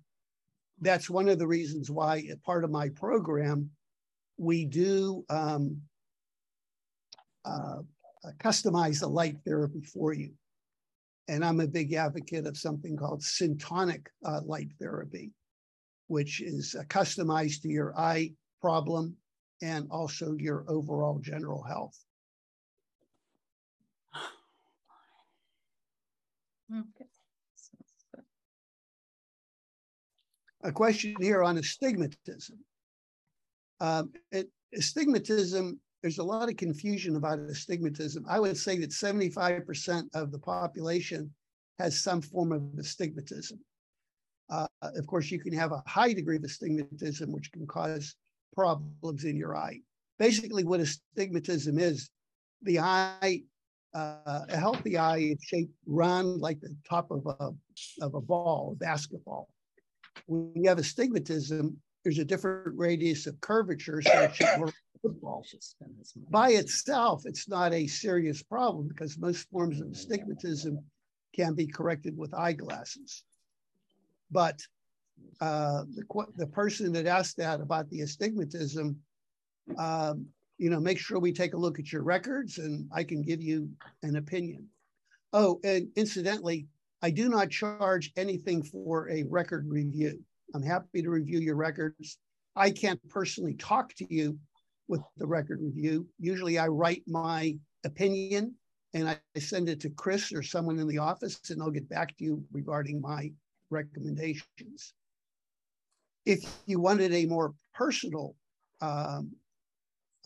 that's 0.81 1.11
one 1.11 1.28
of 1.28 1.39
the 1.39 1.47
reasons 1.47 1.91
why, 1.91 2.24
part 2.45 2.64
of 2.64 2.70
my 2.70 2.89
program, 2.91 3.70
we 4.39 4.64
do 4.64 5.24
um, 5.28 5.81
uh, 7.45 7.78
customize 8.39 9.01
the 9.01 9.09
light 9.09 9.37
therapy 9.45 9.83
for 9.83 10.12
you. 10.12 10.33
And 11.28 11.45
I'm 11.45 11.61
a 11.61 11.66
big 11.66 11.93
advocate 11.93 12.47
of 12.47 12.57
something 12.57 12.97
called 12.97 13.20
syntonic 13.20 14.07
uh, 14.24 14.41
light 14.45 14.72
therapy, 14.81 15.33
which 16.09 16.41
is 16.41 16.74
uh, 16.78 16.83
customized 16.85 17.62
to 17.62 17.68
your 17.68 17.97
eye 17.99 18.33
problem 18.61 19.16
and 19.62 19.87
also 19.91 20.35
your 20.39 20.64
overall 20.68 21.18
general 21.18 21.62
health. 21.62 21.97
Okay. 26.72 27.07
a 30.62 30.72
question 30.72 31.14
here 31.20 31.42
on 31.42 31.58
astigmatism. 31.58 32.58
Um, 33.80 34.12
it, 34.30 34.48
astigmatism, 34.76 35.80
there's 36.02 36.18
a 36.18 36.24
lot 36.24 36.48
of 36.48 36.56
confusion 36.56 37.16
about 37.16 37.38
astigmatism. 37.38 38.24
I 38.28 38.40
would 38.40 38.56
say 38.56 38.78
that 38.78 38.90
75% 38.90 40.04
of 40.14 40.32
the 40.32 40.38
population 40.38 41.32
has 41.78 42.02
some 42.02 42.20
form 42.20 42.52
of 42.52 42.62
astigmatism. 42.78 43.58
Uh, 44.50 44.66
of 44.82 45.06
course, 45.06 45.30
you 45.30 45.38
can 45.38 45.52
have 45.52 45.72
a 45.72 45.82
high 45.86 46.12
degree 46.12 46.36
of 46.36 46.44
astigmatism, 46.44 47.32
which 47.32 47.52
can 47.52 47.66
cause 47.66 48.16
problems 48.54 49.24
in 49.24 49.36
your 49.36 49.56
eye. 49.56 49.78
Basically, 50.18 50.64
what 50.64 50.80
astigmatism 50.80 51.78
is, 51.78 52.11
the 52.62 52.80
eye, 52.80 53.42
uh, 53.94 54.40
a 54.48 54.56
healthy 54.56 54.98
eye 54.98 55.18
is 55.18 55.38
shaped 55.42 55.72
round 55.86 56.40
like 56.40 56.61
the 56.61 56.74
top 56.88 57.11
of 57.11 57.26
a, 57.26 57.50
of 58.04 58.14
a 58.14 58.20
ball, 58.20 58.72
a 58.72 58.76
basketball 58.76 59.48
when 60.26 60.52
you 60.54 60.68
have 60.68 60.78
astigmatism, 60.78 61.76
there's 62.04 62.18
a 62.18 62.24
different 62.24 62.76
radius 62.76 63.26
of 63.26 63.40
curvature, 63.40 64.00
so 64.02 64.12
it 64.12 64.34
should 64.34 64.61
work 64.61 64.74
football. 65.02 65.44
By 66.30 66.50
itself, 66.50 67.22
it's 67.24 67.48
not 67.48 67.72
a 67.72 67.86
serious 67.86 68.42
problem 68.42 68.88
because 68.88 69.18
most 69.18 69.48
forms 69.50 69.80
of 69.80 69.90
astigmatism 69.90 70.78
can 71.34 71.54
be 71.54 71.66
corrected 71.66 72.16
with 72.16 72.34
eyeglasses. 72.34 73.24
But 74.30 74.61
uh, 75.40 75.84
the, 75.94 76.04
the 76.36 76.46
person 76.46 76.92
that 76.92 77.06
asked 77.06 77.36
that 77.36 77.61
about 77.61 77.88
the 77.90 78.00
astigmatism, 78.00 78.98
um, 79.78 80.26
you 80.58 80.70
know, 80.70 80.80
make 80.80 80.98
sure 80.98 81.18
we 81.18 81.32
take 81.32 81.54
a 81.54 81.58
look 81.58 81.78
at 81.78 81.92
your 81.92 82.02
records 82.02 82.58
and 82.58 82.88
I 82.94 83.04
can 83.04 83.22
give 83.22 83.42
you 83.42 83.70
an 84.02 84.16
opinion. 84.16 84.68
Oh, 85.32 85.61
and 85.64 85.88
incidentally, 85.96 86.66
I 87.03 87.11
do 87.11 87.28
not 87.28 87.51
charge 87.51 88.12
anything 88.16 88.62
for 88.62 89.09
a 89.11 89.24
record 89.24 89.66
review. 89.68 90.22
I'm 90.55 90.62
happy 90.62 91.03
to 91.03 91.11
review 91.11 91.40
your 91.40 91.57
records. 91.57 92.18
I 92.57 92.70
can't 92.70 93.01
personally 93.09 93.55
talk 93.55 93.94
to 93.94 94.14
you 94.14 94.38
with 94.88 95.01
the 95.16 95.26
record 95.26 95.61
review. 95.62 96.07
Usually 96.18 96.59
I 96.59 96.66
write 96.66 97.03
my 97.07 97.57
opinion 97.84 98.55
and 98.92 99.09
I 99.09 99.18
send 99.38 99.68
it 99.68 99.80
to 99.80 99.90
Chris 99.90 100.32
or 100.32 100.42
someone 100.42 100.78
in 100.78 100.88
the 100.88 100.98
office 100.98 101.40
and 101.51 101.62
I'll 101.62 101.70
get 101.70 101.88
back 101.88 102.16
to 102.18 102.24
you 102.24 102.44
regarding 102.53 103.01
my 103.01 103.32
recommendations. 103.70 104.92
If 106.26 106.44
you 106.66 106.80
wanted 106.80 107.14
a 107.14 107.26
more 107.26 107.55
personal 107.72 108.34
um, 108.82 109.30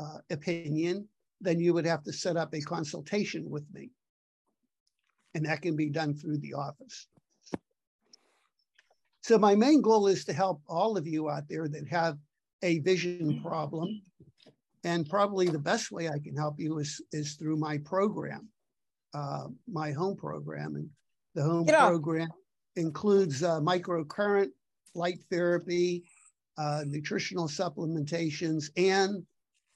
uh, 0.00 0.18
opinion, 0.30 1.08
then 1.40 1.60
you 1.60 1.74
would 1.74 1.86
have 1.86 2.02
to 2.04 2.12
set 2.12 2.36
up 2.36 2.54
a 2.54 2.60
consultation 2.62 3.48
with 3.48 3.64
me 3.72 3.90
and 5.34 5.44
that 5.46 5.62
can 5.62 5.76
be 5.76 5.90
done 5.90 6.14
through 6.14 6.38
the 6.38 6.54
office. 6.54 7.08
So 9.22 9.38
my 9.38 9.54
main 9.54 9.80
goal 9.80 10.06
is 10.06 10.24
to 10.26 10.32
help 10.32 10.60
all 10.68 10.96
of 10.96 11.06
you 11.06 11.30
out 11.30 11.48
there 11.48 11.66
that 11.66 11.88
have 11.88 12.18
a 12.62 12.80
vision 12.80 13.40
problem. 13.42 14.02
And 14.84 15.08
probably 15.08 15.48
the 15.48 15.58
best 15.58 15.90
way 15.90 16.08
I 16.08 16.18
can 16.18 16.36
help 16.36 16.60
you 16.60 16.78
is, 16.78 17.00
is 17.10 17.34
through 17.34 17.56
my 17.56 17.78
program, 17.78 18.48
uh, 19.14 19.46
my 19.66 19.92
home 19.92 20.16
program. 20.16 20.76
And 20.76 20.90
the 21.34 21.42
home 21.42 21.64
program 21.66 22.28
includes 22.76 23.42
uh, 23.42 23.60
microcurrent, 23.60 24.50
light 24.94 25.20
therapy, 25.30 26.04
uh, 26.58 26.82
nutritional 26.86 27.48
supplementations, 27.48 28.68
and 28.76 29.24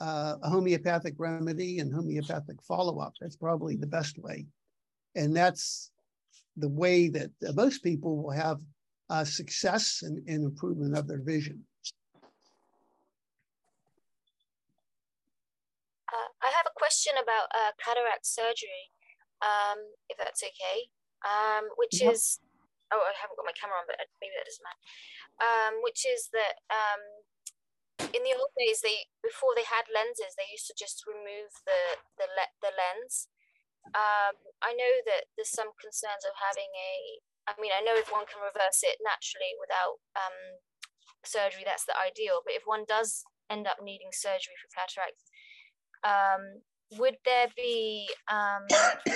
uh, 0.00 0.34
a 0.42 0.50
homeopathic 0.50 1.14
remedy 1.16 1.78
and 1.78 1.92
homeopathic 1.92 2.62
follow-up. 2.62 3.14
That's 3.18 3.36
probably 3.36 3.76
the 3.76 3.86
best 3.86 4.18
way 4.18 4.46
And 5.14 5.34
that's 5.34 5.90
the 6.56 6.68
way 6.68 7.08
that 7.08 7.30
most 7.54 7.82
people 7.82 8.22
will 8.22 8.32
have 8.32 8.60
uh, 9.10 9.24
success 9.24 10.02
and, 10.02 10.26
and 10.28 10.44
improvement 10.44 10.96
of 10.96 11.06
their 11.08 11.22
vision. 11.22 11.64
Uh, 16.08 16.30
I 16.42 16.50
have 16.56 16.66
a 16.66 16.74
question 16.76 17.12
about 17.20 17.48
uh, 17.52 17.72
cataract 17.76 18.26
surgery, 18.26 18.92
um, 19.42 19.78
if 20.08 20.16
that's 20.18 20.42
okay. 20.42 20.88
Um, 21.26 21.68
which 21.76 21.98
is, 21.98 22.38
oh, 22.94 23.02
I 23.02 23.12
haven't 23.18 23.36
got 23.36 23.44
my 23.44 23.56
camera 23.58 23.76
on, 23.82 23.90
but 23.90 23.98
maybe 24.22 24.38
that 24.38 24.46
doesn't 24.46 24.62
matter. 24.62 24.84
Um, 25.38 25.72
which 25.82 26.06
is 26.06 26.30
that 26.30 26.62
um, 26.70 27.02
in 28.14 28.22
the 28.22 28.34
old 28.38 28.54
days, 28.54 28.80
they 28.80 29.10
before 29.22 29.52
they 29.54 29.66
had 29.66 29.90
lenses, 29.90 30.34
they 30.38 30.48
used 30.50 30.66
to 30.70 30.76
just 30.78 31.04
remove 31.06 31.50
the 31.66 31.98
the 32.16 32.28
le- 32.30 32.54
the 32.62 32.72
lens. 32.72 33.28
Um, 33.94 34.34
I 34.62 34.74
know 34.74 34.92
that 35.06 35.30
there's 35.36 35.54
some 35.54 35.72
concerns 35.80 36.24
of 36.26 36.34
having 36.36 36.70
a. 36.72 36.92
I 37.48 37.56
mean, 37.56 37.72
I 37.72 37.80
know 37.80 37.96
if 37.96 38.12
one 38.12 38.28
can 38.28 38.44
reverse 38.44 38.84
it 38.84 39.00
naturally 39.00 39.56
without 39.56 39.96
um, 40.12 40.60
surgery, 41.24 41.64
that's 41.64 41.88
the 41.88 41.96
ideal. 41.96 42.44
But 42.44 42.54
if 42.54 42.68
one 42.68 42.84
does 42.84 43.24
end 43.48 43.66
up 43.66 43.80
needing 43.82 44.12
surgery 44.12 44.52
for 44.60 44.68
cataract, 44.76 45.16
um, 46.04 46.60
would 46.98 47.16
there 47.24 47.48
be 47.56 48.08
um, 48.30 48.64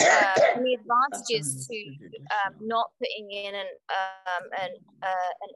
uh, 0.00 0.40
any 0.56 0.74
advantages 0.74 1.66
to 1.68 1.76
um, 2.44 2.54
not 2.60 2.90
putting 2.98 3.30
in 3.30 3.54
an, 3.54 3.66
um, 3.90 4.44
an, 4.60 4.70
uh, 5.02 5.32
an 5.42 5.50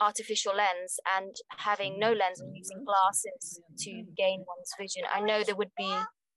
artificial 0.00 0.54
lens 0.54 0.98
and 1.16 1.34
having 1.58 1.98
no 1.98 2.12
lens 2.12 2.40
and 2.40 2.56
using 2.56 2.84
glasses 2.84 3.60
to 3.78 3.90
gain 4.16 4.44
one's 4.46 4.72
vision? 4.78 5.02
I 5.12 5.20
know 5.20 5.42
there 5.44 5.56
would 5.56 5.74
be, 5.76 5.92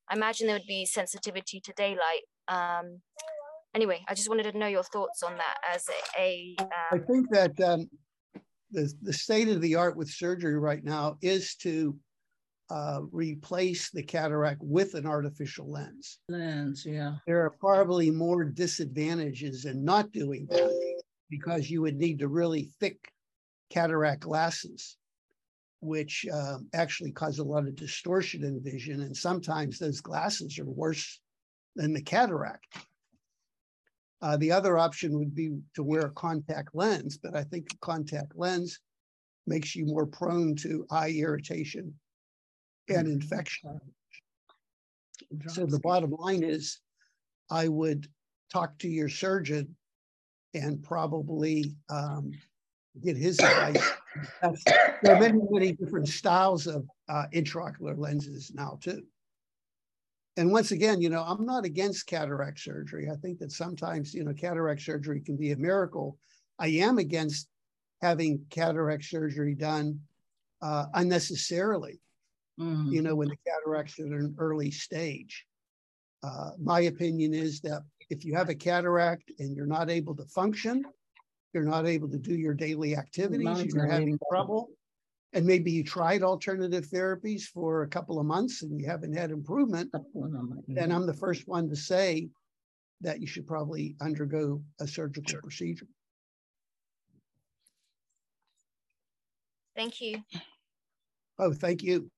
I 0.09 0.15
imagine 0.15 0.47
there 0.47 0.55
would 0.55 0.67
be 0.67 0.85
sensitivity 0.85 1.59
to 1.61 1.73
daylight. 1.73 2.23
Um, 2.47 3.01
anyway, 3.75 4.03
I 4.07 4.13
just 4.13 4.29
wanted 4.29 4.51
to 4.51 4.57
know 4.57 4.67
your 4.67 4.83
thoughts 4.83 5.23
on 5.23 5.37
that 5.37 5.57
as 5.73 5.87
a. 6.17 6.21
a 6.21 6.55
um, 6.61 6.69
I 6.93 6.97
think 6.99 7.29
that 7.31 7.59
um, 7.59 7.89
the, 8.71 8.91
the 9.01 9.13
state 9.13 9.49
of 9.49 9.61
the 9.61 9.75
art 9.75 9.97
with 9.97 10.09
surgery 10.09 10.57
right 10.57 10.83
now 10.83 11.17
is 11.21 11.55
to 11.55 11.97
uh, 12.69 13.01
replace 13.11 13.89
the 13.91 14.03
cataract 14.03 14.61
with 14.61 14.93
an 14.93 15.05
artificial 15.05 15.71
lens. 15.71 16.19
Lens, 16.29 16.85
yeah. 16.85 17.15
There 17.25 17.43
are 17.45 17.51
probably 17.51 18.11
more 18.11 18.43
disadvantages 18.43 19.65
in 19.65 19.83
not 19.85 20.11
doing 20.11 20.47
that 20.49 21.01
because 21.29 21.69
you 21.69 21.81
would 21.81 21.95
need 21.95 22.19
to 22.19 22.27
really 22.27 22.69
thick 22.79 22.97
cataract 23.69 24.21
glasses, 24.21 24.97
which 25.81 26.25
um, 26.33 26.67
actually 26.73 27.11
cause 27.11 27.39
a 27.39 27.43
lot 27.43 27.67
of 27.67 27.75
distortion 27.75 28.43
in 28.43 28.61
vision. 28.61 29.01
And 29.01 29.15
sometimes 29.15 29.77
those 29.77 30.01
glasses 30.01 30.57
are 30.59 30.65
worse 30.65 31.19
than 31.75 31.93
the 31.93 32.01
cataract. 32.01 32.65
Uh, 34.21 34.37
the 34.37 34.51
other 34.51 34.77
option 34.79 35.17
would 35.19 35.35
be 35.35 35.51
to 35.75 35.83
wear 35.83 36.07
a 36.07 36.11
contact 36.11 36.69
lens, 36.73 37.19
but 37.21 37.35
I 37.35 37.43
think 37.43 37.67
a 37.71 37.77
contact 37.85 38.33
lens 38.35 38.79
makes 39.45 39.75
you 39.75 39.85
more 39.85 40.07
prone 40.07 40.55
to 40.55 40.85
eye 40.89 41.11
irritation 41.11 41.93
and 42.89 43.07
infection. 43.07 43.79
So 45.47 45.65
the 45.65 45.79
bottom 45.79 46.11
line 46.11 46.43
is 46.43 46.79
I 47.51 47.67
would 47.67 48.07
talk 48.51 48.77
to 48.79 48.87
your 48.87 49.09
surgeon 49.09 49.75
and 50.53 50.83
probably 50.83 51.75
um, 51.89 52.31
get 53.03 53.17
his 53.17 53.39
advice. 53.39 53.91
there 55.03 55.15
are 55.15 55.19
many, 55.19 55.39
many 55.49 55.71
different 55.73 56.07
styles 56.07 56.67
of 56.67 56.85
uh, 57.09 57.25
intraocular 57.33 57.97
lenses 57.97 58.51
now, 58.53 58.77
too. 58.81 59.03
And 60.35 60.51
once 60.51 60.71
again, 60.71 61.01
you 61.01 61.09
know, 61.09 61.23
I'm 61.23 61.45
not 61.45 61.65
against 61.65 62.05
cataract 62.05 62.59
surgery. 62.59 63.09
I 63.11 63.15
think 63.15 63.39
that 63.39 63.51
sometimes, 63.51 64.13
you 64.13 64.23
know, 64.23 64.33
cataract 64.33 64.81
surgery 64.81 65.21
can 65.21 65.35
be 65.35 65.51
a 65.51 65.57
miracle. 65.57 66.17
I 66.59 66.67
am 66.67 66.99
against 66.99 67.47
having 68.01 68.45
cataract 68.51 69.05
surgery 69.05 69.55
done 69.55 69.99
uh, 70.61 70.85
unnecessarily 70.93 71.99
mm-hmm. 72.59 72.91
you 72.91 73.01
know, 73.01 73.15
when 73.15 73.29
the 73.29 73.37
cataracts 73.45 73.99
are 73.99 74.05
in 74.05 74.13
an 74.13 74.35
early 74.37 74.71
stage. 74.71 75.45
Uh, 76.23 76.51
my 76.59 76.81
opinion 76.81 77.33
is 77.33 77.61
that 77.61 77.83
if 78.09 78.25
you 78.25 78.35
have 78.35 78.49
a 78.49 78.55
cataract 78.55 79.31
and 79.39 79.55
you're 79.55 79.65
not 79.65 79.89
able 79.89 80.15
to 80.15 80.25
function, 80.25 80.83
you're 81.53 81.63
not 81.63 81.85
able 81.87 82.09
to 82.09 82.17
do 82.17 82.35
your 82.35 82.53
daily 82.53 82.95
activities, 82.95 83.73
you're 83.73 83.87
having 83.87 84.19
trouble, 84.31 84.69
and 85.33 85.45
maybe 85.45 85.71
you 85.71 85.83
tried 85.83 86.23
alternative 86.23 86.87
therapies 86.87 87.43
for 87.43 87.83
a 87.83 87.87
couple 87.87 88.19
of 88.19 88.25
months 88.25 88.63
and 88.63 88.79
you 88.79 88.87
haven't 88.87 89.13
had 89.13 89.31
improvement, 89.31 89.91
then 90.67 90.91
I'm 90.91 91.05
the 91.05 91.13
first 91.13 91.47
one 91.47 91.69
to 91.69 91.75
say 91.75 92.29
that 93.01 93.19
you 93.21 93.27
should 93.27 93.45
probably 93.45 93.95
undergo 94.01 94.61
a 94.79 94.87
surgical 94.87 95.39
procedure. 95.41 95.87
Thank 99.75 100.01
you. 100.01 100.23
Oh, 101.37 101.53
thank 101.53 101.83
you. 101.83 102.09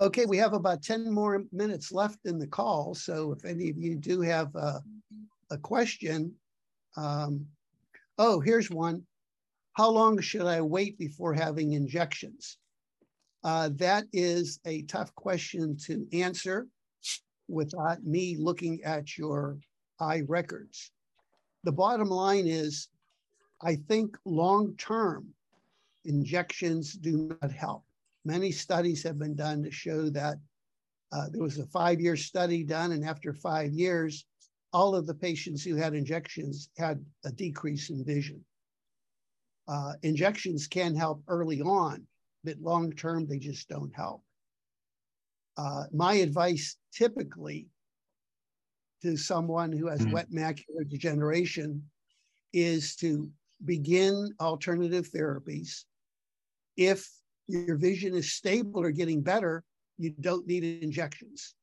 Okay, 0.00 0.26
we 0.26 0.36
have 0.36 0.52
about 0.52 0.82
10 0.82 1.10
more 1.10 1.44
minutes 1.50 1.90
left 1.90 2.20
in 2.24 2.38
the 2.38 2.46
call. 2.46 2.94
So 2.94 3.32
if 3.32 3.44
any 3.44 3.68
of 3.68 3.76
you 3.76 3.96
do 3.96 4.20
have 4.20 4.54
a, 4.54 4.80
a 5.50 5.58
question, 5.58 6.32
um, 6.96 7.44
oh, 8.16 8.38
here's 8.38 8.70
one. 8.70 9.02
How 9.72 9.90
long 9.90 10.20
should 10.20 10.46
I 10.46 10.60
wait 10.60 10.98
before 10.98 11.34
having 11.34 11.72
injections? 11.72 12.58
Uh, 13.42 13.70
that 13.74 14.04
is 14.12 14.60
a 14.64 14.82
tough 14.82 15.12
question 15.16 15.76
to 15.86 16.06
answer 16.12 16.68
without 17.48 18.04
me 18.04 18.36
looking 18.38 18.82
at 18.84 19.18
your 19.18 19.58
eye 20.00 20.22
records. 20.28 20.92
The 21.64 21.72
bottom 21.72 22.08
line 22.08 22.46
is, 22.46 22.88
I 23.62 23.76
think 23.88 24.16
long 24.24 24.76
term 24.76 25.34
injections 26.04 26.92
do 26.92 27.36
not 27.42 27.50
help. 27.50 27.82
Many 28.28 28.52
studies 28.52 29.02
have 29.04 29.18
been 29.18 29.34
done 29.34 29.62
to 29.62 29.70
show 29.70 30.10
that 30.10 30.36
uh, 31.12 31.30
there 31.30 31.42
was 31.42 31.56
a 31.56 31.64
five 31.68 31.98
year 31.98 32.14
study 32.14 32.62
done, 32.62 32.92
and 32.92 33.02
after 33.02 33.32
five 33.32 33.72
years, 33.72 34.26
all 34.70 34.94
of 34.94 35.06
the 35.06 35.14
patients 35.14 35.64
who 35.64 35.76
had 35.76 35.94
injections 35.94 36.68
had 36.76 37.02
a 37.24 37.32
decrease 37.32 37.88
in 37.88 38.04
vision. 38.04 38.44
Uh, 39.66 39.94
injections 40.02 40.66
can 40.66 40.94
help 40.94 41.22
early 41.26 41.62
on, 41.62 42.06
but 42.44 42.60
long 42.60 42.92
term, 42.92 43.26
they 43.26 43.38
just 43.38 43.66
don't 43.70 43.96
help. 43.96 44.22
Uh, 45.56 45.84
my 45.90 46.16
advice 46.16 46.76
typically 46.92 47.66
to 49.00 49.16
someone 49.16 49.72
who 49.72 49.86
has 49.86 50.00
mm-hmm. 50.00 50.12
wet 50.12 50.30
macular 50.30 50.86
degeneration 50.86 51.82
is 52.52 52.94
to 52.96 53.30
begin 53.64 54.28
alternative 54.38 55.08
therapies 55.08 55.84
if 56.76 57.10
your 57.48 57.76
vision 57.76 58.14
is 58.14 58.32
stable 58.32 58.80
or 58.80 58.90
getting 58.90 59.22
better, 59.22 59.64
you 59.96 60.10
don't 60.20 60.46
need 60.46 60.64
injections. 60.82 61.54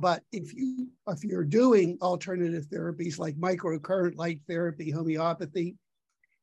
But 0.00 0.22
if 0.32 0.54
you 0.54 0.88
if 1.08 1.24
you're 1.24 1.44
doing 1.44 1.98
alternative 2.00 2.66
therapies 2.66 3.18
like 3.18 3.36
microcurrent 3.36 4.16
light 4.16 4.40
therapy, 4.48 4.90
homeopathy, 4.90 5.76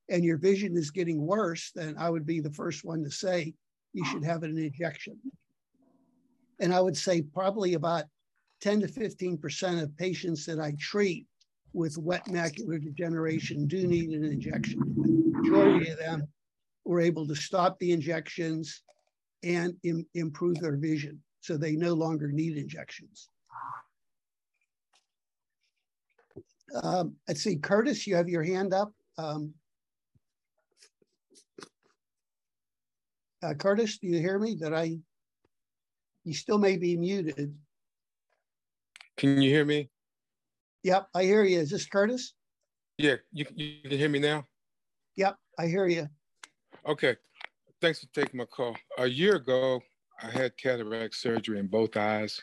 and 0.09 0.23
your 0.23 0.37
vision 0.37 0.77
is 0.77 0.91
getting 0.91 1.25
worse, 1.25 1.71
then 1.75 1.95
I 1.97 2.09
would 2.09 2.25
be 2.25 2.39
the 2.39 2.51
first 2.51 2.83
one 2.83 3.03
to 3.03 3.11
say 3.11 3.53
you 3.93 4.05
should 4.05 4.23
have 4.23 4.43
an 4.43 4.57
injection. 4.57 5.19
And 6.59 6.73
I 6.73 6.81
would 6.81 6.97
say 6.97 7.21
probably 7.21 7.73
about 7.73 8.05
10 8.61 8.81
to 8.81 8.87
15% 8.87 9.83
of 9.83 9.95
patients 9.97 10.45
that 10.45 10.59
I 10.59 10.73
treat 10.79 11.27
with 11.73 11.97
wet 11.97 12.25
macular 12.25 12.81
degeneration 12.81 13.67
do 13.67 13.85
need 13.85 14.09
an 14.09 14.23
injection. 14.23 14.79
The 14.95 15.39
majority 15.39 15.89
of 15.91 15.99
them 15.99 16.27
were 16.87 17.01
able 17.01 17.27
to 17.27 17.35
stop 17.35 17.77
the 17.79 17.91
injections 17.91 18.81
and 19.43 19.73
Im 19.83 20.05
improve 20.13 20.59
their 20.59 20.77
vision 20.77 21.21
so 21.41 21.57
they 21.57 21.75
no 21.75 21.93
longer 21.93 22.31
need 22.31 22.57
injections. 22.57 23.29
Um, 26.81 27.15
let's 27.27 27.41
see, 27.41 27.57
Curtis, 27.57 28.07
you 28.07 28.15
have 28.15 28.27
your 28.27 28.43
hand 28.43 28.73
up. 28.73 28.91
Um, 29.17 29.53
uh, 33.43 33.53
Curtis, 33.53 33.99
do 33.99 34.07
you 34.07 34.19
hear 34.19 34.39
me? 34.39 34.57
That 34.59 34.73
I, 34.73 34.97
you 36.23 36.33
still 36.33 36.57
may 36.57 36.77
be 36.77 36.97
muted. 36.97 37.55
Can 39.15 39.41
you 39.41 39.49
hear 39.49 39.65
me? 39.65 39.89
Yep, 40.83 41.07
I 41.15 41.23
hear 41.23 41.43
you. 41.43 41.59
Is 41.59 41.69
this 41.69 41.85
Curtis? 41.85 42.33
Yeah, 42.97 43.15
you, 43.31 43.45
you 43.55 43.89
can 43.89 43.97
hear 43.97 44.09
me 44.09 44.19
now? 44.19 44.45
Yep, 45.15 45.35
I 45.57 45.67
hear 45.67 45.87
you. 45.87 46.07
Okay. 46.87 47.17
Thanks 47.81 47.99
for 47.99 48.07
taking 48.13 48.37
my 48.37 48.45
call. 48.45 48.75
A 48.97 49.07
year 49.07 49.35
ago, 49.35 49.81
I 50.23 50.31
had 50.31 50.57
cataract 50.57 51.15
surgery 51.15 51.59
in 51.59 51.67
both 51.67 51.97
eyes, 51.97 52.41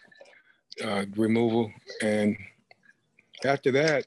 uh, 0.84 1.06
removal. 1.16 1.72
And 2.02 2.36
after 3.42 3.72
that, 3.72 4.06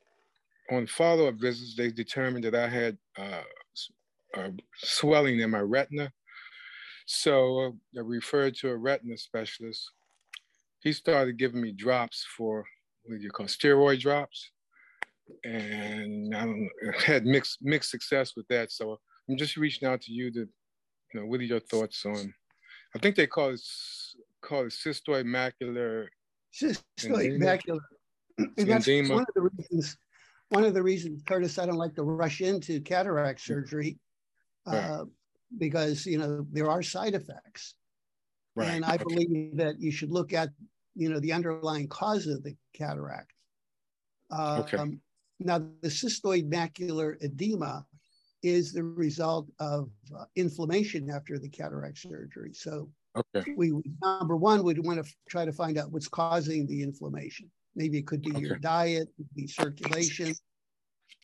on 0.72 0.86
follow 0.86 1.28
up 1.28 1.36
visits, 1.36 1.76
they 1.76 1.90
determined 1.90 2.44
that 2.46 2.54
I 2.54 2.68
had 2.68 2.98
uh, 3.18 4.52
swelling 4.76 5.40
in 5.40 5.50
my 5.50 5.60
retina. 5.60 6.14
So 7.08 7.76
I 7.98 8.02
referred 8.02 8.56
to 8.58 8.70
a 8.70 8.78
retina 8.78 9.18
specialist. 9.18 9.90
He 10.82 10.94
started 10.94 11.38
giving 11.38 11.62
me 11.62 11.72
drops 11.72 12.26
for 12.38 12.64
what 13.06 13.18
do 13.18 13.24
you 13.24 13.32
call 13.32 13.48
steroid 13.48 14.02
drops, 14.02 14.52
and 15.44 16.36
I 16.36 16.46
know, 16.46 16.68
had 17.06 17.26
mixed 17.26 17.60
mixed 17.62 17.90
success 17.90 18.34
with 18.36 18.48
that. 18.50 18.72
So 18.72 19.00
I'm 19.30 19.38
just 19.38 19.58
reaching 19.58 19.88
out 19.88 20.02
to 20.02 20.12
you 20.12 20.32
to, 20.32 20.40
you 20.40 21.20
know, 21.20 21.26
what 21.26 21.40
are 21.40 21.44
your 21.44 21.60
thoughts 21.60 22.06
on? 22.06 22.34
I 22.96 23.00
think 23.00 23.16
they 23.16 23.28
call 23.28 23.50
it 23.50 23.62
call 24.42 24.62
it 24.62 24.74
cystoid 24.74 25.26
macular. 25.26 26.08
Cystoid 26.54 27.40
macular. 27.40 27.80
And 28.38 28.70
that's 28.70 28.88
one 28.88 29.22
of 29.22 29.28
the 29.36 29.50
reasons. 29.58 29.98
One 30.50 30.64
of 30.64 30.74
the 30.74 30.84
reasons, 30.84 31.24
Curtis, 31.24 31.60
I 31.60 31.66
don't 31.66 31.76
like 31.76 31.96
to 31.96 32.04
rush 32.04 32.40
into 32.40 32.80
cataract 32.80 33.42
surgery, 33.42 34.00
uh, 34.66 35.04
because 35.58 36.06
you 36.06 36.18
know 36.18 36.46
there 36.52 36.70
are 36.70 36.82
side 36.82 37.16
effects, 37.16 37.76
right. 38.56 38.70
and 38.70 38.86
I 38.86 38.96
okay. 38.96 39.04
believe 39.04 39.58
that 39.58 39.82
you 39.82 39.92
should 39.92 40.12
look 40.12 40.32
at 40.32 40.50
you 40.96 41.10
know 41.10 41.20
the 41.20 41.34
underlying 41.34 41.90
cause 41.90 42.28
of 42.28 42.44
the 42.44 42.56
cataract. 42.74 43.34
Uh, 44.32 44.62
okay. 44.62 44.78
Um, 44.78 45.02
now, 45.40 45.60
the 45.60 45.90
cystoid 45.90 46.50
macular 46.50 47.22
edema 47.22 47.86
is 48.44 48.72
the 48.72 48.84
result 48.84 49.48
of 49.60 49.90
uh, 50.18 50.26
inflammation 50.36 51.10
after 51.10 51.40
the 51.40 51.50
cataract 51.50 51.98
surgery. 51.98 52.54
So, 52.54 52.90
okay. 53.16 53.54
we 53.56 53.74
number 54.02 54.36
one 54.36 54.64
would 54.64 54.84
want 54.86 55.04
to 55.04 55.12
try 55.30 55.46
to 55.46 55.54
find 55.54 55.78
out 55.78 55.92
what's 55.92 56.08
causing 56.08 56.68
the 56.68 56.84
inflammation. 56.84 57.50
Maybe 57.76 57.98
it 57.98 58.08
could 58.08 58.22
be 58.22 58.32
okay. 58.32 58.40
your 58.40 58.58
diet, 58.58 59.10
the 59.36 59.48
circulation, 59.48 60.34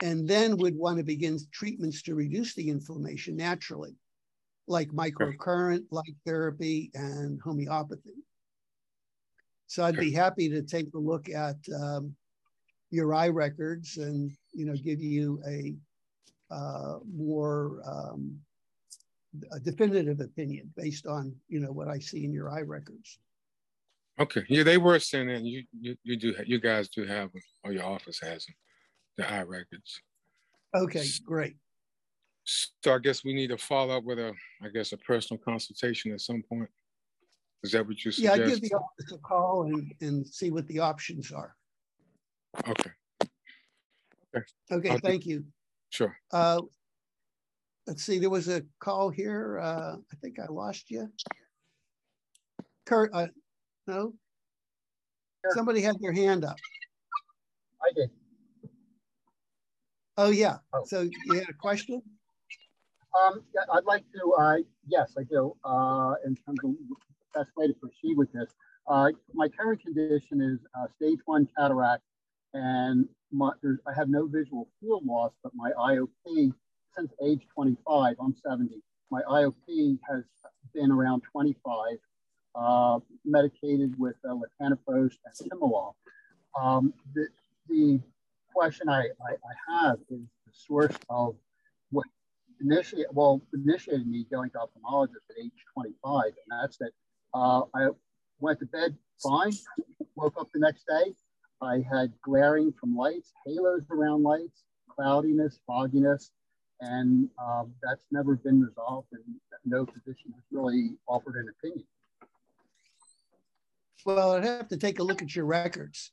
and 0.02 0.28
then 0.28 0.58
we'd 0.58 0.78
want 0.78 0.98
to 0.98 1.04
begin 1.04 1.40
treatments 1.52 2.02
to 2.04 2.16
reduce 2.16 2.54
the 2.56 2.70
inflammation 2.70 3.36
naturally, 3.36 3.96
like 4.68 4.90
microcurrent, 4.90 5.84
light 5.92 6.16
therapy, 6.26 6.92
and 6.94 7.40
homeopathy. 7.42 8.24
So 9.68 9.84
I'd 9.84 9.98
be 9.98 10.12
happy 10.12 10.50
to 10.50 10.62
take 10.62 10.94
a 10.94 11.00
look 11.00 11.30
at 11.30 11.56
um, 11.76 12.16
your 12.92 13.14
eye 13.16 13.30
records 13.30 13.98
and 13.98 14.32
you 14.54 14.66
know 14.66 14.76
give 14.76 15.02
you 15.02 15.42
a 15.48 15.74
uh, 16.52 17.00
more 17.12 17.82
um, 17.86 18.40
a 19.52 19.60
definitive 19.60 20.20
opinion 20.20 20.72
based 20.76 21.08
on 21.08 21.36
you 21.48 21.60
know 21.60 21.72
what 21.72 21.88
I 21.88 22.00
see 22.00 22.24
in 22.24 22.34
your 22.34 22.52
eye 22.52 22.62
records. 22.62 23.20
Okay, 24.20 24.44
yeah, 24.48 24.64
they 24.64 24.78
were 24.78 25.00
sending. 25.00 25.46
You 25.46 25.64
you 25.80 25.96
you 26.04 26.18
do 26.18 26.36
you 26.46 26.60
guys 26.60 26.90
do 26.90 27.06
have 27.06 27.32
them, 27.32 27.42
or 27.64 27.72
your 27.72 27.86
office 27.86 28.20
has 28.22 28.46
them, 28.46 28.56
the 29.18 29.32
eye 29.32 29.42
records. 29.42 30.02
Okay, 30.76 31.06
great. 31.26 31.56
So 32.46 32.94
I 32.94 33.00
guess 33.00 33.24
we 33.24 33.34
need 33.34 33.48
to 33.48 33.58
follow 33.58 33.98
up 33.98 34.04
with 34.04 34.20
a, 34.20 34.34
I 34.62 34.68
guess, 34.68 34.92
a 34.92 34.98
personal 34.98 35.42
consultation 35.42 36.12
at 36.12 36.20
some 36.20 36.44
point. 36.48 36.70
Is 37.64 37.72
that 37.72 37.88
what 37.88 38.04
you 38.04 38.12
suggest? 38.12 38.38
Yeah, 38.38 38.46
I 38.46 38.50
give 38.50 38.62
the 38.62 38.76
office 38.76 39.12
a 39.14 39.18
call 39.20 39.64
and, 39.64 39.94
and 40.02 40.28
see 40.28 40.52
what 40.52 40.68
the 40.68 40.80
options 40.80 41.32
are. 41.32 41.56
Okay. 42.68 42.92
Okay. 44.36 44.46
Okay, 44.72 44.90
I'll 44.90 45.00
thank 45.00 45.26
you. 45.26 45.46
Sure. 45.94 46.18
Uh, 46.32 46.60
let's 47.86 48.04
see, 48.04 48.18
there 48.18 48.32
was 48.32 48.48
a 48.48 48.64
call 48.80 49.12
here. 49.12 49.60
Uh, 49.62 49.98
I 49.98 50.16
think 50.24 50.40
I 50.40 50.52
lost 50.52 50.90
you. 50.90 51.08
Kurt, 52.88 53.12
uh, 53.14 53.28
no? 53.86 54.16
Sure. 55.46 55.52
Somebody 55.54 55.82
had 55.82 55.96
their 56.02 56.12
hand 56.12 56.46
up. 56.46 56.58
I 57.80 57.94
did. 57.96 58.10
Oh, 60.18 60.32
yeah. 60.32 60.58
Oh. 60.74 60.82
So 60.84 61.02
you 61.02 61.34
had 61.36 61.48
a 61.48 61.54
question? 61.54 62.02
Um, 63.22 63.44
yeah, 63.54 63.62
I'd 63.72 63.86
like 63.86 64.04
to, 64.16 64.34
uh, 64.34 64.58
yes, 64.88 65.14
I 65.16 65.22
do, 65.30 65.56
uh, 65.64 66.16
in 66.26 66.36
terms 66.38 66.58
of 66.64 66.72
best 67.36 67.52
way 67.56 67.68
to 67.68 67.74
proceed 67.74 68.18
with 68.18 68.34
this. 68.34 68.50
Uh, 68.88 69.10
my 69.36 69.48
current 69.48 69.80
condition 69.84 70.42
is 70.42 70.58
uh, 70.76 70.88
stage 70.96 71.20
one 71.26 71.48
cataract, 71.56 72.02
and 72.56 73.08
my, 73.34 73.52
I 73.88 73.94
have 73.96 74.10
no 74.10 74.28
visual 74.28 74.70
field 74.80 75.06
loss, 75.06 75.32
but 75.44 75.52
my 75.56 75.72
IOP 75.72 76.54
since 76.96 77.12
age 77.26 77.42
25, 77.54 78.16
I'm 78.20 78.36
70, 78.36 78.82
my 79.10 79.22
IOP 79.24 79.98
has 80.10 80.24
been 80.74 80.92
around 80.92 81.24
25, 81.32 81.98
uh, 82.56 83.00
medicated 83.26 83.98
with 83.98 84.16
uh, 84.28 84.34
latanoprost 84.34 85.18
and 85.26 85.52
timolol. 85.52 85.94
Um, 86.60 86.94
the, 87.16 87.28
the 87.68 88.00
question 88.54 88.90
I, 88.90 89.02
I, 89.28 89.34
I 89.34 89.88
have 89.88 89.98
is 90.10 90.22
the 90.46 90.52
source 90.54 90.96
of 91.10 91.36
what 91.90 92.06
initiated, 92.62 93.08
well, 93.12 93.42
initiated 93.54 94.08
me 94.08 94.26
going 94.32 94.52
to 94.52 94.60
ophthalmologist 94.60 95.30
at 95.32 95.44
age 95.44 95.52
25, 95.74 96.26
and 96.26 96.62
that's 96.62 96.78
that 96.78 96.92
uh, 97.34 97.64
I 97.74 97.90
went 98.40 98.60
to 98.60 98.66
bed 98.68 98.96
fine, 99.22 99.54
woke 100.16 100.36
up 100.40 100.50
the 100.54 100.60
next 100.60 100.86
day. 100.88 101.14
I 101.64 101.84
had 101.90 102.12
glaring 102.22 102.74
from 102.80 102.96
lights, 102.96 103.32
halos 103.46 103.84
around 103.90 104.24
lights, 104.24 104.64
cloudiness, 104.88 105.60
fogginess, 105.66 106.32
and 106.82 107.30
um, 107.44 107.74
that's 107.82 108.06
never 108.12 108.36
been 108.36 108.62
resolved, 108.62 109.08
and 109.14 109.24
no 109.66 109.86
physician 109.86 110.34
has 110.34 110.44
really 110.52 110.92
offered 111.08 111.36
an 111.36 111.50
opinion. 111.50 111.86
Well, 114.06 114.32
I'd 114.32 114.44
have 114.44 114.68
to 114.68 114.78
take 114.78 115.00
a 115.00 115.04
look 115.04 115.22
at 115.22 115.36
your 115.36 115.46
records 115.46 116.12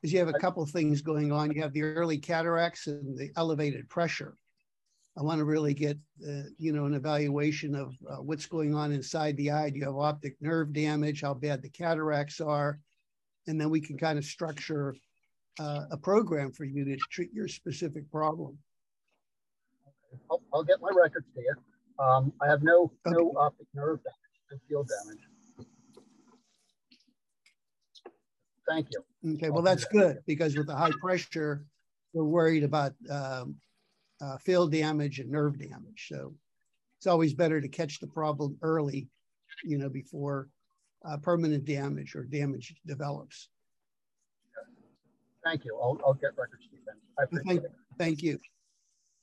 because 0.00 0.12
you 0.12 0.20
have 0.20 0.28
a 0.28 0.38
couple 0.38 0.62
of 0.62 0.70
things 0.70 1.02
going 1.02 1.32
on. 1.32 1.50
You 1.50 1.62
have 1.62 1.72
the 1.72 1.82
early 1.82 2.18
cataracts 2.18 2.86
and 2.86 3.18
the 3.18 3.30
elevated 3.36 3.88
pressure. 3.88 4.36
I 5.18 5.22
want 5.22 5.40
to 5.40 5.44
really 5.44 5.74
get, 5.74 5.98
uh, 6.24 6.42
you 6.58 6.72
know, 6.72 6.84
an 6.84 6.94
evaluation 6.94 7.74
of 7.74 7.92
uh, 8.08 8.16
what's 8.16 8.46
going 8.46 8.72
on 8.72 8.92
inside 8.92 9.36
the 9.36 9.50
eye. 9.50 9.70
Do 9.70 9.78
you 9.80 9.84
have 9.86 9.96
optic 9.96 10.36
nerve 10.40 10.72
damage? 10.72 11.22
How 11.22 11.34
bad 11.34 11.60
the 11.60 11.70
cataracts 11.70 12.40
are? 12.40 12.78
And 13.48 13.60
then 13.60 13.70
we 13.70 13.80
can 13.80 13.98
kind 13.98 14.18
of 14.18 14.24
structure 14.24 14.94
uh, 15.58 15.86
a 15.90 15.96
program 15.96 16.52
for 16.52 16.64
you 16.64 16.84
to 16.84 16.96
treat 17.10 17.32
your 17.32 17.48
specific 17.48 18.10
problem. 18.10 18.56
Okay. 20.12 20.22
I'll, 20.30 20.42
I'll, 20.54 20.64
get 20.64 20.80
my 20.80 20.90
records 20.94 21.26
to 21.34 21.40
you. 21.40 21.54
Um, 21.98 22.32
I 22.40 22.46
have 22.46 22.62
no 22.62 22.92
okay. 23.06 23.16
no 23.16 23.34
optic 23.36 23.66
nerve 23.74 23.98
damage, 24.04 24.40
no 24.52 24.58
field 24.68 24.88
damage. 24.88 25.18
Thank 28.68 28.88
you. 28.92 29.34
Okay, 29.34 29.50
well 29.50 29.62
that's 29.62 29.86
good 29.86 30.18
because 30.26 30.56
with 30.56 30.66
the 30.66 30.76
high 30.76 30.92
pressure, 31.00 31.64
we're 32.12 32.24
worried 32.24 32.64
about 32.64 32.92
um, 33.10 33.56
uh, 34.20 34.36
field 34.38 34.72
damage 34.72 35.18
and 35.20 35.30
nerve 35.30 35.58
damage. 35.58 36.06
So 36.08 36.34
it's 36.98 37.06
always 37.06 37.32
better 37.32 37.60
to 37.60 37.68
catch 37.68 37.98
the 37.98 38.06
problem 38.06 38.58
early, 38.62 39.08
you 39.64 39.78
know, 39.78 39.88
before 39.88 40.48
uh, 41.04 41.16
permanent 41.18 41.64
damage 41.64 42.14
or 42.14 42.24
damage 42.24 42.74
develops. 42.86 43.48
Thank 45.44 45.64
you. 45.64 45.78
I'll, 45.80 45.98
I'll 46.04 46.14
get 46.14 46.36
records 46.36 46.66
to 46.66 46.76
you 46.76 46.82
then. 46.86 46.96
I 47.18 47.24
appreciate 47.24 47.46
thank, 47.46 47.64
it. 47.64 47.72
Thank 47.98 48.22
you. 48.22 48.38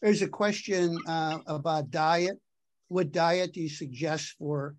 There's 0.01 0.21
a 0.21 0.27
question 0.27 0.97
uh, 1.07 1.39
about 1.47 1.91
diet. 1.91 2.39
What 2.87 3.11
diet 3.11 3.53
do 3.53 3.61
you 3.61 3.69
suggest 3.69 4.35
for 4.37 4.75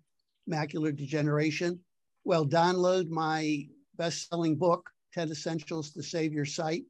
macular 0.49 0.95
degeneration? 0.95 1.79
Well, 2.23 2.45
download 2.45 3.09
my 3.09 3.67
best-selling 3.97 4.55
book, 4.55 4.89
10 5.13 5.31
Essentials 5.31 5.91
to 5.91 6.03
Save 6.03 6.33
Your 6.33 6.45
Sight. 6.45 6.83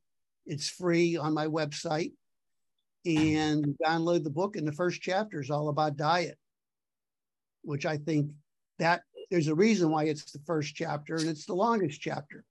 It's 0.46 0.70
free 0.70 1.18
on 1.18 1.34
my 1.34 1.48
website 1.48 2.14
and 3.06 3.76
download 3.84 4.24
the 4.24 4.30
book. 4.30 4.56
And 4.56 4.68
the 4.68 4.72
first 4.72 5.02
chapter 5.02 5.40
is 5.40 5.50
all 5.50 5.70
about 5.70 5.98
diet, 5.98 6.38
which 7.64 7.86
I 7.86 7.98
think 7.98 8.32
that 8.80 9.02
there's 9.30 9.48
a 9.48 9.56
reason 9.56 9.90
why 9.90 10.06
it's 10.06 10.32
the 10.32 10.40
first 10.46 10.76
chapter 10.76 11.16
and 11.16 11.28
it's 11.28 11.46
the 11.46 11.54
longest 11.54 12.02
chapter 12.02 12.44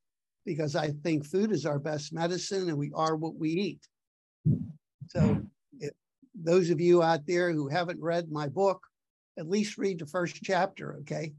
because 0.44 0.76
I 0.76 0.90
think 1.02 1.26
food 1.26 1.50
is 1.50 1.66
our 1.66 1.78
best 1.78 2.12
medicine 2.12 2.68
and 2.68 2.78
we 2.78 2.92
are 2.94 3.16
what 3.16 3.36
we 3.36 3.50
eat. 3.50 3.88
So, 5.08 5.42
if 5.80 5.92
those 6.34 6.70
of 6.70 6.80
you 6.80 7.02
out 7.02 7.26
there 7.26 7.52
who 7.52 7.68
haven't 7.68 8.00
read 8.00 8.30
my 8.30 8.48
book, 8.48 8.86
at 9.38 9.48
least 9.48 9.78
read 9.78 9.98
the 9.98 10.06
first 10.06 10.42
chapter, 10.42 10.96
okay? 11.00 11.32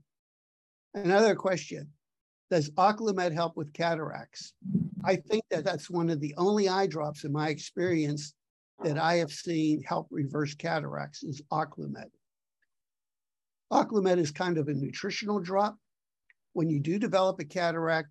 Another 0.93 1.35
question 1.35 1.87
Does 2.51 2.69
Oclumed 2.71 3.33
help 3.33 3.55
with 3.55 3.73
cataracts? 3.73 4.53
I 5.03 5.15
think 5.15 5.43
that 5.51 5.63
that's 5.63 5.89
one 5.89 6.09
of 6.09 6.19
the 6.19 6.33
only 6.37 6.67
eye 6.67 6.87
drops 6.87 7.23
in 7.23 7.31
my 7.31 7.49
experience 7.49 8.33
that 8.83 8.97
I 8.97 9.15
have 9.15 9.31
seen 9.31 9.81
help 9.83 10.07
reverse 10.11 10.53
cataracts 10.53 11.23
is 11.23 11.41
Oclumed. 11.51 12.09
Oclumed 13.71 14.17
is 14.17 14.31
kind 14.31 14.57
of 14.57 14.67
a 14.67 14.73
nutritional 14.73 15.39
drop. 15.39 15.77
When 16.53 16.69
you 16.69 16.79
do 16.79 16.97
develop 16.97 17.39
a 17.39 17.45
cataract, 17.45 18.09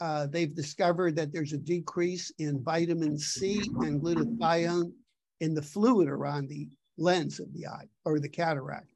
uh, 0.00 0.26
they've 0.26 0.54
discovered 0.54 1.14
that 1.16 1.32
there's 1.32 1.52
a 1.52 1.58
decrease 1.58 2.32
in 2.38 2.62
vitamin 2.62 3.18
C 3.18 3.60
and 3.80 4.00
glutathione 4.00 4.92
in 5.40 5.54
the 5.54 5.62
fluid 5.62 6.08
around 6.08 6.48
the 6.48 6.68
lens 6.98 7.38
of 7.38 7.52
the 7.52 7.66
eye 7.66 7.88
or 8.04 8.18
the 8.18 8.28
cataract. 8.28 8.92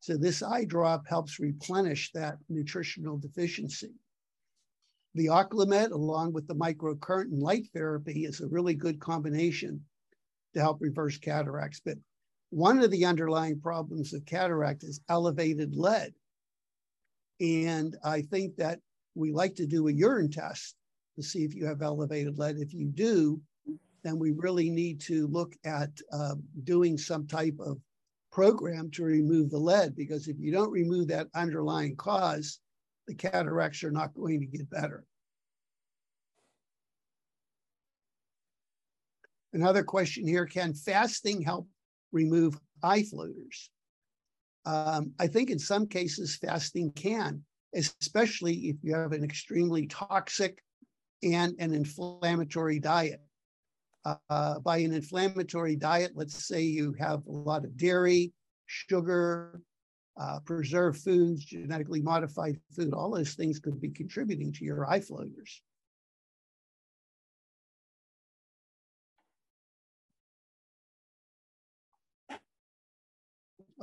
So 0.00 0.16
this 0.16 0.42
eye 0.42 0.64
drop 0.64 1.06
helps 1.06 1.40
replenish 1.40 2.12
that 2.12 2.36
nutritional 2.50 3.16
deficiency. 3.16 3.94
The 5.14 5.26
Oclumed, 5.26 5.92
along 5.92 6.32
with 6.32 6.46
the 6.46 6.54
microcurrent 6.54 7.30
and 7.30 7.42
light 7.42 7.68
therapy, 7.72 8.24
is 8.24 8.40
a 8.40 8.48
really 8.48 8.74
good 8.74 9.00
combination 9.00 9.82
to 10.52 10.60
help 10.60 10.82
reverse 10.82 11.16
cataracts. 11.16 11.80
But 11.82 11.96
One 12.54 12.84
of 12.84 12.92
the 12.92 13.04
underlying 13.04 13.58
problems 13.58 14.14
of 14.14 14.24
cataract 14.26 14.84
is 14.84 15.00
elevated 15.08 15.74
lead. 15.74 16.14
And 17.40 17.96
I 18.04 18.22
think 18.22 18.54
that 18.58 18.78
we 19.16 19.32
like 19.32 19.56
to 19.56 19.66
do 19.66 19.88
a 19.88 19.92
urine 19.92 20.30
test 20.30 20.76
to 21.16 21.22
see 21.24 21.42
if 21.42 21.52
you 21.52 21.66
have 21.66 21.82
elevated 21.82 22.38
lead. 22.38 22.58
If 22.58 22.72
you 22.72 22.86
do, 22.86 23.40
then 24.04 24.20
we 24.20 24.30
really 24.30 24.70
need 24.70 25.00
to 25.00 25.26
look 25.26 25.56
at 25.64 25.90
uh, 26.12 26.36
doing 26.62 26.96
some 26.96 27.26
type 27.26 27.56
of 27.58 27.78
program 28.30 28.88
to 28.92 29.02
remove 29.02 29.50
the 29.50 29.58
lead 29.58 29.96
because 29.96 30.28
if 30.28 30.38
you 30.38 30.52
don't 30.52 30.70
remove 30.70 31.08
that 31.08 31.26
underlying 31.34 31.96
cause, 31.96 32.60
the 33.08 33.16
cataracts 33.16 33.82
are 33.82 33.90
not 33.90 34.14
going 34.14 34.38
to 34.38 34.46
get 34.46 34.70
better. 34.70 35.04
Another 39.52 39.82
question 39.82 40.24
here, 40.24 40.46
can 40.46 40.72
fasting 40.72 41.42
help 41.42 41.66
remove 42.14 42.58
eye 42.82 43.02
floaters? 43.02 43.70
Um, 44.64 45.12
I 45.20 45.26
think 45.26 45.50
in 45.50 45.58
some 45.58 45.86
cases 45.86 46.36
fasting 46.36 46.92
can, 46.92 47.44
especially 47.74 48.54
if 48.68 48.76
you 48.82 48.94
have 48.94 49.12
an 49.12 49.24
extremely 49.24 49.86
toxic 49.86 50.62
and 51.22 51.54
an 51.58 51.74
inflammatory 51.74 52.78
diet. 52.78 53.20
Uh, 54.28 54.58
by 54.60 54.78
an 54.78 54.92
inflammatory 54.92 55.76
diet, 55.76 56.12
let's 56.14 56.46
say 56.46 56.62
you 56.62 56.94
have 56.98 57.26
a 57.26 57.32
lot 57.32 57.64
of 57.64 57.76
dairy, 57.76 58.32
sugar, 58.66 59.62
uh, 60.20 60.40
preserved 60.44 61.00
foods, 61.00 61.44
genetically 61.44 62.02
modified 62.02 62.58
food, 62.76 62.92
all 62.92 63.10
those 63.10 63.34
things 63.34 63.58
could 63.58 63.80
be 63.80 63.88
contributing 63.88 64.52
to 64.52 64.64
your 64.64 64.88
eye 64.88 65.00
floaters. 65.00 65.62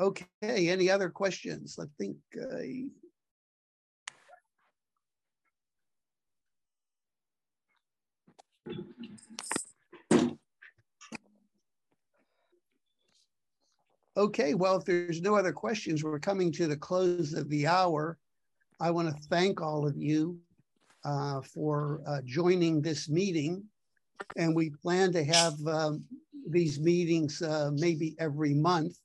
Okay, 0.01 0.25
any 0.41 0.89
other 0.89 1.11
questions? 1.11 1.77
I 1.79 1.85
think 1.99 2.17
Okay, 14.17 14.55
well, 14.55 14.75
if 14.75 14.85
there's 14.85 15.21
no 15.21 15.35
other 15.35 15.53
questions, 15.53 16.03
we're 16.03 16.19
coming 16.19 16.51
to 16.53 16.67
the 16.67 16.75
close 16.75 17.33
of 17.33 17.47
the 17.49 17.67
hour. 17.67 18.17
I 18.79 18.89
want 18.91 19.07
to 19.07 19.23
thank 19.29 19.61
all 19.61 19.87
of 19.87 19.95
you 19.95 20.39
uh, 21.05 21.41
for 21.41 22.01
uh, 22.07 22.21
joining 22.25 22.81
this 22.81 23.07
meeting. 23.07 23.63
And 24.35 24.55
we 24.55 24.71
plan 24.71 25.13
to 25.13 25.23
have 25.23 25.53
um, 25.67 26.03
these 26.49 26.79
meetings 26.79 27.41
uh, 27.41 27.69
maybe 27.73 28.15
every 28.19 28.53
month. 28.53 28.97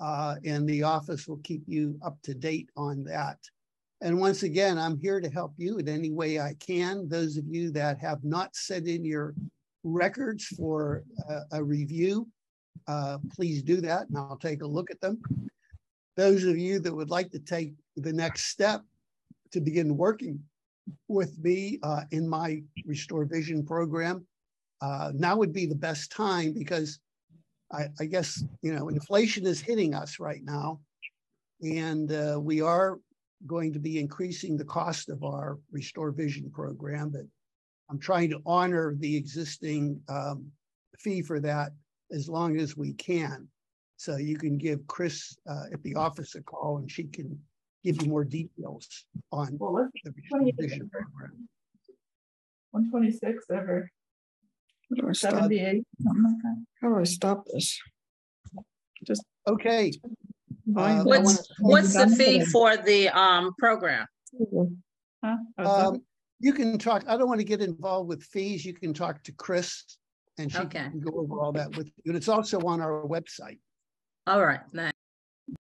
Uh, 0.00 0.36
and 0.44 0.68
the 0.68 0.82
office 0.82 1.26
will 1.26 1.38
keep 1.38 1.62
you 1.66 1.98
up 2.04 2.16
to 2.22 2.34
date 2.34 2.70
on 2.76 3.02
that. 3.04 3.38
And 4.00 4.20
once 4.20 4.44
again, 4.44 4.78
I'm 4.78 4.96
here 4.98 5.20
to 5.20 5.28
help 5.28 5.54
you 5.56 5.78
in 5.78 5.88
any 5.88 6.10
way 6.10 6.38
I 6.38 6.54
can. 6.60 7.08
Those 7.08 7.36
of 7.36 7.44
you 7.48 7.72
that 7.72 7.98
have 7.98 8.22
not 8.22 8.54
sent 8.54 8.86
in 8.86 9.04
your 9.04 9.34
records 9.82 10.46
for 10.46 11.02
a 11.50 11.62
review, 11.62 12.28
uh, 12.86 13.18
please 13.34 13.62
do 13.62 13.80
that 13.80 14.08
and 14.08 14.16
I'll 14.16 14.38
take 14.38 14.62
a 14.62 14.66
look 14.66 14.90
at 14.90 15.00
them. 15.00 15.20
Those 16.16 16.44
of 16.44 16.56
you 16.56 16.80
that 16.80 16.94
would 16.94 17.10
like 17.10 17.30
to 17.32 17.38
take 17.38 17.74
the 17.96 18.12
next 18.12 18.46
step 18.46 18.82
to 19.52 19.60
begin 19.60 19.96
working 19.96 20.40
with 21.06 21.38
me 21.38 21.78
uh, 21.82 22.02
in 22.10 22.28
my 22.28 22.62
Restore 22.86 23.24
Vision 23.24 23.64
program, 23.64 24.26
uh, 24.80 25.12
now 25.14 25.36
would 25.36 25.52
be 25.52 25.66
the 25.66 25.74
best 25.74 26.10
time 26.10 26.52
because 26.52 26.98
I, 27.72 27.88
I, 28.00 28.06
guess, 28.06 28.42
you 28.62 28.74
know, 28.74 28.88
inflation 28.88 29.46
is 29.46 29.60
hitting 29.60 29.94
us 29.94 30.18
right 30.18 30.42
now. 30.42 30.80
And 31.62 32.10
uh, 32.12 32.38
we 32.40 32.60
are 32.60 32.98
going 33.46 33.72
to 33.72 33.78
be 33.78 33.98
increasing 33.98 34.56
the 34.56 34.64
cost 34.64 35.08
of 35.08 35.22
our 35.22 35.58
Restore 35.70 36.10
Vision 36.10 36.50
program, 36.50 37.10
but 37.10 37.22
I'm 37.90 37.98
trying 37.98 38.30
to 38.30 38.40
honor 38.46 38.94
the 38.98 39.16
existing 39.16 40.00
um, 40.08 40.50
fee 40.98 41.22
for 41.22 41.40
that 41.40 41.72
as 42.10 42.28
long 42.28 42.58
as 42.58 42.76
we 42.76 42.92
can. 42.94 43.48
So 43.96 44.16
you 44.16 44.36
can 44.36 44.58
give 44.58 44.86
Chris 44.86 45.36
uh, 45.48 45.64
at 45.72 45.82
the 45.82 45.94
office 45.94 46.34
a 46.34 46.42
call 46.42 46.78
and 46.78 46.90
she 46.90 47.04
can 47.04 47.38
give 47.84 48.00
you 48.02 48.08
more 48.08 48.24
details 48.24 49.06
on 49.32 49.56
well, 49.58 49.88
the 50.04 50.12
vision 50.56 50.88
program. 50.90 51.48
126 52.70 53.44
ever. 53.50 53.90
78. 55.12 55.84
How 56.80 56.88
do 56.88 56.98
I 56.98 57.04
stop 57.04 57.44
this? 57.52 57.78
Just 59.06 59.24
okay. 59.46 59.92
Uh, 60.76 61.02
what's 61.02 61.48
what's 61.60 61.94
the 61.94 62.08
fee 62.08 62.44
for 62.44 62.76
the 62.76 63.08
um 63.10 63.54
program? 63.58 64.06
Huh? 65.24 65.36
Um, 65.58 66.02
you 66.40 66.52
can 66.52 66.78
talk. 66.78 67.04
I 67.08 67.16
don't 67.16 67.28
want 67.28 67.40
to 67.40 67.44
get 67.44 67.60
involved 67.60 68.08
with 68.08 68.22
fees. 68.22 68.64
You 68.64 68.74
can 68.74 68.92
talk 68.94 69.22
to 69.24 69.32
Chris 69.32 69.98
and 70.38 70.50
she 70.50 70.58
okay. 70.58 70.88
can 70.90 71.00
go 71.00 71.20
over 71.20 71.40
all 71.40 71.52
that 71.52 71.76
with 71.76 71.86
you. 71.86 72.02
And 72.06 72.16
it's 72.16 72.28
also 72.28 72.60
on 72.60 72.80
our 72.80 73.04
website. 73.04 73.58
All 74.26 74.44
right. 74.44 74.60
Nice. 74.72 74.92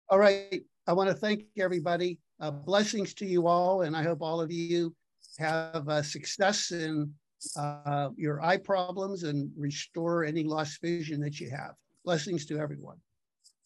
All 0.08 0.18
right. 0.18 0.62
I 0.86 0.92
want 0.92 1.10
to 1.10 1.14
thank 1.14 1.44
everybody. 1.58 2.18
Uh, 2.40 2.50
blessings 2.50 3.14
to 3.14 3.26
you 3.26 3.46
all, 3.46 3.82
and 3.82 3.96
I 3.96 4.02
hope 4.02 4.20
all 4.20 4.40
of 4.40 4.50
you 4.50 4.94
have 5.38 5.88
uh, 5.88 6.02
success 6.02 6.72
in 6.72 7.12
uh, 7.56 8.10
your 8.16 8.42
eye 8.42 8.56
problems 8.56 9.22
and 9.24 9.50
restore 9.56 10.24
any 10.24 10.44
lost 10.44 10.80
vision 10.80 11.20
that 11.20 11.40
you 11.40 11.50
have. 11.50 11.74
Blessings 12.04 12.46
to 12.46 12.58
everyone. 12.58 12.96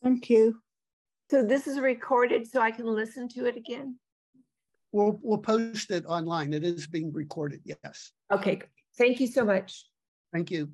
Thank 0.02 0.30
you. 0.30 0.60
So 1.30 1.42
this 1.42 1.66
is 1.66 1.80
recorded 1.80 2.46
so 2.46 2.60
I 2.60 2.70
can 2.70 2.86
listen 2.86 3.28
to 3.30 3.46
it 3.46 3.56
again? 3.56 3.98
We'll, 4.92 5.18
we'll 5.22 5.38
post 5.38 5.90
it 5.90 6.06
online. 6.06 6.54
It 6.54 6.64
is 6.64 6.86
being 6.86 7.12
recorded, 7.12 7.60
yes. 7.64 8.12
Okay, 8.32 8.62
thank 8.96 9.20
you 9.20 9.26
so 9.26 9.44
much. 9.44 9.84
Thank 10.32 10.50
you. 10.50 10.70